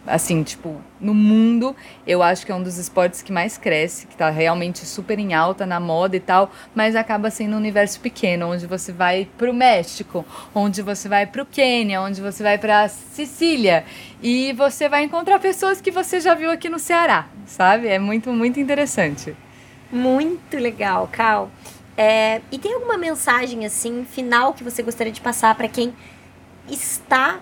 assim, 0.06 0.42
tipo, 0.42 0.80
no 1.00 1.14
mundo, 1.14 1.74
eu 2.06 2.22
acho 2.22 2.44
que 2.44 2.52
é 2.52 2.54
um 2.54 2.62
dos 2.62 2.76
esportes 2.78 3.22
que 3.22 3.32
mais 3.32 3.56
cresce, 3.56 4.06
que 4.06 4.16
tá 4.16 4.28
realmente 4.30 4.84
super 4.84 5.18
em 5.18 5.34
alta 5.34 5.64
na 5.64 5.80
moda 5.80 6.16
e 6.16 6.20
tal, 6.20 6.50
mas 6.74 6.94
acaba 6.94 7.30
sendo 7.30 7.54
um 7.54 7.58
universo 7.58 8.00
pequeno, 8.00 8.50
onde 8.50 8.66
você 8.66 8.92
vai 8.92 9.28
pro 9.38 9.52
México, 9.54 10.24
onde 10.54 10.82
você 10.82 11.08
vai 11.08 11.26
pro 11.26 11.46
Quênia, 11.46 12.00
onde 12.00 12.20
você 12.20 12.42
vai 12.42 12.58
pra 12.58 12.88
Sicília, 12.88 13.84
e 14.22 14.52
você 14.52 14.88
vai 14.88 15.04
encontrar 15.04 15.38
pessoas 15.38 15.80
que 15.80 15.90
você 15.90 16.20
já 16.20 16.34
viu 16.34 16.50
aqui 16.50 16.68
no 16.68 16.78
Ceará, 16.78 17.26
sabe? 17.46 17.88
É 17.88 17.98
muito, 17.98 18.32
muito 18.32 18.60
interessante. 18.60 19.34
Muito 19.90 20.56
legal, 20.56 21.08
Cal. 21.10 21.50
É, 21.96 22.40
e 22.52 22.58
tem 22.58 22.74
alguma 22.74 22.96
mensagem, 22.96 23.66
assim, 23.66 24.04
final 24.04 24.54
que 24.54 24.62
você 24.62 24.82
gostaria 24.82 25.12
de 25.12 25.20
passar 25.20 25.54
para 25.54 25.68
quem 25.68 25.92
está 26.68 27.40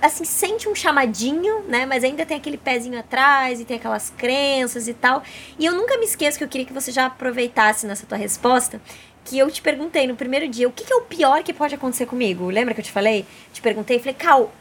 assim, 0.00 0.24
sente 0.24 0.68
um 0.68 0.74
chamadinho, 0.74 1.62
né? 1.68 1.86
Mas 1.86 2.04
ainda 2.04 2.24
tem 2.24 2.36
aquele 2.36 2.56
pezinho 2.56 2.98
atrás 2.98 3.60
e 3.60 3.64
tem 3.64 3.76
aquelas 3.76 4.10
crenças 4.10 4.88
e 4.88 4.94
tal. 4.94 5.22
E 5.58 5.66
eu 5.66 5.74
nunca 5.74 5.96
me 5.98 6.04
esqueço 6.04 6.38
que 6.38 6.44
eu 6.44 6.48
queria 6.48 6.66
que 6.66 6.72
você 6.72 6.90
já 6.90 7.06
aproveitasse 7.06 7.86
nessa 7.86 8.06
tua 8.06 8.18
resposta. 8.18 8.80
Que 9.24 9.38
eu 9.38 9.50
te 9.50 9.60
perguntei 9.60 10.06
no 10.06 10.16
primeiro 10.16 10.48
dia, 10.48 10.66
o 10.68 10.72
que, 10.72 10.84
que 10.84 10.92
é 10.92 10.96
o 10.96 11.02
pior 11.02 11.42
que 11.42 11.52
pode 11.52 11.74
acontecer 11.74 12.06
comigo? 12.06 12.48
Lembra 12.48 12.74
que 12.74 12.80
eu 12.80 12.84
te 12.84 12.92
falei? 12.92 13.26
Te 13.52 13.60
perguntei, 13.60 13.98
falei, 13.98 14.14
Cal, 14.14 14.52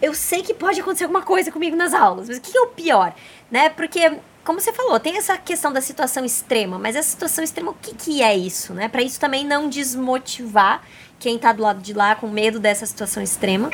eu 0.00 0.14
sei 0.14 0.42
que 0.42 0.54
pode 0.54 0.80
acontecer 0.80 1.04
alguma 1.04 1.22
coisa 1.22 1.50
comigo 1.50 1.76
nas 1.76 1.92
aulas, 1.92 2.28
mas 2.28 2.38
o 2.38 2.40
que, 2.40 2.52
que 2.52 2.58
é 2.58 2.60
o 2.60 2.68
pior? 2.68 3.14
Né? 3.50 3.68
Porque 3.70 4.18
como 4.44 4.60
você 4.60 4.72
falou, 4.72 4.98
tem 4.98 5.16
essa 5.16 5.38
questão 5.38 5.72
da 5.72 5.80
situação 5.80 6.24
extrema, 6.24 6.78
mas 6.78 6.96
essa 6.96 7.08
situação 7.08 7.44
extrema, 7.44 7.70
o 7.70 7.76
que, 7.80 7.94
que 7.94 8.22
é 8.22 8.36
isso, 8.36 8.74
né? 8.74 8.88
Para 8.88 9.02
isso 9.02 9.20
também 9.20 9.46
não 9.46 9.68
desmotivar 9.68 10.82
quem 11.20 11.38
tá 11.38 11.52
do 11.52 11.62
lado 11.62 11.80
de 11.80 11.92
lá 11.92 12.16
com 12.16 12.26
medo 12.26 12.58
dessa 12.58 12.84
situação 12.84 13.22
extrema. 13.22 13.70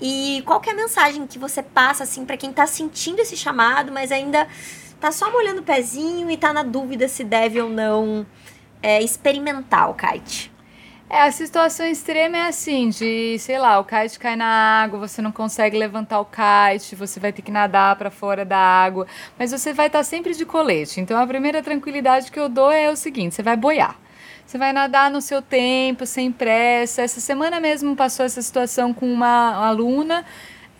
E 0.00 0.42
qual 0.44 0.60
é 0.66 0.70
a 0.70 0.74
mensagem 0.74 1.26
que 1.26 1.38
você 1.38 1.62
passa 1.62 2.04
assim 2.04 2.24
para 2.24 2.36
quem 2.36 2.52
tá 2.52 2.66
sentindo 2.66 3.20
esse 3.20 3.36
chamado, 3.36 3.90
mas 3.92 4.12
ainda 4.12 4.46
tá 5.00 5.10
só 5.10 5.30
molhando 5.30 5.60
o 5.60 5.64
pezinho 5.64 6.30
e 6.30 6.36
tá 6.36 6.52
na 6.52 6.62
dúvida 6.62 7.08
se 7.08 7.24
deve 7.24 7.60
ou 7.60 7.70
não 7.70 8.26
é, 8.82 9.02
experimentar 9.02 9.90
o 9.90 9.94
kite? 9.94 10.52
É, 11.08 11.22
a 11.22 11.30
situação 11.30 11.86
extrema 11.86 12.36
é 12.36 12.48
assim, 12.48 12.88
de, 12.88 13.38
sei 13.38 13.58
lá, 13.58 13.78
o 13.78 13.84
kite 13.84 14.18
cai 14.18 14.34
na 14.34 14.82
água, 14.82 14.98
você 14.98 15.22
não 15.22 15.30
consegue 15.30 15.78
levantar 15.78 16.18
o 16.18 16.24
kite, 16.24 16.96
você 16.96 17.20
vai 17.20 17.32
ter 17.32 17.42
que 17.42 17.52
nadar 17.52 17.94
para 17.94 18.10
fora 18.10 18.44
da 18.44 18.58
água, 18.58 19.06
mas 19.38 19.52
você 19.52 19.72
vai 19.72 19.86
estar 19.86 20.00
tá 20.00 20.04
sempre 20.04 20.34
de 20.34 20.44
colete. 20.44 21.00
Então 21.00 21.18
a 21.18 21.26
primeira 21.26 21.62
tranquilidade 21.62 22.32
que 22.32 22.40
eu 22.40 22.48
dou 22.48 22.72
é 22.72 22.90
o 22.90 22.96
seguinte, 22.96 23.36
você 23.36 23.42
vai 23.42 23.56
boiar. 23.56 23.96
Você 24.46 24.58
vai 24.58 24.72
nadar 24.72 25.10
no 25.10 25.20
seu 25.20 25.42
tempo, 25.42 26.06
sem 26.06 26.30
pressa. 26.30 27.02
Essa 27.02 27.20
semana 27.20 27.58
mesmo 27.58 27.96
passou 27.96 28.24
essa 28.24 28.40
situação 28.40 28.94
com 28.94 29.12
uma 29.12 29.66
aluna. 29.66 30.24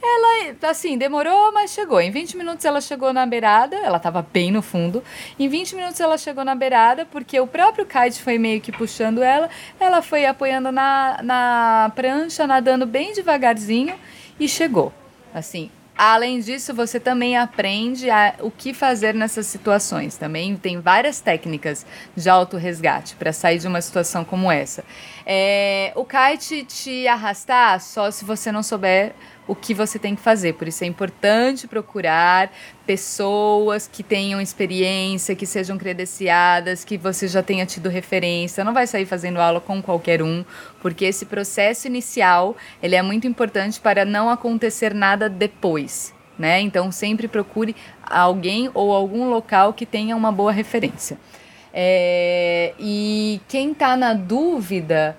Ela, 0.01 0.55
assim, 0.71 0.97
demorou, 0.97 1.53
mas 1.53 1.73
chegou. 1.73 2.01
Em 2.01 2.13
20 2.13 2.37
minutos 2.37 2.65
ela 2.65 2.81
chegou 2.81 3.13
na 3.13 3.27
beirada, 3.27 3.75
ela 3.75 3.97
estava 3.97 4.23
bem 4.23 4.53
no 4.53 4.63
fundo. 4.63 5.03
Em 5.37 5.49
20 5.49 5.75
minutos 5.75 5.99
ela 5.99 6.17
chegou 6.17 6.45
na 6.45 6.55
beirada, 6.55 7.05
porque 7.07 7.41
o 7.41 7.47
próprio 7.47 7.85
kite 7.85 8.23
foi 8.23 8.39
meio 8.39 8.61
que 8.61 8.71
puxando 8.71 9.21
ela. 9.21 9.51
Ela 9.81 10.01
foi 10.01 10.27
apoiando 10.27 10.71
na, 10.71 11.19
na 11.25 11.93
prancha, 11.97 12.47
nadando 12.47 12.87
bem 12.87 13.13
devagarzinho 13.15 13.97
e 14.39 14.49
chegou. 14.49 14.93
Assim, 15.35 15.71
Além 15.97 16.41
disso, 16.41 16.75
você 16.75 17.01
também 17.01 17.39
aprende 17.39 18.11
a, 18.11 18.35
o 18.41 18.51
que 18.51 18.75
fazer 18.75 19.15
nessas 19.15 19.47
situações. 19.47 20.17
Também 20.17 20.55
tem 20.57 20.79
várias 20.79 21.21
técnicas 21.21 21.87
de 22.15 22.29
autorresgate 22.29 23.17
para 23.17 23.33
sair 23.33 23.59
de 23.59 23.67
uma 23.67 23.81
situação 23.81 24.25
como 24.25 24.53
essa. 24.53 24.85
É, 25.25 25.93
o 25.95 26.05
kite 26.05 26.65
te 26.65 27.09
arrastar 27.09 27.81
só 27.81 28.11
se 28.11 28.25
você 28.25 28.53
não 28.53 28.63
souber 28.63 29.15
o 29.47 29.55
que 29.55 29.73
você 29.73 29.99
tem 29.99 30.15
que 30.15 30.21
fazer. 30.21 30.55
Por 30.55 30.67
isso 30.67 30.83
é 30.85 30.87
importante 30.87 31.69
procurar 31.69 32.51
pessoas 32.87 33.89
que 33.91 34.03
tenham 34.03 34.41
experiência, 34.41 35.35
que 35.35 35.47
sejam 35.47 35.79
credenciadas, 35.79 36.85
que 36.85 36.97
você 36.97 37.29
já 37.29 37.43
tenha 37.43 37.65
tido 37.67 37.89
referência. 37.89 38.65
Não 38.65 38.75
vai 38.75 38.87
sair 38.87 39.07
fazendo 39.07 39.41
aula 39.41 39.61
com 39.61 39.81
qualquer 39.83 40.23
um, 40.23 40.45
porque 40.81 41.05
esse 41.05 41.27
processo 41.27 41.87
inicial 41.87 42.57
ele 42.83 42.97
é 42.97 43.03
muito 43.03 43.27
importante 43.27 43.81
para 43.81 44.05
não 44.05 44.29
acontecer 44.29 44.95
nada 44.95 45.29
depois. 45.29 46.15
Né? 46.39 46.61
Então 46.61 46.93
sempre 46.93 47.29
procure 47.29 47.75
alguém 48.03 48.71
ou 48.75 48.93
algum 48.93 49.31
local 49.31 49.73
que 49.73 49.87
tenha 49.87 50.15
uma 50.15 50.31
boa 50.31 50.53
referência. 50.53 51.19
É, 51.79 52.73
e 52.79 53.39
quem 53.49 53.73
está 53.73 53.97
na 53.97 54.15
dúvida, 54.15 55.17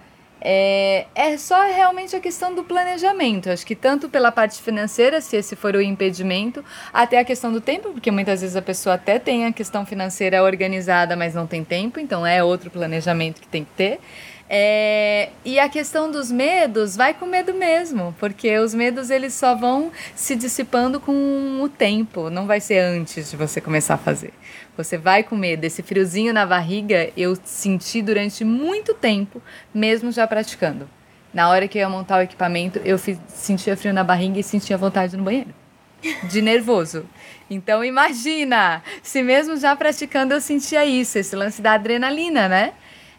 é, 0.50 1.08
é 1.14 1.38
só 1.38 1.62
realmente 1.64 2.16
a 2.16 2.22
questão 2.22 2.56
do 2.56 2.64
planejamento. 2.64 3.50
Acho 3.50 3.66
que 3.66 3.76
tanto 3.76 4.08
pela 4.08 4.32
parte 4.32 4.62
financeira, 4.62 5.20
se 5.20 5.36
esse 5.36 5.58
for 5.58 5.76
o 5.76 5.82
impedimento, 5.82 6.64
até 6.94 7.20
a 7.20 7.26
questão 7.26 7.52
do 7.52 7.60
tempo, 7.60 7.92
porque 7.92 8.10
muitas 8.10 8.40
vezes 8.40 8.56
a 8.56 8.62
pessoa 8.62 8.96
até 8.96 9.20
tem 9.20 9.46
a 9.46 9.52
questão 9.52 9.86
financeira 9.86 10.42
organizada, 10.42 11.18
mas 11.18 11.36
não 11.36 11.46
tem 11.46 11.66
tempo, 11.66 12.00
então 12.00 12.26
é 12.26 12.42
outro 12.42 12.72
planejamento 12.72 13.42
que 13.42 13.48
tem 13.50 13.66
que 13.66 13.72
ter. 13.72 14.00
É, 14.50 15.32
e 15.44 15.60
a 15.60 15.68
questão 15.68 16.10
dos 16.10 16.32
medos, 16.32 16.96
vai 16.96 17.14
com 17.14 17.26
medo 17.26 17.54
mesmo, 17.54 18.16
porque 18.18 18.58
os 18.58 18.74
medos 18.74 19.10
eles 19.10 19.34
só 19.34 19.54
vão 19.54 19.92
se 20.16 20.34
dissipando 20.34 21.02
com 21.02 21.60
o 21.62 21.68
tempo, 21.68 22.30
não 22.30 22.48
vai 22.48 22.62
ser 22.62 22.80
antes 22.80 23.30
de 23.30 23.36
você 23.36 23.60
começar 23.60 23.96
a 23.96 23.98
fazer. 23.98 24.32
Você 24.78 24.96
vai 24.96 25.24
com 25.24 25.36
medo, 25.36 25.66
esse 25.66 25.82
friozinho 25.82 26.32
na 26.32 26.46
barriga 26.46 27.10
eu 27.18 27.36
senti 27.44 28.00
durante 28.00 28.46
muito 28.46 28.94
tempo, 28.94 29.42
mesmo 29.74 30.12
já 30.12 30.28
praticando. 30.28 30.88
Na 31.34 31.50
hora 31.50 31.68
que 31.68 31.80
eu 31.80 31.82
ia 31.82 31.90
montar 31.90 32.20
o 32.20 32.22
equipamento, 32.22 32.80
eu 32.86 33.00
fiz, 33.00 33.20
sentia 33.28 33.76
frio 33.76 33.92
na 33.92 34.04
barriga 34.04 34.40
e 34.40 34.44
sentia 34.44 34.78
vontade 34.78 35.18
no 35.18 35.24
banheiro. 35.24 35.50
De 36.30 36.44
nervoso. 36.44 37.10
Então 37.50 37.84
imagina, 37.84 38.84
se 39.02 39.24
mesmo 39.24 39.58
já 39.58 39.76
praticando 39.76 40.36
eu 40.36 40.40
sentia 40.40 40.86
isso, 40.86 41.18
esse 41.18 41.36
lance 41.36 41.60
da 41.60 41.74
adrenalina, 41.74 42.48
né? 42.48 42.74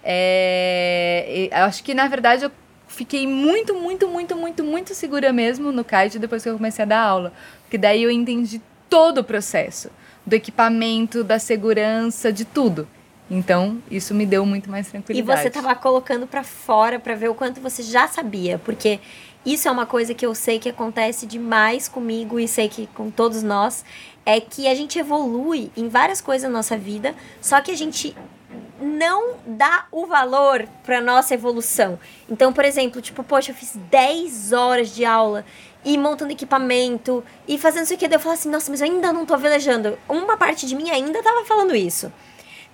É, 0.05 1.51
acho 1.53 1.83
que, 1.83 1.93
na 1.93 2.07
verdade, 2.07 2.45
eu 2.45 2.53
fiquei 2.87 3.27
muito, 3.27 3.75
muito, 3.75 4.07
muito, 4.07 4.37
muito, 4.37 4.63
muito 4.63 4.95
segura 4.95 5.33
mesmo 5.33 5.73
no 5.73 5.85
kite 5.85 6.21
depois 6.21 6.43
que 6.43 6.49
eu 6.49 6.55
comecei 6.55 6.85
a 6.85 6.87
dar 6.87 7.01
aula. 7.01 7.33
Porque 7.63 7.77
daí 7.77 8.05
eu 8.05 8.11
entendi 8.11 8.63
todo 8.89 9.19
o 9.19 9.25
processo. 9.25 9.91
Do 10.29 10.35
equipamento, 10.35 11.25
da 11.25 11.39
segurança, 11.39 12.33
de 12.33 12.45
tudo. 12.45 12.87
Então, 13.31 13.83
isso 13.91 14.15
me 14.15 14.25
deu 14.25 14.45
muito 14.47 14.71
mais 14.71 14.89
tranquilidade. 14.89 15.39
E 15.39 15.43
você 15.43 15.49
estava 15.49 15.75
colocando 15.75 16.27
para 16.27 16.43
fora 16.43 16.99
para 16.99 17.15
ver 17.15 17.29
o 17.29 17.35
quanto 17.35 17.61
você 17.61 17.83
já 17.83 18.09
sabia, 18.09 18.59
porque 18.59 19.01
isso 19.45 19.69
é 19.69 19.71
uma 19.71 19.87
coisa 19.87 20.15
que 20.15 20.25
eu 20.25 20.35
sei 20.35 20.59
que 20.59 20.69
acontece 20.69 21.27
demais 21.27 21.89
comigo 21.89 22.41
e 22.41 22.49
sei 22.49 22.69
que 22.69 22.87
com 22.89 23.11
todos 23.11 23.43
nós, 23.43 23.85
é 24.25 24.41
que 24.41 24.67
a 24.67 24.75
gente 24.75 24.99
evolui 24.99 25.71
em 25.77 25.89
várias 25.89 26.21
coisas 26.21 26.51
na 26.51 26.59
nossa 26.59 26.77
vida, 26.77 27.15
só 27.41 27.61
que 27.61 27.71
a 27.71 27.77
gente 27.77 28.17
não 28.81 29.37
dá 29.47 29.87
o 29.91 30.07
valor 30.07 30.67
para 30.85 31.01
nossa 31.01 31.35
evolução. 31.35 31.99
Então, 32.31 32.53
por 32.53 32.65
exemplo, 32.65 33.01
tipo, 33.01 33.23
poxa, 33.23 33.51
eu 33.51 33.55
fiz 33.55 33.77
10 33.91 34.53
horas 34.53 34.95
de 34.95 35.05
aula 35.05 35.45
e 35.85 35.97
montando 35.97 36.33
equipamento 36.33 37.25
e 37.47 37.59
fazendo 37.59 37.85
isso 37.85 37.95
aqui, 37.95 38.07
eu 38.07 38.21
falo 38.21 38.35
assim, 38.35 38.51
nossa, 38.51 38.71
mas 38.71 38.81
eu 38.81 38.87
ainda 38.87 39.13
não 39.13 39.25
tô 39.25 39.37
velejando. 39.37 39.99
Uma 40.09 40.37
parte 40.37 40.67
de 40.67 40.75
mim 40.75 40.91
ainda 40.91 41.23
tava 41.23 41.45
falando 41.45 41.75
isso, 41.75 42.13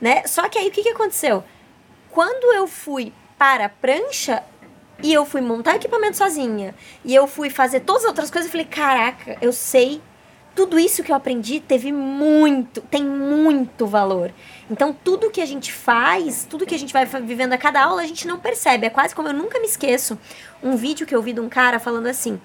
né? 0.01 0.27
Só 0.27 0.49
que 0.49 0.59
aí 0.59 0.69
o 0.69 0.71
que 0.71 0.83
que 0.83 0.89
aconteceu? 0.89 1.45
Quando 2.11 2.53
eu 2.55 2.67
fui 2.67 3.13
para 3.39 3.67
a 3.67 3.69
prancha 3.69 4.43
e 5.03 5.13
eu 5.13 5.27
fui 5.27 5.41
montar 5.41 5.77
equipamento 5.77 6.17
sozinha 6.17 6.75
e 7.05 7.15
eu 7.15 7.27
fui 7.27 7.51
fazer 7.51 7.81
todas 7.81 8.03
as 8.03 8.09
outras 8.09 8.31
coisas, 8.31 8.47
eu 8.47 8.53
falei, 8.53 8.67
caraca, 8.67 9.37
eu 9.41 9.53
sei 9.53 10.01
tudo 10.55 10.79
isso 10.79 11.03
que 11.03 11.11
eu 11.11 11.17
aprendi 11.17 11.59
teve 11.59 11.93
muito, 11.93 12.81
tem 12.83 13.05
muito 13.05 13.87
valor. 13.87 14.33
Então, 14.71 14.97
tudo 15.05 15.31
que 15.31 15.41
a 15.41 15.47
gente 15.47 15.73
faz, 15.73 16.47
tudo 16.49 16.65
que 16.65 16.75
a 16.75 16.79
gente 16.79 16.93
vai 16.93 17.05
vivendo 17.05 17.53
a 17.53 17.59
cada 17.59 17.83
aula, 17.83 18.03
a 18.03 18.07
gente 18.07 18.27
não 18.27 18.39
percebe. 18.39 18.87
É 18.87 18.91
quase 18.91 19.15
como 19.15 19.29
eu 19.29 19.35
nunca 19.35 19.59
me 19.59 19.67
esqueço 19.67 20.19
um 20.63 20.77
vídeo 20.77 21.07
que 21.07 21.15
eu 21.15 21.21
vi 21.21 21.33
de 21.33 21.41
um 21.41 21.49
cara 21.49 21.79
falando 21.79 22.07
assim: 22.07 22.41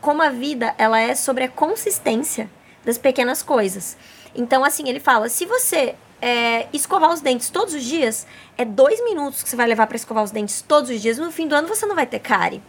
como 0.00 0.22
a 0.22 0.30
vida 0.30 0.74
ela 0.78 1.00
é 1.00 1.14
sobre 1.14 1.44
a 1.44 1.48
consistência 1.48 2.50
das 2.84 2.98
pequenas 2.98 3.42
coisas. 3.42 3.96
Então, 4.34 4.64
assim, 4.64 4.88
ele 4.88 5.00
fala: 5.00 5.28
se 5.28 5.44
você 5.44 5.94
é, 6.20 6.66
escovar 6.72 7.10
os 7.10 7.20
dentes 7.20 7.50
todos 7.50 7.74
os 7.74 7.82
dias, 7.82 8.26
é 8.56 8.64
dois 8.64 9.02
minutos 9.04 9.42
que 9.42 9.48
você 9.48 9.56
vai 9.56 9.66
levar 9.66 9.86
para 9.86 9.96
escovar 9.96 10.22
os 10.22 10.30
dentes 10.30 10.62
todos 10.62 10.90
os 10.90 11.00
dias. 11.00 11.18
No 11.18 11.32
fim 11.32 11.46
do 11.46 11.54
ano 11.54 11.68
você 11.68 11.86
não 11.86 11.94
vai 11.94 12.06
ter 12.06 12.18
cárie. 12.18 12.62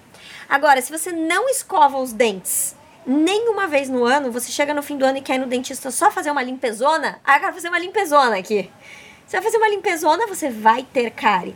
Agora, 0.48 0.82
se 0.82 0.92
você 0.92 1.12
não 1.12 1.50
escova 1.50 1.98
os 1.98 2.12
dentes 2.12 2.76
nenhuma 3.06 3.68
vez 3.68 3.90
no 3.90 4.06
ano, 4.06 4.32
você 4.32 4.52
chega 4.52 4.74
no 4.74 4.84
fim 4.84 4.98
do 4.98 5.06
ano 5.06 5.18
e 5.18 5.22
quer 5.22 5.36
ir 5.36 5.40
no 5.40 5.48
dentista 5.48 5.90
só 5.92 6.12
fazer 6.12 6.30
uma 6.30 6.44
limpezona, 6.44 7.20
ah, 7.24 7.36
eu 7.36 7.40
quero 7.40 7.54
fazer 7.54 7.70
uma 7.70 7.80
limpezona 7.80 8.38
aqui. 8.38 8.70
Você 9.26 9.38
vai 9.38 9.44
fazer 9.44 9.58
uma 9.58 9.70
limpezona, 9.70 10.28
você 10.28 10.50
vai 10.50 10.84
ter 10.84 11.10
cárie. 11.12 11.56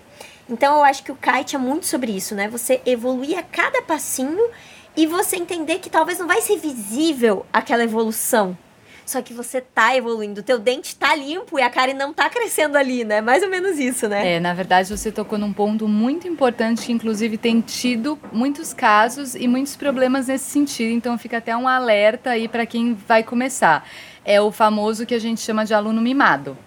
Então 0.50 0.78
eu 0.78 0.84
acho 0.84 1.04
que 1.04 1.12
o 1.12 1.16
kite 1.16 1.56
é 1.56 1.60
muito 1.60 1.86
sobre 1.86 2.12
isso, 2.16 2.36
né? 2.36 2.48
Você 2.48 2.82
evoluir 2.86 3.38
a 3.38 3.44
cada 3.44 3.82
passinho 3.82 4.50
e 4.98 5.06
você 5.06 5.36
entender 5.36 5.80
que 5.80 5.90
talvez 5.90 6.20
não 6.20 6.28
vai 6.28 6.42
ser 6.42 6.58
visível 6.58 7.46
aquela 7.52 7.84
evolução. 7.84 8.58
Só 9.06 9.22
que 9.22 9.36
você 9.36 9.62
tá 9.62 9.96
evoluindo, 9.96 10.42
teu 10.42 10.58
dente 10.58 10.96
tá 10.96 11.14
limpo 11.14 11.60
e 11.60 11.62
a 11.62 11.70
cárie 11.70 11.94
não 11.94 12.12
tá 12.12 12.28
crescendo 12.28 12.76
ali, 12.76 13.04
né? 13.04 13.22
Mais 13.22 13.44
ou 13.44 13.50
menos 13.50 13.78
isso, 13.78 14.08
né? 14.10 14.36
É, 14.36 14.40
na 14.40 14.52
verdade 14.52 14.90
você 14.90 15.12
tocou 15.12 15.38
num 15.38 15.54
ponto 15.54 15.88
muito 15.88 16.28
importante 16.28 16.88
que 16.88 16.92
inclusive 16.92 17.38
tem 17.38 17.62
tido 17.62 18.18
muitos 18.32 18.74
casos 18.74 19.36
e 19.36 19.48
muitos 19.48 19.76
problemas 19.76 20.28
nesse 20.28 20.46
sentido, 20.46 20.92
então 20.92 21.20
fica 21.20 21.38
até 21.38 21.56
um 21.56 21.68
alerta 21.68 22.32
aí 22.32 22.48
para 22.48 22.66
quem 22.66 22.96
vai 22.96 23.22
começar. 23.22 23.88
É 24.24 24.42
o 24.42 24.52
famoso 24.52 25.06
que 25.06 25.14
a 25.14 25.20
gente 25.20 25.40
chama 25.40 25.66
de 25.66 25.74
aluno 25.76 26.02
mimado. 26.02 26.58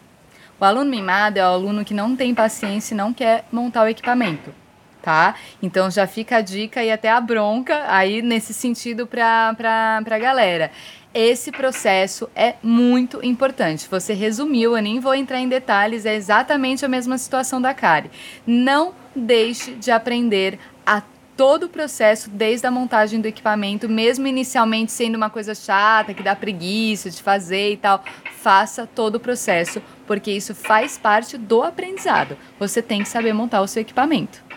O 0.61 0.65
aluno 0.65 0.89
mimado 0.89 1.41
é 1.41 1.43
o 1.43 1.47
aluno 1.53 1.85
que 1.85 1.95
não 1.95 2.15
tem 2.15 2.33
paciência 2.37 2.95
e 2.95 2.97
não 2.97 3.13
quer 3.13 3.47
montar 3.51 3.83
o 3.83 3.89
equipamento 3.89 4.55
tá? 5.03 5.35
Então 5.63 5.91
já 5.91 6.07
fica 6.07 6.37
a 6.37 6.41
dica 6.41 6.83
e 6.83 6.91
até 6.91 7.11
a 7.11 7.21
bronca 7.21 7.85
aí 7.89 8.23
nesse 8.23 8.53
sentido 8.53 9.07
para 9.07 9.57
a 10.05 10.19
galera. 10.19 10.71
Esse 11.15 11.51
processo 11.51 12.29
é 12.37 12.57
muito 12.63 13.25
importante. 13.25 13.89
Você 13.91 14.13
resumiu, 14.13 14.77
eu 14.77 14.83
nem 14.83 15.01
vou 15.01 15.15
entrar 15.15 15.41
em 15.41 15.49
detalhes, 15.49 16.05
é 16.05 16.15
exatamente 16.15 16.85
a 16.85 16.89
mesma 16.89 17.17
situação 17.17 17.61
da 17.61 17.73
Kari. 17.73 18.11
Não 18.47 18.95
deixe 19.17 19.73
de 19.73 19.91
aprender 19.91 20.59
a 20.85 21.03
todo 21.35 21.65
o 21.65 21.69
processo, 21.69 22.29
desde 22.29 22.67
a 22.67 22.71
montagem 22.71 23.21
do 23.21 23.27
equipamento, 23.27 23.89
mesmo 23.89 24.27
inicialmente 24.27 24.91
sendo 24.91 25.15
uma 25.15 25.31
coisa 25.31 25.55
chata, 25.55 26.13
que 26.13 26.23
dá 26.23 26.35
preguiça 26.35 27.09
de 27.11 27.23
fazer 27.23 27.73
e 27.73 27.77
tal, 27.77 28.03
faça 28.41 28.87
todo 28.87 29.15
o 29.15 29.21
processo, 29.21 29.81
porque 30.07 30.33
isso 30.33 30.53
faz 30.55 30.99
parte 30.99 31.39
do 31.39 31.63
aprendizado. 31.63 32.37
Você 32.59 32.83
tem 32.83 33.03
que 33.03 33.09
saber 33.09 33.33
montar 33.33 33.63
o 33.63 33.69
seu 33.69 33.83
equipamento 33.83 34.48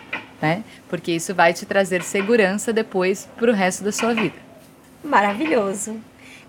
né? 0.42 0.64
Porque 0.88 1.12
isso 1.12 1.32
vai 1.32 1.54
te 1.54 1.64
trazer 1.64 2.02
segurança 2.02 2.72
depois 2.72 3.28
para 3.36 3.50
o 3.50 3.54
resto 3.54 3.84
da 3.84 3.92
sua 3.92 4.12
vida. 4.12 4.34
Maravilhoso. 5.02 5.98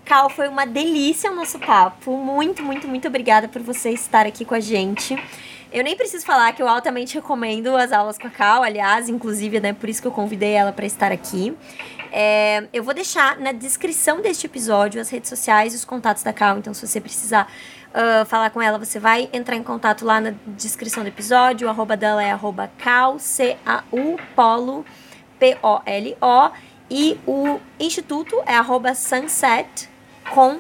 Cal, 0.03 0.29
foi 0.29 0.49
uma 0.49 0.65
delícia 0.65 1.31
o 1.31 1.35
nosso 1.35 1.59
papo. 1.59 2.17
Muito, 2.17 2.61
muito, 2.63 2.87
muito 2.87 3.07
obrigada 3.07 3.47
por 3.47 3.61
você 3.61 3.91
estar 3.91 4.25
aqui 4.25 4.43
com 4.43 4.55
a 4.55 4.59
gente. 4.59 5.15
Eu 5.71 5.83
nem 5.83 5.95
preciso 5.95 6.25
falar 6.25 6.51
que 6.53 6.61
eu 6.61 6.67
altamente 6.67 7.15
recomendo 7.15 7.75
as 7.75 7.91
aulas 7.91 8.17
com 8.17 8.27
a 8.27 8.29
Cal, 8.29 8.63
aliás, 8.63 9.09
inclusive, 9.09 9.59
né, 9.59 9.73
por 9.73 9.89
isso 9.89 10.01
que 10.01 10.07
eu 10.07 10.11
convidei 10.11 10.51
ela 10.51 10.71
para 10.71 10.85
estar 10.85 11.11
aqui. 11.11 11.55
É, 12.11 12.65
eu 12.71 12.83
vou 12.83 12.93
deixar 12.93 13.39
na 13.39 13.51
descrição 13.51 14.21
deste 14.21 14.45
episódio 14.45 15.01
as 15.01 15.09
redes 15.09 15.29
sociais 15.29 15.73
e 15.73 15.75
os 15.75 15.83
contatos 15.83 16.21
da 16.21 16.31
Cal, 16.31 16.59
então 16.59 16.75
se 16.75 16.85
você 16.85 17.01
precisar 17.01 17.51
uh, 17.93 18.25
falar 18.25 18.49
com 18.49 18.61
ela, 18.61 18.77
você 18.77 18.99
vai 18.99 19.29
entrar 19.31 19.55
em 19.55 19.63
contato 19.63 20.03
lá 20.05 20.19
na 20.19 20.33
descrição 20.47 21.03
do 21.03 21.07
episódio. 21.07 21.67
O 21.67 21.69
arroba 21.69 21.95
dela 21.95 22.23
é 22.23 22.31
arroba 22.31 22.71
cal, 22.77 23.19
C-A-U, 23.19 24.17
polo, 24.35 24.85
P-O-L-O. 25.39 26.51
E 26.89 27.17
o 27.25 27.59
instituto 27.79 28.41
é 28.45 28.55
arroba 28.55 28.93
sunset 28.93 29.89
com 30.31 30.59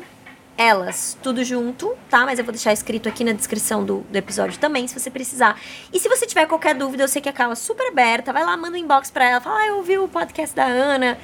elas, 0.57 1.17
tudo 1.21 1.43
junto, 1.43 1.95
tá? 2.09 2.25
Mas 2.25 2.37
eu 2.37 2.45
vou 2.45 2.51
deixar 2.51 2.73
escrito 2.73 3.09
aqui 3.09 3.23
na 3.23 3.31
descrição 3.31 3.83
do, 3.83 4.01
do 4.01 4.15
episódio 4.15 4.59
também, 4.59 4.87
se 4.87 4.97
você 4.97 5.09
precisar. 5.09 5.59
E 5.91 5.99
se 5.99 6.07
você 6.07 6.25
tiver 6.25 6.45
qualquer 6.45 6.75
dúvida, 6.75 7.03
eu 7.03 7.07
sei 7.07 7.21
que 7.21 7.29
a 7.29 7.33
Cal 7.33 7.51
é 7.51 7.55
super 7.55 7.87
aberta, 7.87 8.31
vai 8.31 8.45
lá, 8.45 8.55
manda 8.55 8.77
um 8.77 8.79
inbox 8.79 9.09
pra 9.09 9.25
ela, 9.25 9.41
fala, 9.41 9.59
ah, 9.59 9.67
eu 9.67 9.77
ouvi 9.77 9.97
o 9.97 10.07
podcast 10.07 10.55
da 10.55 10.65
Ana, 10.65 11.17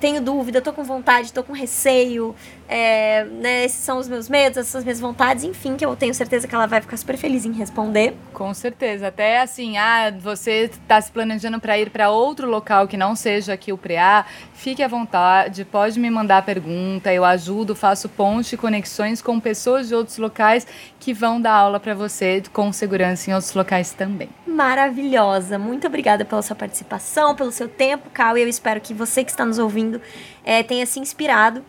tenho 0.00 0.20
dúvida, 0.20 0.60
tô 0.60 0.72
com 0.72 0.82
vontade, 0.82 1.32
tô 1.32 1.44
com 1.44 1.52
receio, 1.52 2.34
é, 2.74 3.24
né, 3.24 3.66
esses 3.66 3.84
são 3.84 3.98
os 3.98 4.08
meus 4.08 4.30
medos, 4.30 4.56
essas 4.56 4.68
são 4.68 4.78
as 4.78 4.84
minhas 4.84 4.98
vontades, 4.98 5.44
enfim, 5.44 5.76
que 5.76 5.84
eu 5.84 5.94
tenho 5.94 6.14
certeza 6.14 6.48
que 6.48 6.54
ela 6.54 6.66
vai 6.66 6.80
ficar 6.80 6.96
super 6.96 7.18
feliz 7.18 7.44
em 7.44 7.52
responder. 7.52 8.16
Com 8.32 8.54
certeza, 8.54 9.08
até 9.08 9.42
assim, 9.42 9.76
ah, 9.76 10.10
você 10.18 10.70
está 10.72 10.98
se 10.98 11.12
planejando 11.12 11.60
para 11.60 11.78
ir 11.78 11.90
para 11.90 12.08
outro 12.08 12.48
local 12.48 12.88
que 12.88 12.96
não 12.96 13.14
seja 13.14 13.52
aqui 13.52 13.74
o 13.74 13.76
PREA, 13.76 14.24
fique 14.54 14.82
à 14.82 14.88
vontade, 14.88 15.66
pode 15.66 16.00
me 16.00 16.08
mandar 16.08 16.46
pergunta, 16.46 17.12
eu 17.12 17.26
ajudo, 17.26 17.76
faço 17.76 18.08
ponte 18.08 18.54
e 18.54 18.58
conexões 18.58 19.20
com 19.20 19.38
pessoas 19.38 19.88
de 19.88 19.94
outros 19.94 20.16
locais 20.16 20.66
que 20.98 21.12
vão 21.12 21.38
dar 21.38 21.52
aula 21.52 21.78
para 21.78 21.94
você 21.94 22.42
com 22.54 22.72
segurança 22.72 23.28
em 23.28 23.34
outros 23.34 23.52
locais 23.52 23.92
também. 23.92 24.30
Maravilhosa, 24.46 25.58
muito 25.58 25.86
obrigada 25.86 26.24
pela 26.24 26.40
sua 26.40 26.56
participação, 26.56 27.34
pelo 27.34 27.52
seu 27.52 27.68
tempo, 27.68 28.08
Cal, 28.08 28.38
e 28.38 28.40
eu 28.40 28.48
espero 28.48 28.80
que 28.80 28.94
você 28.94 29.22
que 29.22 29.30
está 29.30 29.44
nos 29.44 29.58
ouvindo 29.58 30.00
é, 30.42 30.62
tenha 30.62 30.86
se 30.86 30.98
inspirado 30.98 31.62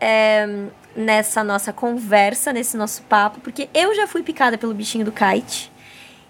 é, 0.00 0.46
nessa 0.96 1.44
nossa 1.44 1.72
conversa, 1.72 2.52
nesse 2.52 2.76
nosso 2.76 3.02
papo, 3.02 3.40
porque 3.40 3.68
eu 3.74 3.94
já 3.94 4.06
fui 4.06 4.22
picada 4.22 4.56
pelo 4.56 4.74
bichinho 4.74 5.04
do 5.04 5.12
kite. 5.12 5.70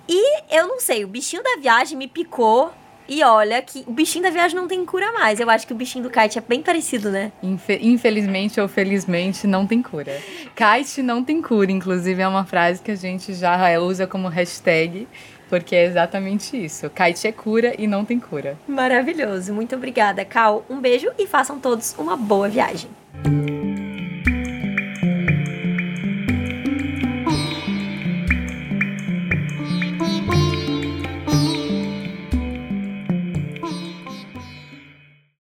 E 0.09 0.41
eu 0.51 0.67
não 0.67 0.81
sei, 0.81 1.05
o 1.05 1.09
bichinho 1.09 1.43
da 1.43 1.61
viagem 1.61 1.97
me 1.97 2.09
picou. 2.09 2.73
E 3.09 3.25
olha 3.25 3.61
que 3.61 3.83
o 3.89 3.93
bichinho 3.93 4.23
da 4.23 4.31
viagem 4.31 4.57
não 4.57 4.69
tem 4.69 4.85
cura 4.85 5.11
mais. 5.13 5.41
Eu 5.41 5.51
acho 5.51 5.67
que 5.67 5.73
o 5.73 5.77
bichinho 5.77 6.05
do 6.05 6.11
kite 6.11 6.39
é 6.39 6.41
bem 6.41 6.63
parecido, 6.63 7.11
né? 7.11 7.33
Infelizmente 7.43 8.61
ou 8.61 8.69
felizmente, 8.69 9.49
não 9.49 9.67
tem 9.67 9.83
cura. 9.83 10.17
Kite 10.55 11.03
não 11.03 11.25
tem 11.25 11.43
cura, 11.43 11.73
inclusive 11.73 12.23
é 12.23 12.29
uma 12.29 12.45
frase 12.45 12.81
que 12.81 12.93
a 12.93 12.95
gente 12.95 13.35
já 13.35 13.81
usa 13.81 14.07
como 14.07 14.29
hashtag 14.29 15.09
porque 15.49 15.75
é 15.75 15.85
exatamente 15.85 16.65
isso. 16.65 16.89
Kite 16.89 17.27
é 17.27 17.33
cura 17.33 17.75
e 17.77 17.89
não 17.89 18.05
tem 18.05 18.21
cura. 18.21 18.57
Maravilhoso. 18.69 19.53
Muito 19.53 19.75
obrigada, 19.75 20.25
Cal. 20.25 20.65
Um 20.71 20.81
beijo 20.81 21.11
e 21.19 21.27
façam 21.27 21.59
todos 21.59 21.97
uma 21.99 22.17
boa 22.17 22.49
viagem. 22.49 22.89
Música 23.13 23.70